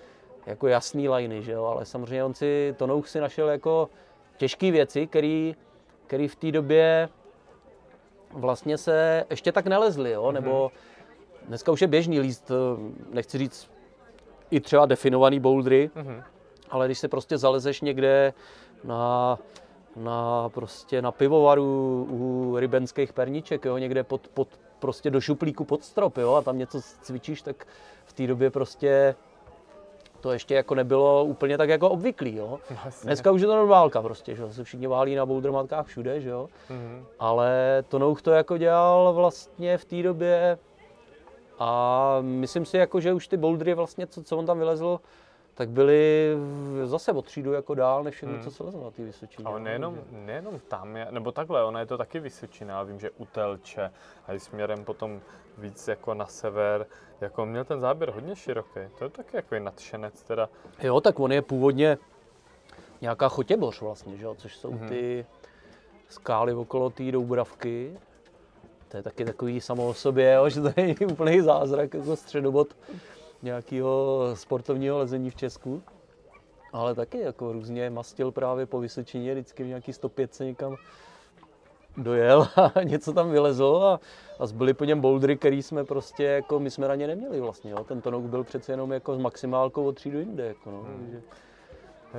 [0.45, 3.89] jako jasný liny, že jo, ale samozřejmě on si, Tonouch si našel jako
[4.37, 5.55] těžké věci, který,
[6.07, 7.09] který v té době
[8.31, 11.47] vlastně se ještě tak nelezly, jo, nebo mhm.
[11.47, 12.51] dneska už je běžný líst,
[13.11, 13.75] nechci říct
[14.51, 16.23] i třeba definovaný bouldry, mm-hmm.
[16.69, 18.33] ale když se prostě zalezeš někde
[18.83, 19.39] na,
[19.95, 24.47] na, prostě na pivovaru u rybenských perniček, jo, někde pod, pod,
[24.79, 27.67] prostě do šuplíku pod strop, jo, a tam něco cvičíš, tak
[28.05, 29.15] v té době prostě
[30.25, 32.59] to ještě jako nebylo úplně tak jako obvyklý, jo.
[32.85, 33.07] Jasně.
[33.07, 36.29] Dneska už je to normálka prostě, že jo, se všichni válí na bouldermatkách všude, že
[36.29, 36.49] jo.
[36.69, 37.03] Mm-hmm.
[37.19, 40.57] Ale to Nouch to jako dělal vlastně v té době
[41.59, 44.99] a myslím si, jako, že už ty bouldery vlastně, co, co on tam vylezl,
[45.55, 46.31] tak byli
[46.83, 48.43] zase o třídu jako dál, než všechno, hmm.
[48.43, 49.45] co se lezlo na té Vysočině.
[49.45, 53.25] Ale nejenom, nejenom tam, je, nebo takhle, ona je to taky Vysočina, vím, že u
[53.25, 53.91] Telče
[54.27, 55.21] a i směrem potom
[55.57, 56.85] víc jako na sever,
[57.21, 60.49] jako měl ten záběr hodně široký, to je taky jako nadšenec teda.
[60.83, 61.97] Jo, tak on je původně
[63.01, 64.87] nějaká chotěboř vlastně, že jo, což jsou hmm.
[64.89, 65.25] ty
[66.09, 67.97] skály okolo té Doubravky.
[68.87, 72.75] To je taky takový samo o sobě, jo, že to je úplný zázrak, jako středobod
[73.41, 75.83] nějakého sportovního lezení v Česku.
[76.73, 80.75] Ale taky jako různě mastil právě po Vysočině, vždycky v nějaký 105 se někam
[81.97, 83.99] dojel a něco tam vylezlo a,
[84.39, 87.71] a zbyly po něm bouldry, který jsme prostě jako, my jsme na ně neměli vlastně,
[87.71, 87.83] jo.
[87.83, 90.81] Ten tonok byl přece jenom jako s maximálkou od třídu jinde, jako no.
[90.81, 90.99] Hmm.
[90.99, 91.21] Takže...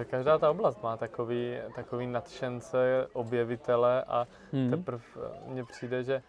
[0.04, 4.70] Každá ta oblast má takový, takový nadšence, objevitele a hmm.
[4.70, 5.02] teprve
[5.46, 6.22] mně přijde, že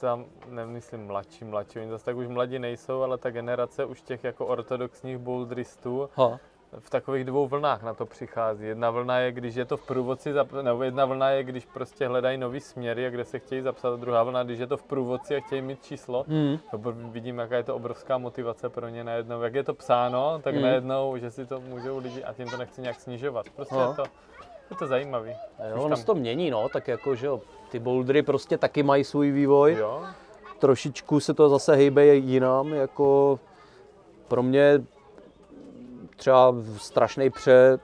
[0.00, 4.24] tam nemyslím mladší, mladší, oni zase tak už mladí nejsou, ale ta generace už těch
[4.24, 6.38] jako ortodoxních bouldristů ha.
[6.78, 8.66] v takových dvou vlnách na to přichází.
[8.66, 10.32] Jedna vlna je, když je to v průvodci,
[10.62, 13.96] nebo jedna vlna je, když prostě hledají nový směry a kde se chtějí zapsat, a
[13.96, 16.24] druhá vlna, když je to v průvodci a chtějí mít číslo.
[16.28, 16.58] Hmm.
[16.70, 19.42] To vidím, jaká je to obrovská motivace pro ně najednou.
[19.42, 20.62] Jak je to psáno, tak hmm.
[20.62, 23.46] najednou, že si to můžou lidi a tím to nechci nějak snižovat.
[23.56, 23.88] Prostě ha.
[23.88, 24.04] je to,
[24.70, 25.30] je to zajímavý.
[25.30, 25.96] Jo, ono tam...
[25.96, 27.40] se to mění, no, tak jako, že jo,
[27.70, 29.76] ty bouldry prostě taky mají svůj vývoj.
[29.78, 30.02] Jo.
[30.58, 33.38] Trošičku se to zase hejbe jinam, jako
[34.28, 34.82] pro mě
[36.16, 37.78] třeba strašný pře,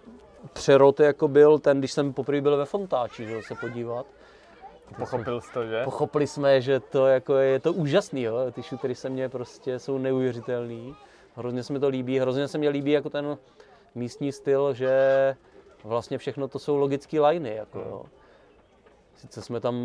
[0.52, 4.06] přerod jako byl ten, když jsem poprvé byl ve Fontáči, že se podívat.
[4.98, 5.84] Pochopil jsi to, že?
[5.84, 8.36] Pochopili jsme, že to jako je, je to úžasný, jo?
[8.52, 10.96] ty šutery se mě prostě jsou neuvěřitelný.
[11.34, 13.38] Hrozně se mi to líbí, hrozně se mi líbí jako ten
[13.94, 14.90] místní styl, že
[15.84, 18.02] vlastně všechno to jsou logické liney, jako jo.
[19.16, 19.76] Sice jsme tam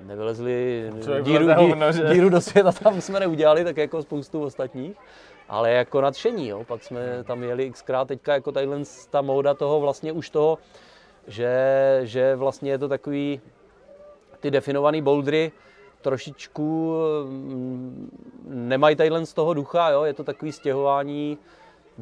[0.00, 0.90] nevylezli
[1.22, 4.96] díru, hovno, díru do světa, tam jsme neudělali, tak jako spoustu ostatních,
[5.48, 6.64] ale jako nadšení, jo.
[6.64, 10.58] pak jsme tam jeli xkrát, teďka jako tadyhle ta móda toho vlastně už toho,
[11.26, 13.40] že, že vlastně je to takový,
[14.40, 15.52] ty definované bouldry
[16.00, 18.10] trošičku mm,
[18.48, 20.04] nemají tadyhle z toho ducha, jo.
[20.04, 21.38] je to takový stěhování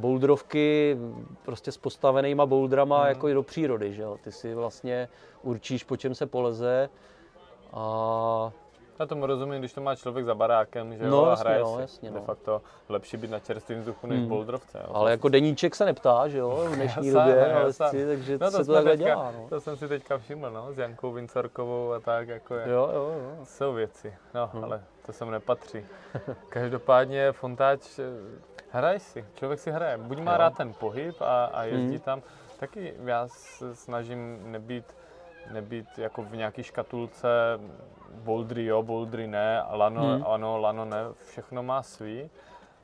[0.01, 0.97] bouldrovky
[1.45, 3.09] prostě s postavenýma bouldrama mm.
[3.09, 4.17] jako i do přírody, že jo.
[4.25, 5.09] Ty si vlastně
[5.43, 6.89] určíš, po čem se poleze
[7.73, 8.53] a
[9.01, 11.75] já tomu rozumím, když to má člověk za barákem, že no, jo, a hraje jasně,
[11.75, 12.21] no, jasně, no.
[12.21, 14.29] de facto lepší být na čerstvém vzduchu než hmm.
[14.29, 14.79] bouldrovce.
[14.79, 14.91] Jo.
[14.95, 17.91] Ale jako deníček se neptá, že jo, v dnešní já době, sám, ale sám.
[18.07, 19.33] takže no, to se to takhle teďka, dělá.
[19.33, 19.47] No.
[19.49, 22.69] To jsem si teďka všiml, no, s Jankou Vincorkovou a tak, jako je.
[22.69, 23.45] Jo, jo, jo.
[23.45, 24.65] Jsou věci, no, hmm.
[24.65, 25.85] ale to sem nepatří.
[26.49, 28.03] Každopádně Fontáč, eh,
[28.73, 30.39] hraj si, člověk si hraje, buď má jo.
[30.39, 32.01] rád ten pohyb a, a jezdí hmm.
[32.01, 32.23] tam,
[32.61, 34.85] taky já se snažím nebýt
[35.53, 37.29] nebýt jako v nějaký škatulce
[38.15, 40.25] bouldry jo, bouldry ne, lano, hmm.
[40.27, 40.99] ano, lano ne,
[41.29, 42.31] všechno má svý.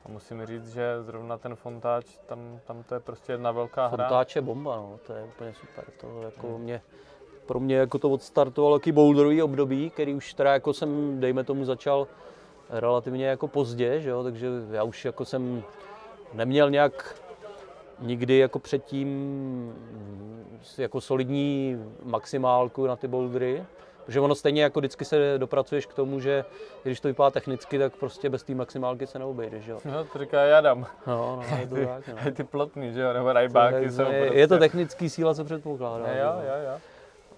[0.05, 4.07] A musím říct, že zrovna ten fontáč, tam, tam to je prostě jedna velká hra.
[4.07, 5.85] Fontáč je bomba, no, to je úplně super.
[6.01, 6.61] To jako hmm.
[6.61, 6.81] mě,
[7.45, 11.65] pro mě jako to odstartovalo taky boulderový období, který už teda jako jsem, dejme tomu,
[11.65, 12.07] začal
[12.69, 15.63] relativně jako pozdě, že jo, takže já už jako jsem
[16.33, 17.15] neměl nějak
[17.99, 19.73] nikdy jako předtím
[20.77, 23.63] jako solidní maximálku na ty bouldry,
[24.05, 26.45] protože ono stejně jako vždycky se dopracuješ k tomu, že
[26.83, 29.79] když to vypadá technicky, tak prostě bez té maximálky se neobejdeš, jo.
[29.85, 30.85] No, to říká Jadam.
[31.07, 32.31] No, no, je to ty, tak, no.
[32.35, 34.39] ty plotný, že jo, nebo rajbáky jsou je, prostě...
[34.39, 36.07] je to technický síla, co předpokládá.
[36.07, 36.79] Jo, jo, jo.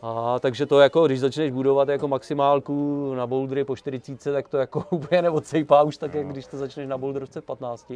[0.01, 4.57] A takže to jako, když začneš budovat jako maximálku na bouldry po 40, tak to
[4.57, 6.19] jako úplně neodsejpá už tak, no.
[6.19, 7.91] jak když to začneš na bouldrovce v 15.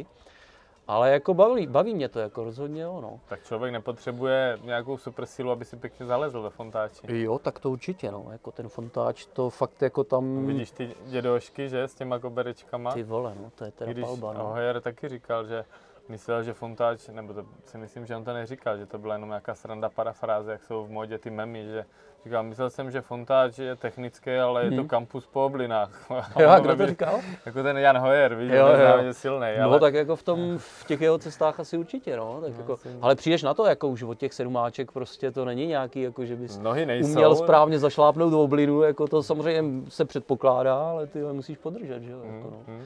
[0.86, 3.20] Ale jako baví, baví mě to, jako rozhodně jo, no.
[3.28, 7.00] Tak člověk nepotřebuje nějakou super sílu, aby si pěkně zalezl ve fontáči.
[7.08, 8.26] Jo, tak to určitě, no.
[8.32, 10.46] Jako ten fontáč, to fakt jako tam...
[10.46, 12.92] Vidíš ty dědošky, že, s těma koberečkama?
[12.92, 14.44] Ty vole, no, to je teda Když palba, no.
[14.44, 15.64] Ohojer taky říkal, že
[16.08, 19.28] myslel, že fontáč, nebo to si myslím, že on to neříkal, že to byla jenom
[19.28, 21.84] nějaká sranda parafráze, jak jsou v modě ty memy, že
[22.24, 24.72] Říkal, myslel jsem, že Fontáč je technický, ale hmm.
[24.72, 24.88] je to mhm.
[24.88, 26.10] kampus po oblinách.
[26.38, 27.20] Jo, a kdo to říkal?
[27.46, 28.98] Jako ten Jan Hoyer, víš, jo, jo.
[28.98, 29.46] je silný.
[29.58, 29.80] No ale...
[29.80, 32.40] tak jako v, tom, v těch jeho cestách asi určitě, no.
[32.40, 35.66] Tak no, jako, ale přijdeš na to, jako už od těch sedmáček prostě to není
[35.66, 37.08] nějaký, jako že bys Nohy nejsou.
[37.08, 42.02] uměl správně zašlápnout do oblinu, jako to samozřejmě se předpokládá, ale ty ho musíš podržet,
[42.02, 42.20] že jo.
[42.24, 42.74] Jako, no.
[42.74, 42.84] mm.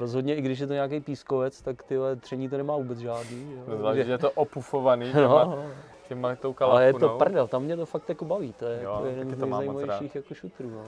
[0.00, 3.52] Rozhodně, i když je to nějaký pískovec, tak ty tření to nemá vůbec žádný.
[3.68, 3.76] Jo.
[3.76, 5.12] Zvlášť, že je to opufovaný.
[5.14, 5.64] no, no
[6.08, 6.76] těma tou kalafkunou.
[6.76, 9.34] Ale je to prdel, tam mě to fakt jako baví, to je jo, jako jeden
[9.34, 10.84] z nejzajímavějších jako šutrů, no.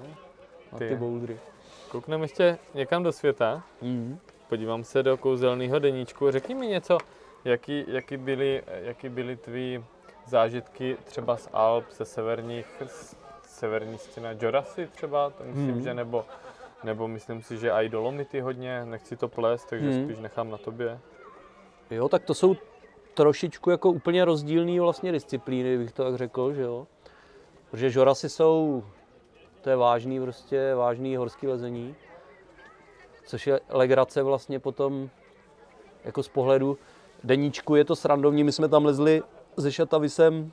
[0.72, 1.38] A ty, ty bouldry.
[1.88, 3.62] Koukneme ještě někam do světa.
[3.82, 4.18] Mm.
[4.48, 6.30] Podívám se do kouzelného deníčku.
[6.30, 6.98] Řekni mi něco,
[7.44, 9.84] jaký, jaký, byly, jaký byly tvý
[10.26, 15.82] zážitky třeba z Alp, ze severních, z severní stěna Jorasy třeba, to myslím, mm.
[15.82, 16.24] že nebo,
[16.84, 20.04] nebo myslím si, že i Dolomity hodně, nechci to plést, takže mm.
[20.04, 20.98] spíš nechám na tobě.
[21.90, 22.56] Jo, tak to jsou
[23.14, 26.86] trošičku jako úplně rozdílné vlastně disciplíny, bych to tak řekl, že jo.
[27.70, 28.84] Protože žorasy jsou,
[29.60, 31.94] to je vážný prostě, vážný horský lezení,
[33.26, 35.10] což je legrace vlastně potom
[36.04, 36.78] jako z pohledu
[37.24, 39.22] deníčku je to srandovní, my jsme tam lezli
[39.60, 40.52] se šatavisem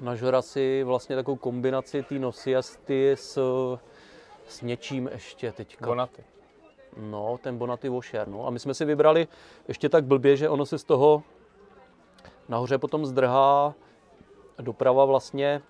[0.00, 3.38] na žorasy vlastně takovou kombinaci té nosy a ty s,
[4.48, 5.86] s něčím ještě teďka.
[5.86, 6.24] Bonaty.
[6.96, 8.46] No, ten Bonaty Washer, no.
[8.46, 9.28] A my jsme si vybrali
[9.68, 11.22] ještě tak blbě, že ono se z toho
[12.48, 13.74] nahoře potom zdrhá
[14.58, 15.62] doprava vlastně,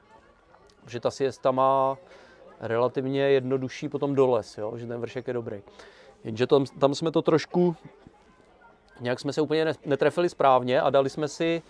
[0.86, 1.98] že ta siesta má
[2.60, 4.72] relativně jednodušší potom doles, jo?
[4.76, 5.62] že ten vršek je dobrý.
[6.24, 7.76] Jenže tam, tam jsme to trošku,
[9.00, 11.62] nějak jsme se úplně netrefili správně a dali jsme si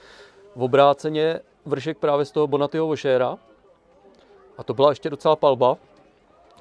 [0.57, 3.39] v obráceně vršek právě z toho Bonatyho Vošéra.
[4.59, 5.77] A to byla ještě docela palba,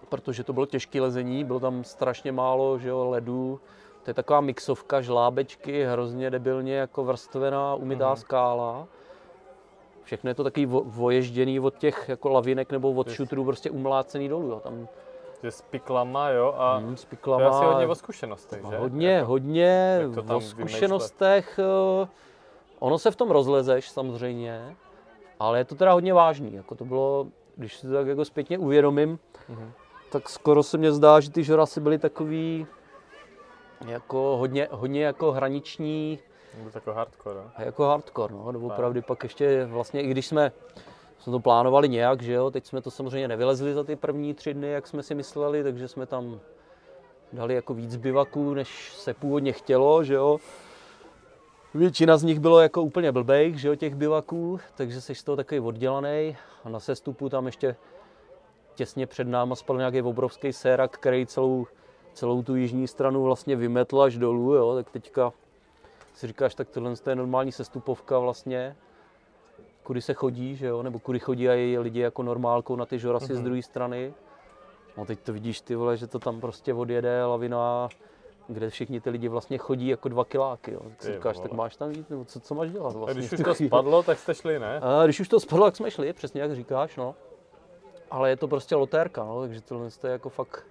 [0.10, 3.60] protože to bylo těžké lezení, bylo tam strašně málo že jo, ledů.
[4.04, 8.16] To je taková mixovka, žlábečky, hrozně debilně jako vrstvená umytá mm.
[8.16, 8.88] skála.
[10.04, 14.48] Všechno je to takový voježděný od těch jako lavinek nebo od šutrů, prostě umlácený dolů.
[14.48, 14.60] Jo.
[14.60, 14.88] Tam
[15.44, 18.78] že s piklama, jo, a hmm, s piklama, to je asi hodně o zkušenostech, že?
[18.78, 21.58] Hodně, jako, hodně o zkušenostech.
[21.58, 22.10] Vymýšlet?
[22.10, 22.26] Eh,
[22.80, 24.76] ono se v tom rozlezeš samozřejmě,
[25.40, 26.54] ale je to teda hodně vážný.
[26.54, 29.20] Jako to bylo, když si to tak jako zpětně uvědomím,
[29.50, 29.72] mm-hmm.
[30.12, 32.68] Tak skoro se mně zdá, že ty žorasy byly takový
[33.88, 36.20] jako hodně, hodně jako hraniční.
[36.54, 37.52] Byl jako hardcore, no?
[37.58, 38.52] Jako hardcore, no.
[38.52, 40.52] Nebo opravdu pak ještě vlastně, i když jsme,
[41.20, 44.54] jsme to plánovali nějak, že jo, teď jsme to samozřejmě nevylezli za ty první tři
[44.54, 46.40] dny, jak jsme si mysleli, takže jsme tam
[47.34, 50.38] dali jako víc bivaků, než se původně chtělo, že jo.
[51.74, 55.36] Většina z nich bylo jako úplně blbejch, že jo, těch bivaků, takže jsi z toho
[55.36, 56.38] takový oddělaný.
[56.64, 57.76] A na sestupu tam ještě
[58.76, 61.68] těsně před náma spal nějaký obrovský sérak, který celou,
[62.14, 65.34] celou tu jižní stranu vlastně vymetl až dolů, jo, tak teďka
[66.14, 68.76] si říkáš, tak tohle je normální sestupovka vlastně,
[69.84, 73.26] kudy se chodí, že jo, nebo kudy chodí i lidi jako normálkou na ty žorasy
[73.26, 73.36] mm-hmm.
[73.36, 73.46] z mhm.
[73.46, 74.14] druhé strany.
[74.98, 77.90] No teď to vidíš ty vole, že to tam prostě odjede lavina
[78.48, 80.72] kde všichni ty lidi vlastně chodí jako dva kiláky.
[80.72, 80.80] Jo.
[80.90, 83.12] Tak si říkáš, tak máš tam jít, nebo co, co máš dělat vlastně?
[83.12, 84.80] A když už to spadlo, tak jste šli, ne?
[84.82, 87.16] A když už to spadlo, tak jsme šli, přesně jak říkáš, no.
[88.16, 90.66] Ale je to prostě lotérka, no, takže tohle je jako fakt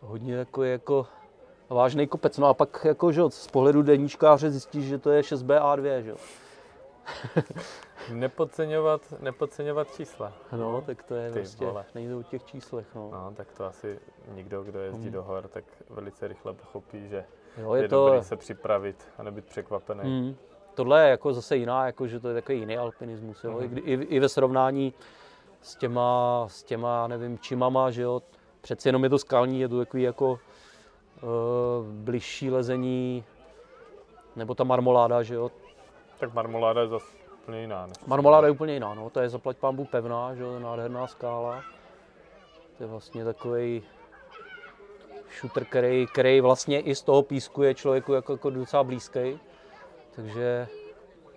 [0.00, 1.06] hodně jako, jako
[1.68, 2.38] vážný kopec.
[2.38, 6.16] No a pak jako, že z pohledu deníčkáře zjistíš, že to je 6BA2, že jo.
[8.12, 10.32] nepodceňovat, nepodceňovat čísla.
[10.52, 11.84] No, tak to je Ty, prostě, vole.
[11.94, 12.86] není to o těch číslech.
[12.94, 13.10] No.
[13.12, 13.32] no.
[13.36, 13.98] tak to asi
[14.34, 15.12] nikdo, kdo jezdí hmm.
[15.12, 17.24] do hor, tak velice rychle pochopí, že
[17.58, 18.06] jo, je, je to...
[18.06, 20.02] dobrý se připravit a nebyt překvapený.
[20.02, 20.36] Hmm.
[20.74, 23.44] Tohle je jako zase jiná, jako, že to je takový jiný alpinismus.
[23.44, 23.50] Jo?
[23.50, 23.78] Hmm.
[23.78, 24.94] I, i, I ve srovnání
[25.64, 28.22] s těma, s těma, nevím, čimama, že jo,
[28.60, 30.38] přeci jenom je to skalní, je to takový jako uh,
[31.86, 33.24] bližší lezení,
[34.36, 35.50] nebo ta marmoláda, že jo.
[36.18, 37.06] Tak marmoláda je zase
[37.42, 37.86] úplně jiná.
[37.86, 39.10] Než Marmoláda je úplně jiná, no.
[39.10, 41.62] to je zaplať pambu pevná, že jo, nádherná skála.
[42.76, 43.82] To je vlastně takový
[45.28, 49.40] šutr, který, který vlastně i z toho písku je člověku jako, jako docela blízký.
[50.10, 50.68] Takže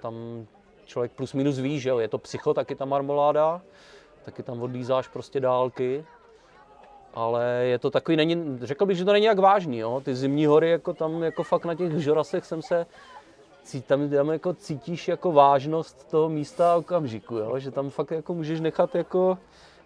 [0.02, 0.46] tam
[0.86, 3.62] člověk plus minus ví, že jo, je to psycho, taky ta marmoláda,
[4.28, 6.06] taky tam odlízáš prostě dálky,
[7.14, 10.02] ale je to takový, není, řekl bych, že to není jak vážný, jo.
[10.06, 12.86] ty zimní hory, jako tam jako fakt na těch žorasech jsem se
[13.88, 17.60] tam, tam jako cítíš jako vážnost toho místa a okamžiku, jo?
[17.60, 19.38] že tam fakt jako můžeš nechat jako,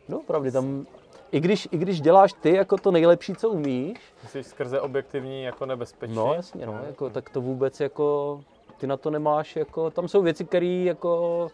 [0.09, 0.85] no pravdy, tam
[1.31, 3.99] i když, I když děláš ty jako to nejlepší, co umíš.
[4.27, 6.13] Jsi skrze objektivní jako nebezpečí.
[6.13, 8.39] No jasně, no, jako, tak to vůbec jako,
[8.77, 11.47] ty na to nemáš, jako, tam jsou věci, které jako,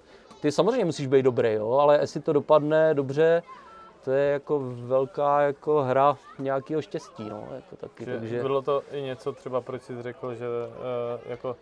[0.47, 3.43] ty samozřejmě musíš být dobrý, jo, ale jestli to dopadne dobře,
[4.03, 8.41] to je jako velká jako hra nějakého štěstí, no, jako taky, že takže...
[8.41, 11.55] Bylo to i něco třeba, proč jsi řekl, že uh, jako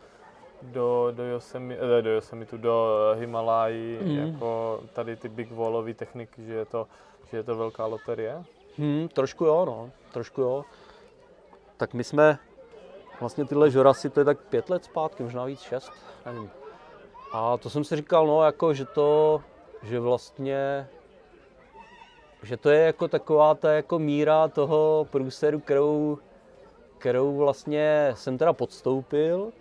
[0.62, 4.18] do, do, Yosemi, eh, do Yosemitu, do Himalají, mm.
[4.18, 6.88] jako tady ty big wallové techniky, že je to,
[7.32, 8.44] že je to velká loterie?
[8.78, 10.66] Hmm, trošku jo, no, trošku jo.
[11.78, 12.38] Tak my jsme
[13.20, 15.92] vlastně tyhle žorasy, to je tak pět let zpátky, možná víc šest,
[16.26, 16.50] nevím.
[17.38, 19.42] A to jsem si říkal, no, jako, že to,
[19.84, 20.88] že vlastně,
[22.44, 26.18] že to je jako taková ta jako míra toho průseru, kterou,
[26.98, 29.52] kterou vlastně jsem teda podstoupil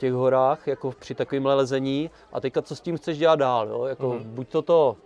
[0.00, 3.84] těch horách, jako při takovém lezení a teďka co s tím chceš dělat dál, jo?
[3.84, 4.24] Jako mm-hmm.
[4.24, 4.96] buď to to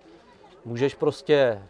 [0.64, 1.62] můžeš prostě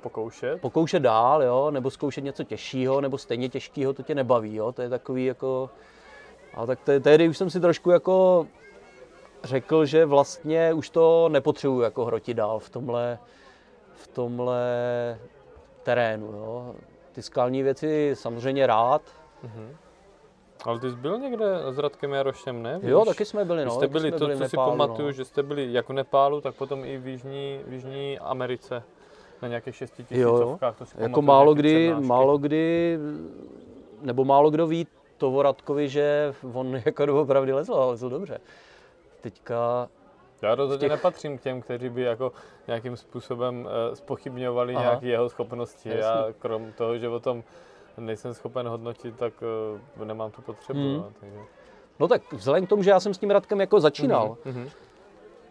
[0.00, 0.60] pokoušet.
[0.60, 1.70] pokoušet dál, jo?
[1.70, 4.72] nebo zkoušet něco těžšího, nebo stejně těžkého, to tě nebaví, jo?
[4.72, 5.70] to je takový jako,
[6.54, 8.46] a tak tehdy už jsem si trošku jako
[9.44, 13.18] řekl, že vlastně už to nepotřebuji jako hrotit dál v tomhle,
[13.92, 14.64] v tomhle
[15.82, 16.26] terénu.
[16.26, 16.74] Jo?
[17.12, 19.02] Ty skalní věci samozřejmě rád,
[19.44, 19.76] mm-hmm
[20.64, 22.78] Ale ty jsi byl někde s Radkem Jarošem, ne?
[22.78, 22.90] Víš?
[22.90, 23.70] Jo, taky jsme byli, no.
[23.70, 25.12] Jste byli, jsme to, byli co si Nepálu, pamatuju, no.
[25.12, 28.82] že jste byli jak v Nepálu, tak potom i v Jižní, v Jižní Americe
[29.42, 30.76] na nějakých šestitisícovkách.
[30.78, 32.06] To si Jako pamatuju, málo kdy, přednášky.
[32.06, 32.98] málo kdy,
[34.02, 34.86] nebo málo kdo ví
[35.16, 38.40] toho Radkovi, že on jako doopravdy lezl, ale lezl dobře.
[39.20, 39.88] Teďka,
[40.42, 42.32] Já rozhodně těch- nepatřím k těm, kteří by jako
[42.66, 44.82] nějakým způsobem spochybňovali Aha.
[44.84, 45.88] nějaké jeho schopnosti.
[45.88, 46.02] Jasně.
[46.02, 47.42] Já krom toho, že o tom
[47.98, 49.32] nejsem schopen hodnotit, tak
[49.98, 50.78] uh, nemám tu potřebu.
[50.78, 50.94] Hmm.
[50.96, 51.38] No, takže.
[51.98, 54.68] no tak vzhledem k tomu, že já jsem s tím Radkem jako začínal, Mhm.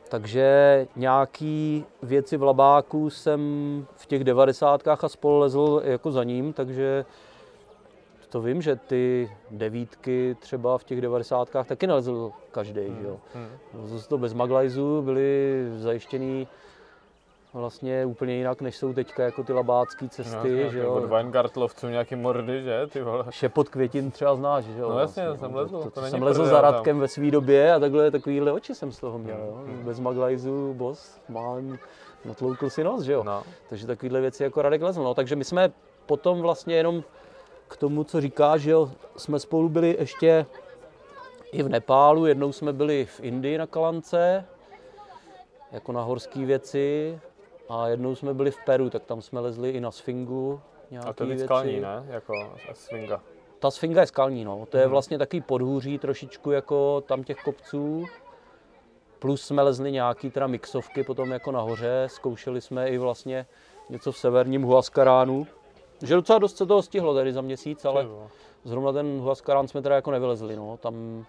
[0.10, 3.41] takže nějaký věci v labáku jsem
[3.95, 7.06] v těch devadesátkách a spol lezl jako za ním, takže
[8.30, 13.20] to vím, že ty devítky třeba v těch devadesátkách taky nelezl každý, že jo.
[13.36, 13.88] Mhm.
[13.88, 16.48] Zase to bez maglajzů byly zajištěný
[17.54, 21.08] vlastně úplně jinak, než jsou teďka jako ty labácké cesty, No, že Od jo.
[21.08, 22.88] Weingartlovců nějaký mordy, že?
[22.88, 23.26] Ty vole.
[23.30, 24.90] Šepot květin třeba znáš, že jo.
[24.90, 26.74] No jasně, vlastně, jsem lezl, To, to to, není jsem lezl za tam.
[26.74, 29.62] Radkem ve své době a takhle takovýhle oči jsem z toho měl, jo.
[29.66, 29.86] Mm, mm.
[29.86, 31.78] Bez maglajzů, boss, mám,
[32.26, 33.24] natloukl si nos, že jo.
[33.24, 33.44] No.
[33.70, 35.04] Takže takovéhle věci jako Radek lezl.
[35.04, 35.72] No, takže my jsme
[36.06, 37.04] potom vlastně jenom
[37.68, 40.45] k tomu, co říkáš, že jo, jsme spolu byli ještě
[41.52, 44.45] i v Nepálu, jednou jsme byli v Indii na Kalance,
[45.72, 47.19] jako na horské věci,
[47.69, 50.61] a jednou jsme byli v Peru, tak tam jsme lezli i na Sfingu.
[51.06, 52.06] A to je skalní, ne?
[52.10, 52.34] Jako
[52.73, 53.22] swinga.
[53.60, 54.65] Ta Sfinga je skalní, no.
[54.69, 54.91] To je Mhm.
[54.91, 58.06] vlastně takový podhůří trošičku jako tam těch kopců.
[59.19, 63.45] Plus jsme lezli nějaký teda mixovky potom jako nahoře, zkoušeli jsme i vlastně
[63.89, 65.48] něco v severním Huascaránu.
[66.03, 68.28] Že docela dost se toho stihlo tady za měsíc, ale vole.
[68.64, 70.78] zrovna ten Huascarán jsme teda jako nevylezli, no.
[70.78, 71.26] Tam,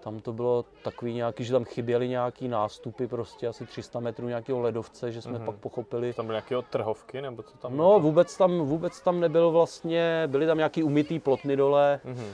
[0.00, 4.60] tam to bylo takový nějaký, že tam chyběly nějaký nástupy, prostě asi 300 metrů nějakého
[4.60, 5.46] ledovce, že jsme Mhm.
[5.46, 7.76] pak pochopili, Tam byly nějaké odtrhovky, nebo co tam?
[7.76, 12.26] No, vůbec tam, vůbec tam nebyl vlastně, byly tam nějaký umytý plotny dole Mhm.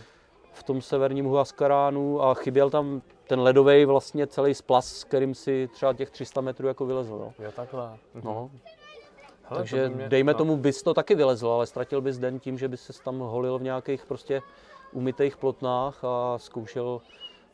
[0.53, 5.69] v tom severním Huascaránu a chyběl tam ten ledový vlastně celý splas, s kterým si
[5.73, 7.19] třeba těch 300 metrů jako vylezl.
[7.19, 7.45] No.
[7.45, 7.91] Jo, takhle.
[8.15, 8.25] Mhm.
[8.25, 8.51] No,
[9.45, 10.39] Hele, takže to mě- dejme no.
[10.39, 13.59] tomu, bys to taky vylezl, ale ztratil bys den tím, že bys se tam holil
[13.59, 14.43] v nějakých prostě
[14.93, 17.01] umytých plotnách a zkoušel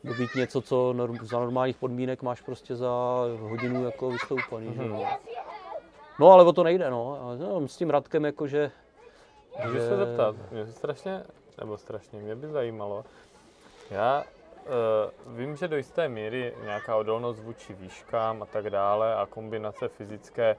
[0.03, 2.91] dobít něco, co norm, za normálních podmínek máš prostě za
[3.39, 4.73] hodinu jako vystoupaný.
[4.73, 4.87] že jo.
[4.87, 5.03] Mhm.
[6.19, 7.19] No ale o to nejde, no.
[7.21, 8.71] A, no s tím Radkem jakože...
[9.65, 11.23] Můžu se zeptat, mě se strašně,
[11.59, 13.05] nebo strašně, mě by zajímalo,
[13.91, 14.23] já
[15.25, 19.87] uh, vím, že do jisté míry nějaká odolnost vůči výškám a tak dále a kombinace
[19.87, 20.55] fyzické,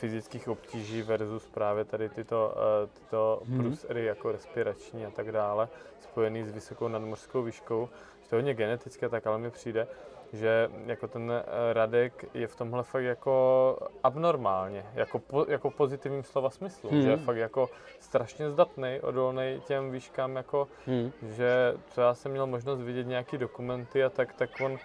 [0.00, 3.58] fyzických obtíží versus právě tady tyto, uh, tyto Mhm.
[3.60, 5.68] průsery jako respirační a tak dále,
[6.00, 7.88] spojený s vysokou nadmořskou výškou,
[8.22, 9.86] že to je hodně genetické, tak ale mi přijde,
[10.32, 16.22] že jako ten eh, Radek je v tomhle fakt jako abnormálně, jako, po, jako pozitivním
[16.24, 17.02] slova smyslu, Mhm.
[17.02, 17.68] že je fakt jako
[18.00, 21.12] strašně zdatný, odolný těm výškám, jako, Hmm.
[21.22, 24.78] že co já jsem měl možnost vidět nějaký dokumenty a tak, tak on,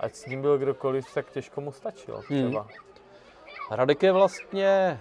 [0.00, 2.58] ať s ním byl kdokoliv, tak těžko mu stačilo Hmm.
[3.70, 5.00] Radek je vlastně,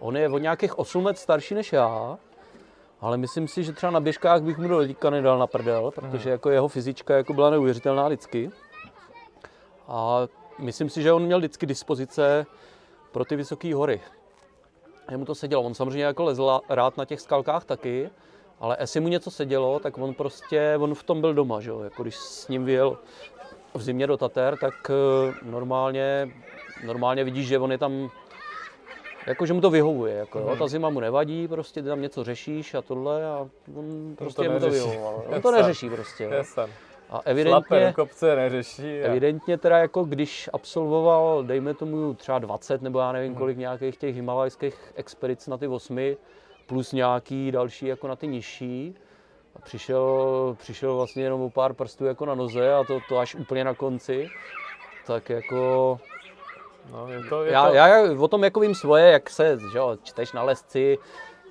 [0.00, 2.18] on je o nějakých 8 let starší než já,
[3.00, 6.30] ale myslím si, že třeba na běžkách bych mu do teďka nedal na prdel, protože
[6.30, 8.50] jako jeho fyzička jako byla neuvěřitelná vždycky.
[9.88, 10.20] A
[10.58, 12.46] myslím si, že on měl vždycky dispozice
[13.12, 14.00] pro ty vysoké hory.
[15.10, 15.62] Jemu to sedělo.
[15.62, 18.10] On samozřejmě jako lezl rád na těch skalkách taky,
[18.60, 21.80] ale jestli mu něco sedělo, tak on prostě, on v tom byl doma, že jo.
[21.80, 22.98] Jako když s ním vyjel
[23.74, 26.30] v zimě do Tater, tak eh, normálně,
[26.82, 28.10] normálně vidíš, že on je tam,
[29.26, 30.46] jako že mu to vyhovuje, jako jo.
[30.48, 30.58] Mhm.
[30.58, 34.58] ta zima mu nevadí, prostě ty tam něco řešíš a tohle a on prostě mu
[34.60, 34.86] to neřeší.
[34.88, 35.24] vyhovovalo.
[35.36, 36.66] On to neřeší prostě, jo.
[37.10, 39.00] A evidentně, do kopce neřeší.
[39.02, 39.06] A...
[39.06, 43.12] Evidentně teda jako když absolvoval, dejme tomu třeba 20 nebo já Mhm.
[43.14, 46.16] nevím kolik nějakých těch himalajských expedic na ty osmi,
[46.66, 48.94] plus nějaký další jako na ty nižší,
[49.56, 53.34] a přišel, přišel vlastně jenom o pár prstů jako na noze a to, to až
[53.34, 54.28] úplně na konci,
[55.06, 56.00] tak jako
[56.90, 57.74] No, je to, je já, to...
[57.74, 60.98] já o tom jako vím svoje, jak se že jo, čteš na lesci,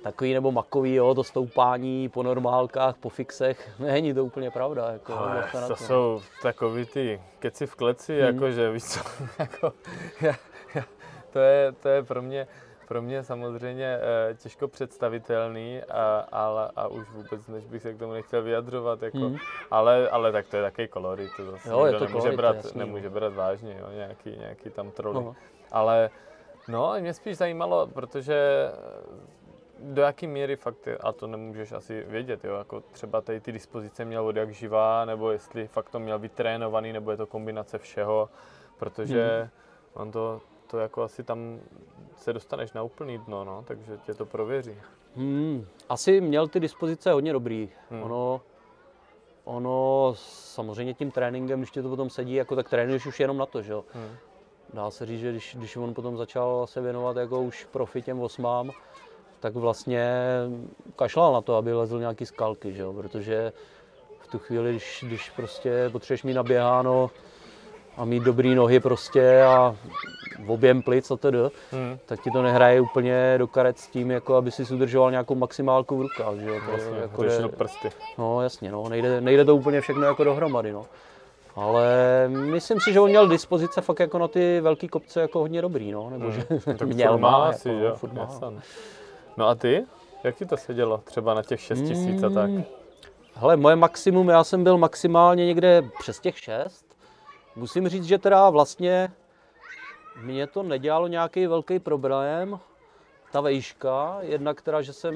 [0.02, 4.90] takový nebo makový, jo, to stoupání po normálkách, po fixech, není to úplně pravda.
[4.92, 8.34] Jako, Ale na to jsou takový ty keci v kleci, Hmm.
[8.34, 9.00] jakože víš co,
[9.38, 9.72] jako,
[10.20, 10.34] já,
[10.74, 10.84] já,
[11.32, 12.46] to, je, to je pro mě,
[12.92, 13.98] pro mě samozřejmě
[14.30, 19.02] eh, těžko představitelný, a, ale, a už vůbec, než bych se k tomu nechtěl vyjadřovat,
[19.02, 19.36] jako, Hmm.
[19.70, 22.56] ale, ale tak to je takový kolorit, to zase Jo, je to nemůže, kolorit, brát,
[22.56, 25.14] jasný, nemůže brát vážně, jo, nějaký, nějaký tam troly.
[25.14, 25.36] No.
[25.70, 26.10] Ale
[26.68, 28.68] no, mě spíš zajímalo, protože
[29.78, 34.04] do jaký míry fakt, a to nemůžeš asi vědět, jo, jako třeba tady ty dispozice
[34.04, 38.28] měl od jak živá, nebo jestli fakt to měl vytrénovaný, nebo je to kombinace všeho,
[38.78, 39.50] protože
[39.94, 40.40] on to,
[40.72, 41.60] to jako asi tam
[42.16, 44.76] se dostaneš na úplný dno, no, takže tě to prověří.
[45.16, 47.70] Hmm, asi měl ty dispozice hodně dobrý.
[47.90, 48.02] Hmm.
[48.02, 48.40] Ono,
[49.44, 53.46] ono samozřejmě tím tréninkem, když ti to potom sedí, jako tak trénuješ už jenom na
[53.46, 53.84] to, že jo.
[53.92, 54.16] Hmm.
[54.74, 58.20] Dá se říct, že když, když on potom začal se věnovat jako už profi těm
[58.20, 58.70] osmám,
[59.40, 60.10] tak vlastně
[60.96, 62.92] kašlal na to, aby lezl nějaký skalky, že jo?
[62.92, 63.52] protože
[64.20, 67.10] v tu chvíli, když, když prostě potřebuješ mít naběháno
[67.96, 69.76] a mít dobrý nohy prostě a
[70.44, 71.38] v objem plic a tedy,
[71.70, 71.98] hmm.
[72.06, 75.96] tak ti to nehraje úplně do karet s tím, jako aby si udržoval nějakou maximálku
[75.96, 76.36] v rukách.
[76.36, 76.60] Že jo?
[76.66, 77.90] To jasně, jako jde, prsty.
[78.18, 80.72] No jasně, no, nejde, nejde to úplně všechno jako dohromady.
[80.72, 80.84] No.
[81.56, 81.84] Ale
[82.28, 85.92] myslím si, že on měl dispozice fakt jako na ty velké kopce jako hodně dobrý,
[85.92, 86.10] no.
[86.10, 86.32] Nebo hmm.
[86.32, 86.44] že
[86.76, 88.12] tak měl má, asi, jako, že?
[88.12, 88.52] Má.
[89.36, 89.84] No a ty?
[90.24, 92.50] Jak ti to sedělo třeba na těch 6 tisíc a tak?
[92.50, 92.64] Hmm.
[93.34, 96.91] Hele, moje maximum, já jsem byl maximálně někde přes těch 6.
[97.56, 99.12] Musím říct, že teda vlastně
[100.22, 102.60] mě to nedělalo nějaký velký problém,
[103.32, 105.14] ta vejška, jednak teda, že jsem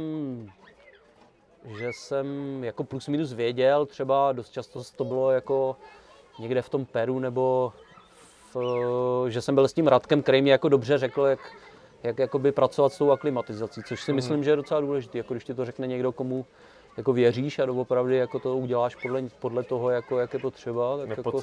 [1.79, 2.27] že jsem
[2.65, 5.77] jako plus minus věděl, třeba dost často to bylo jako
[6.39, 7.73] někde v tom Peru, nebo
[8.55, 11.41] v, že jsem byl s tím Radkem, který mi jako dobře řekl, jak,
[12.03, 14.17] jak jakoby pracovat s tou aklimatizací, což si mm.
[14.17, 16.47] myslím, že je docela důležité, jako když ti to řekne někdo, komu
[16.97, 20.99] jako věříš a doopravdy jako to uděláš podle, podle toho, jako, jak je potřeba.
[20.99, 21.41] Tak jako to,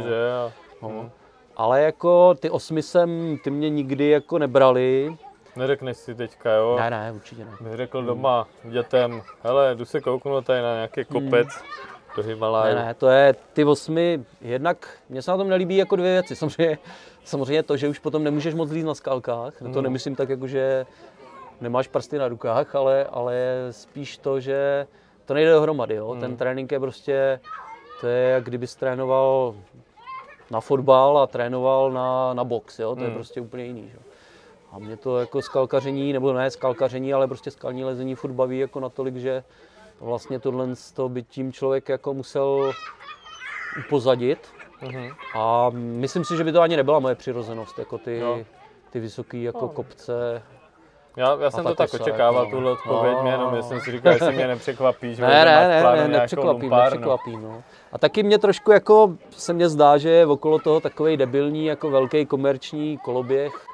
[0.00, 0.32] že?
[0.32, 0.52] A...
[0.82, 0.88] No.
[0.88, 1.10] Hmm.
[1.56, 5.16] Ale jako ty osmi jsem, ty mě nikdy jako nebrali.
[5.56, 6.76] Neřekneš si teďka, jo?
[6.78, 7.50] Ne, ne, určitě ne.
[7.60, 8.06] Bych řekl hmm.
[8.06, 12.74] doma dětem, hele, jdu se kouknout tady na nějaký kopec, hmm do Himaláju.
[12.74, 16.36] Ne, ne, to je ty osmi, jednak mě se na tom nelíbí jako dvě věci.
[16.44, 16.78] Samozřejmě,
[17.24, 19.72] samozřejmě to, že už potom nemůžeš moc líst na skalkách, hmm.
[19.72, 20.86] to nemyslím tak jako, že
[21.60, 23.34] nemáš prsty na rukách, ale, ale
[23.70, 24.86] spíš to, že
[25.24, 25.94] to nejde dohromady.
[25.94, 26.10] Jo?
[26.10, 26.20] Hmm.
[26.20, 27.40] Ten trénink je prostě,
[28.00, 29.54] to je jak kdyby trénoval
[30.50, 32.94] na fotbal a trénoval na, na box, jo?
[32.94, 33.04] to hmm.
[33.04, 33.90] je prostě úplně jiný.
[33.92, 33.98] Že?
[34.72, 38.80] A mě to jako skalkaření, nebo ne skalkaření, ale prostě skalní lezení furt baví jako
[38.80, 39.44] natolik, že
[40.00, 42.72] vlastně tohle toho by tím člověk jako musel
[43.86, 44.48] upozadit.
[44.82, 45.14] Mm-hmm.
[45.34, 48.38] A myslím si, že by to ani nebyla moje přirozenost, jako ty, no.
[48.90, 49.68] ty vysoké jako no.
[49.68, 50.42] kopce.
[51.16, 53.30] Já, já jsem to tak očekával, tuhle odpověď, no.
[53.30, 55.18] jenom jsem si říkal, jestli mě nepřekvapíš.
[55.18, 57.42] Ne, ne, ne, ne, nepřekvapím, nepřekvapím.
[57.42, 57.62] No.
[57.92, 61.90] A taky mě trošku jako se mně zdá, že je okolo toho takový debilní, jako
[61.90, 63.66] velký komerční koloběh.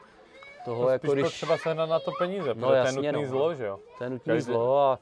[0.65, 1.29] Toho, no, jako když...
[1.29, 3.31] třeba se na to peníze, no, jasně, to je nutný no.
[3.31, 3.79] zlo, že jo?
[3.99, 4.53] To je nutný Každý...
[4.53, 4.99] zlo a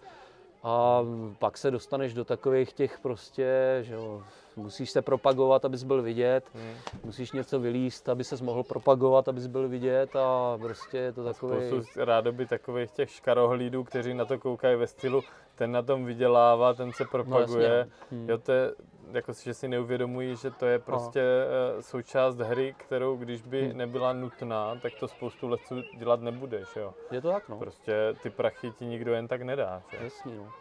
[0.63, 1.01] a
[1.39, 4.23] pak se dostaneš do takových těch prostě, že jo,
[4.59, 6.75] musíš se propagovat, abys byl vidět, hmm.
[7.05, 11.67] musíš něco vylíst, aby se mohl propagovat, abys byl vidět a prostě je to takový...
[11.67, 15.23] Spoustu rádoby takových těch škarohlídů, kteří na to koukají ve stylu,
[15.55, 17.87] ten na tom vydělává, ten se propaguje.
[18.11, 18.29] No, hmm.
[18.31, 18.73] jo, to je,
[19.13, 21.83] jako, že si neuvědomují, že to je prostě Aha.
[21.83, 23.79] součást hry, kterou když by hmm.
[23.79, 25.61] nebyla nutná, tak to spoustu let
[25.99, 26.77] dělat nebudeš.
[26.77, 26.95] Jo.
[27.11, 27.59] Je to tak, no.
[27.59, 29.83] Prostě ty prachy ti nikdo jen tak nedá.
[29.91, 30.05] Že?
[30.05, 30.53] Jasně, no.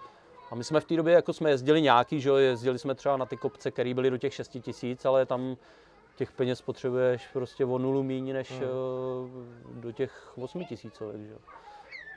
[0.52, 3.18] A my jsme v té době, jako jsme jezdili nějaký, že jo, jezdili jsme třeba
[3.18, 5.58] na ty kopce, které byly do těch 6 tisíc, ale tam
[6.16, 8.62] těch peněz potřebuješ prostě o nulu méně než hmm.
[8.62, 11.38] Eh, do těch 8 tisícovek, že jo.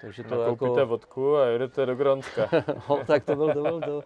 [0.00, 0.86] Takže to Nakoupíte jako...
[0.86, 2.48] vodku a jedete do Gronska.
[2.88, 4.02] no, tak to, byl, to, byl, to,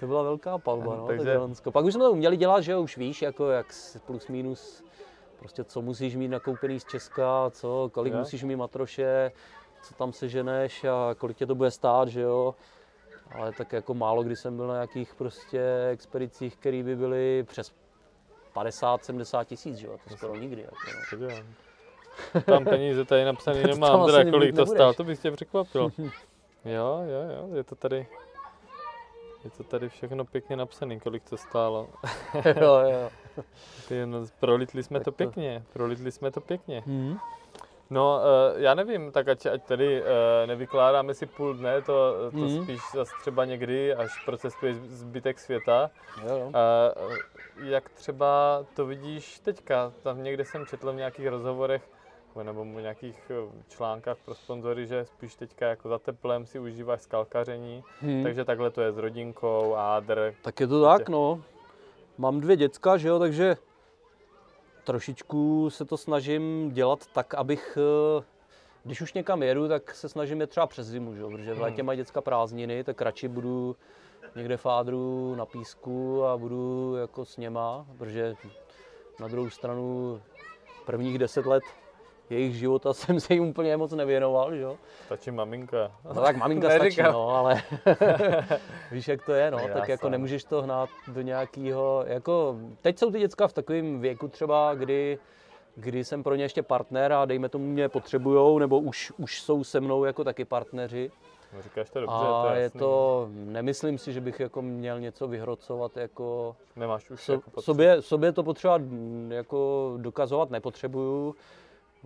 [0.00, 1.32] to byla velká palba, no, Takže...
[1.32, 1.72] Gronsko.
[1.72, 3.66] Pak už jsme to uměli dělat, že už víš, jako jak
[4.06, 4.84] plus minus,
[5.38, 8.18] prostě co musíš mít nakoupený z Česka, co, kolik je?
[8.18, 9.32] musíš mít matroše,
[9.82, 12.54] co tam seženeš a kolik tě to bude stát, že jo.
[13.30, 17.72] Ale tak jako málo kdy jsem byl na nějakých prostě expedicích, které by byly přes
[18.54, 20.62] 50-70 tisíc, že jo, to skoro nikdy.
[20.62, 21.28] Jako, no.
[22.40, 25.92] Tam peníze tady napsaný nemám, teda kolik to stálo, to bych tě překvapil.
[26.64, 28.06] Jo, jo, jo, je to tady,
[29.44, 31.88] je to tady všechno pěkně napsané, kolik to stálo.
[32.60, 33.10] jo, jo.
[33.88, 36.82] Ty, no, prolitli jsme tak to pěkně, prolitli jsme to pěkně.
[36.86, 37.18] Hmm.
[37.90, 38.20] No,
[38.54, 40.06] uh, já nevím, tak ať, ať tady uh,
[40.46, 42.62] nevykládáme si půl dne, to, to mm.
[42.62, 45.90] spíš zase třeba někdy, až procestuje zbytek světa.
[46.22, 46.46] Jo, jo.
[46.46, 47.14] Uh,
[47.62, 49.92] jak třeba to vidíš teďka?
[50.02, 51.82] Tam někde jsem četl v nějakých rozhovorech,
[52.42, 53.32] nebo v nějakých
[53.68, 58.22] článkách pro sponzory, že spíš teďka jako za teplem si užíváš skalkaření, hmm.
[58.22, 60.34] takže takhle to je s rodinkou, ádr.
[60.42, 61.42] Tak je to tak, no.
[62.18, 63.56] Mám dvě děcka, že jo, takže
[64.84, 67.78] trošičku se to snažím dělat tak, abych,
[68.18, 68.24] eh,
[68.84, 71.24] když už někam jedu, tak se snažím je třeba přes zimu, že?
[71.24, 71.86] protože v létě hmm.
[71.86, 73.76] mají děcka prázdniny, tak radši budu
[74.36, 78.34] někde v Ádru na písku a budu jako s něma, protože
[79.20, 80.20] na druhou stranu
[80.86, 81.62] prvních deset let
[82.30, 84.76] jejich života jsem se jim úplně moc nevěnoval, že jo.
[85.06, 85.92] Stačí maminka.
[86.04, 87.62] No tak maminka stačí, no, ale
[88.92, 93.10] víš, jak to je, no, tak jako nemůžeš to hnát do nějakého, jako, teď jsou
[93.10, 95.18] ty děcka v takovém věku třeba, kdy
[95.76, 99.64] kdy jsem pro ně ještě partner a dejme tomu mě potřebujou, nebo už, už jsou
[99.64, 101.10] se mnou jako taky partneři.
[101.54, 105.00] No, říkáš to dobře, a to je, je to, nemyslím si, že bych jako měl
[105.00, 106.56] něco vyhrocovat jako...
[106.76, 108.80] Nemáš už so, jako sobě, sobě to potřeba
[109.28, 111.34] jako dokazovat nepotřebuju.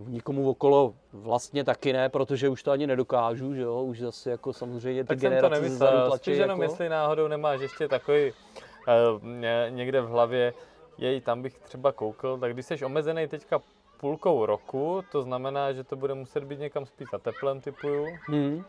[0.07, 4.53] Nikomu okolo vlastně taky ne, protože už to ani nedokážu, že jo, už zase jako
[4.53, 6.73] samozřejmě ty tak generace jsem to nemyslel, tlačí, spíš jenom jako...
[6.73, 9.25] jestli náhodou nemáš ještě takový uh,
[9.69, 10.55] někde v hlavě,
[10.99, 13.61] jej, tam bych třeba koukl, tak když jsi omezený teďka
[14.01, 18.65] půlkou roku, to znamená, že to bude muset být někam spíš za teplem typuju, hmm.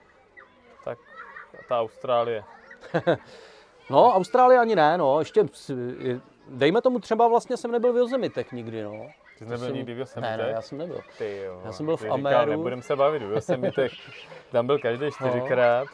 [0.85, 0.97] tak
[1.69, 2.43] ta Austrálie.
[3.89, 5.45] no, Austrálie ani ne, no, ještě,
[6.47, 9.07] dejme tomu třeba vlastně jsem nebyl v Yosemitech nikdy, no.
[9.39, 9.75] Ty jsi nebyl jsem...
[9.75, 10.37] nikdy v Yosemitech?
[10.37, 11.01] Ne, ne, já jsem nebyl.
[11.17, 11.61] Ty jo.
[11.65, 12.51] Já jsem byl v Ameru.
[12.51, 13.91] Nebudem se bavit v Yosemitech,
[14.51, 15.87] tam byl každý čtyřikrát.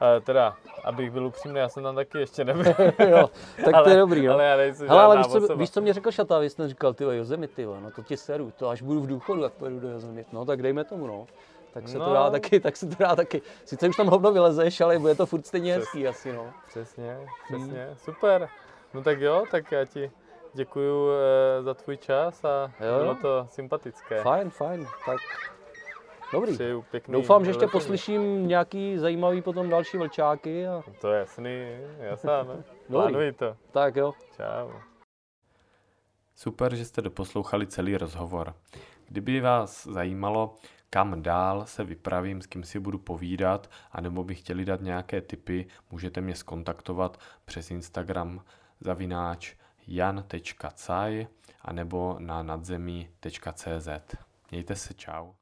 [0.00, 0.16] No.
[0.16, 2.64] Uh, teda, abych byl upřímný, já jsem tam taky ještě nebyl.
[3.08, 3.30] jo,
[3.64, 4.32] tak ale, to je dobrý, no.
[4.32, 6.94] Ale já nejsem Hele, ale víš co, víš, co mě řekl Šata, vy jste říkal,
[6.94, 10.30] ty Yosemite, no to ti seru, to až budu v důchodu, tak pojedu do Yosemite,
[10.32, 11.26] no tak dejme tomu, no.
[11.72, 12.04] Tak se no.
[12.04, 13.42] to dá taky, tak se to dá taky.
[13.64, 16.52] Sice už tam hovno vylezeš, ale bude to furt stejně Přes, hezký asi, no.
[16.68, 17.96] Přesně, přesně, hmm.
[17.96, 18.48] super.
[18.94, 20.10] No tak jo, tak já ti
[20.54, 22.98] děkuju e, za tvůj čas a jo.
[22.98, 24.22] bylo to sympatické.
[24.22, 25.20] Fajn, fajn, tak
[26.32, 26.52] Dobrý.
[26.52, 30.66] Přeju pěkný Doufám, že ještě poslyším nějaký zajímavý potom další vlčáky.
[30.66, 30.82] A...
[31.00, 31.50] To je jasný,
[31.98, 32.64] jasná, ne?
[32.86, 33.56] Plánuji to.
[33.70, 34.12] Tak jo.
[34.36, 34.70] Čau.
[36.36, 38.54] Super, že jste doposlouchali celý rozhovor.
[39.08, 40.54] Kdyby vás zajímalo,
[40.90, 45.66] kam dál se vypravím, s kým si budu povídat, anebo by chtěli dát nějaké tipy,
[45.90, 48.44] můžete mě skontaktovat přes Instagram
[48.80, 49.54] zavináč
[49.86, 51.26] jan.caj
[51.62, 53.88] anebo na nadzemí.cz.
[54.50, 55.32] Mějte se, čau.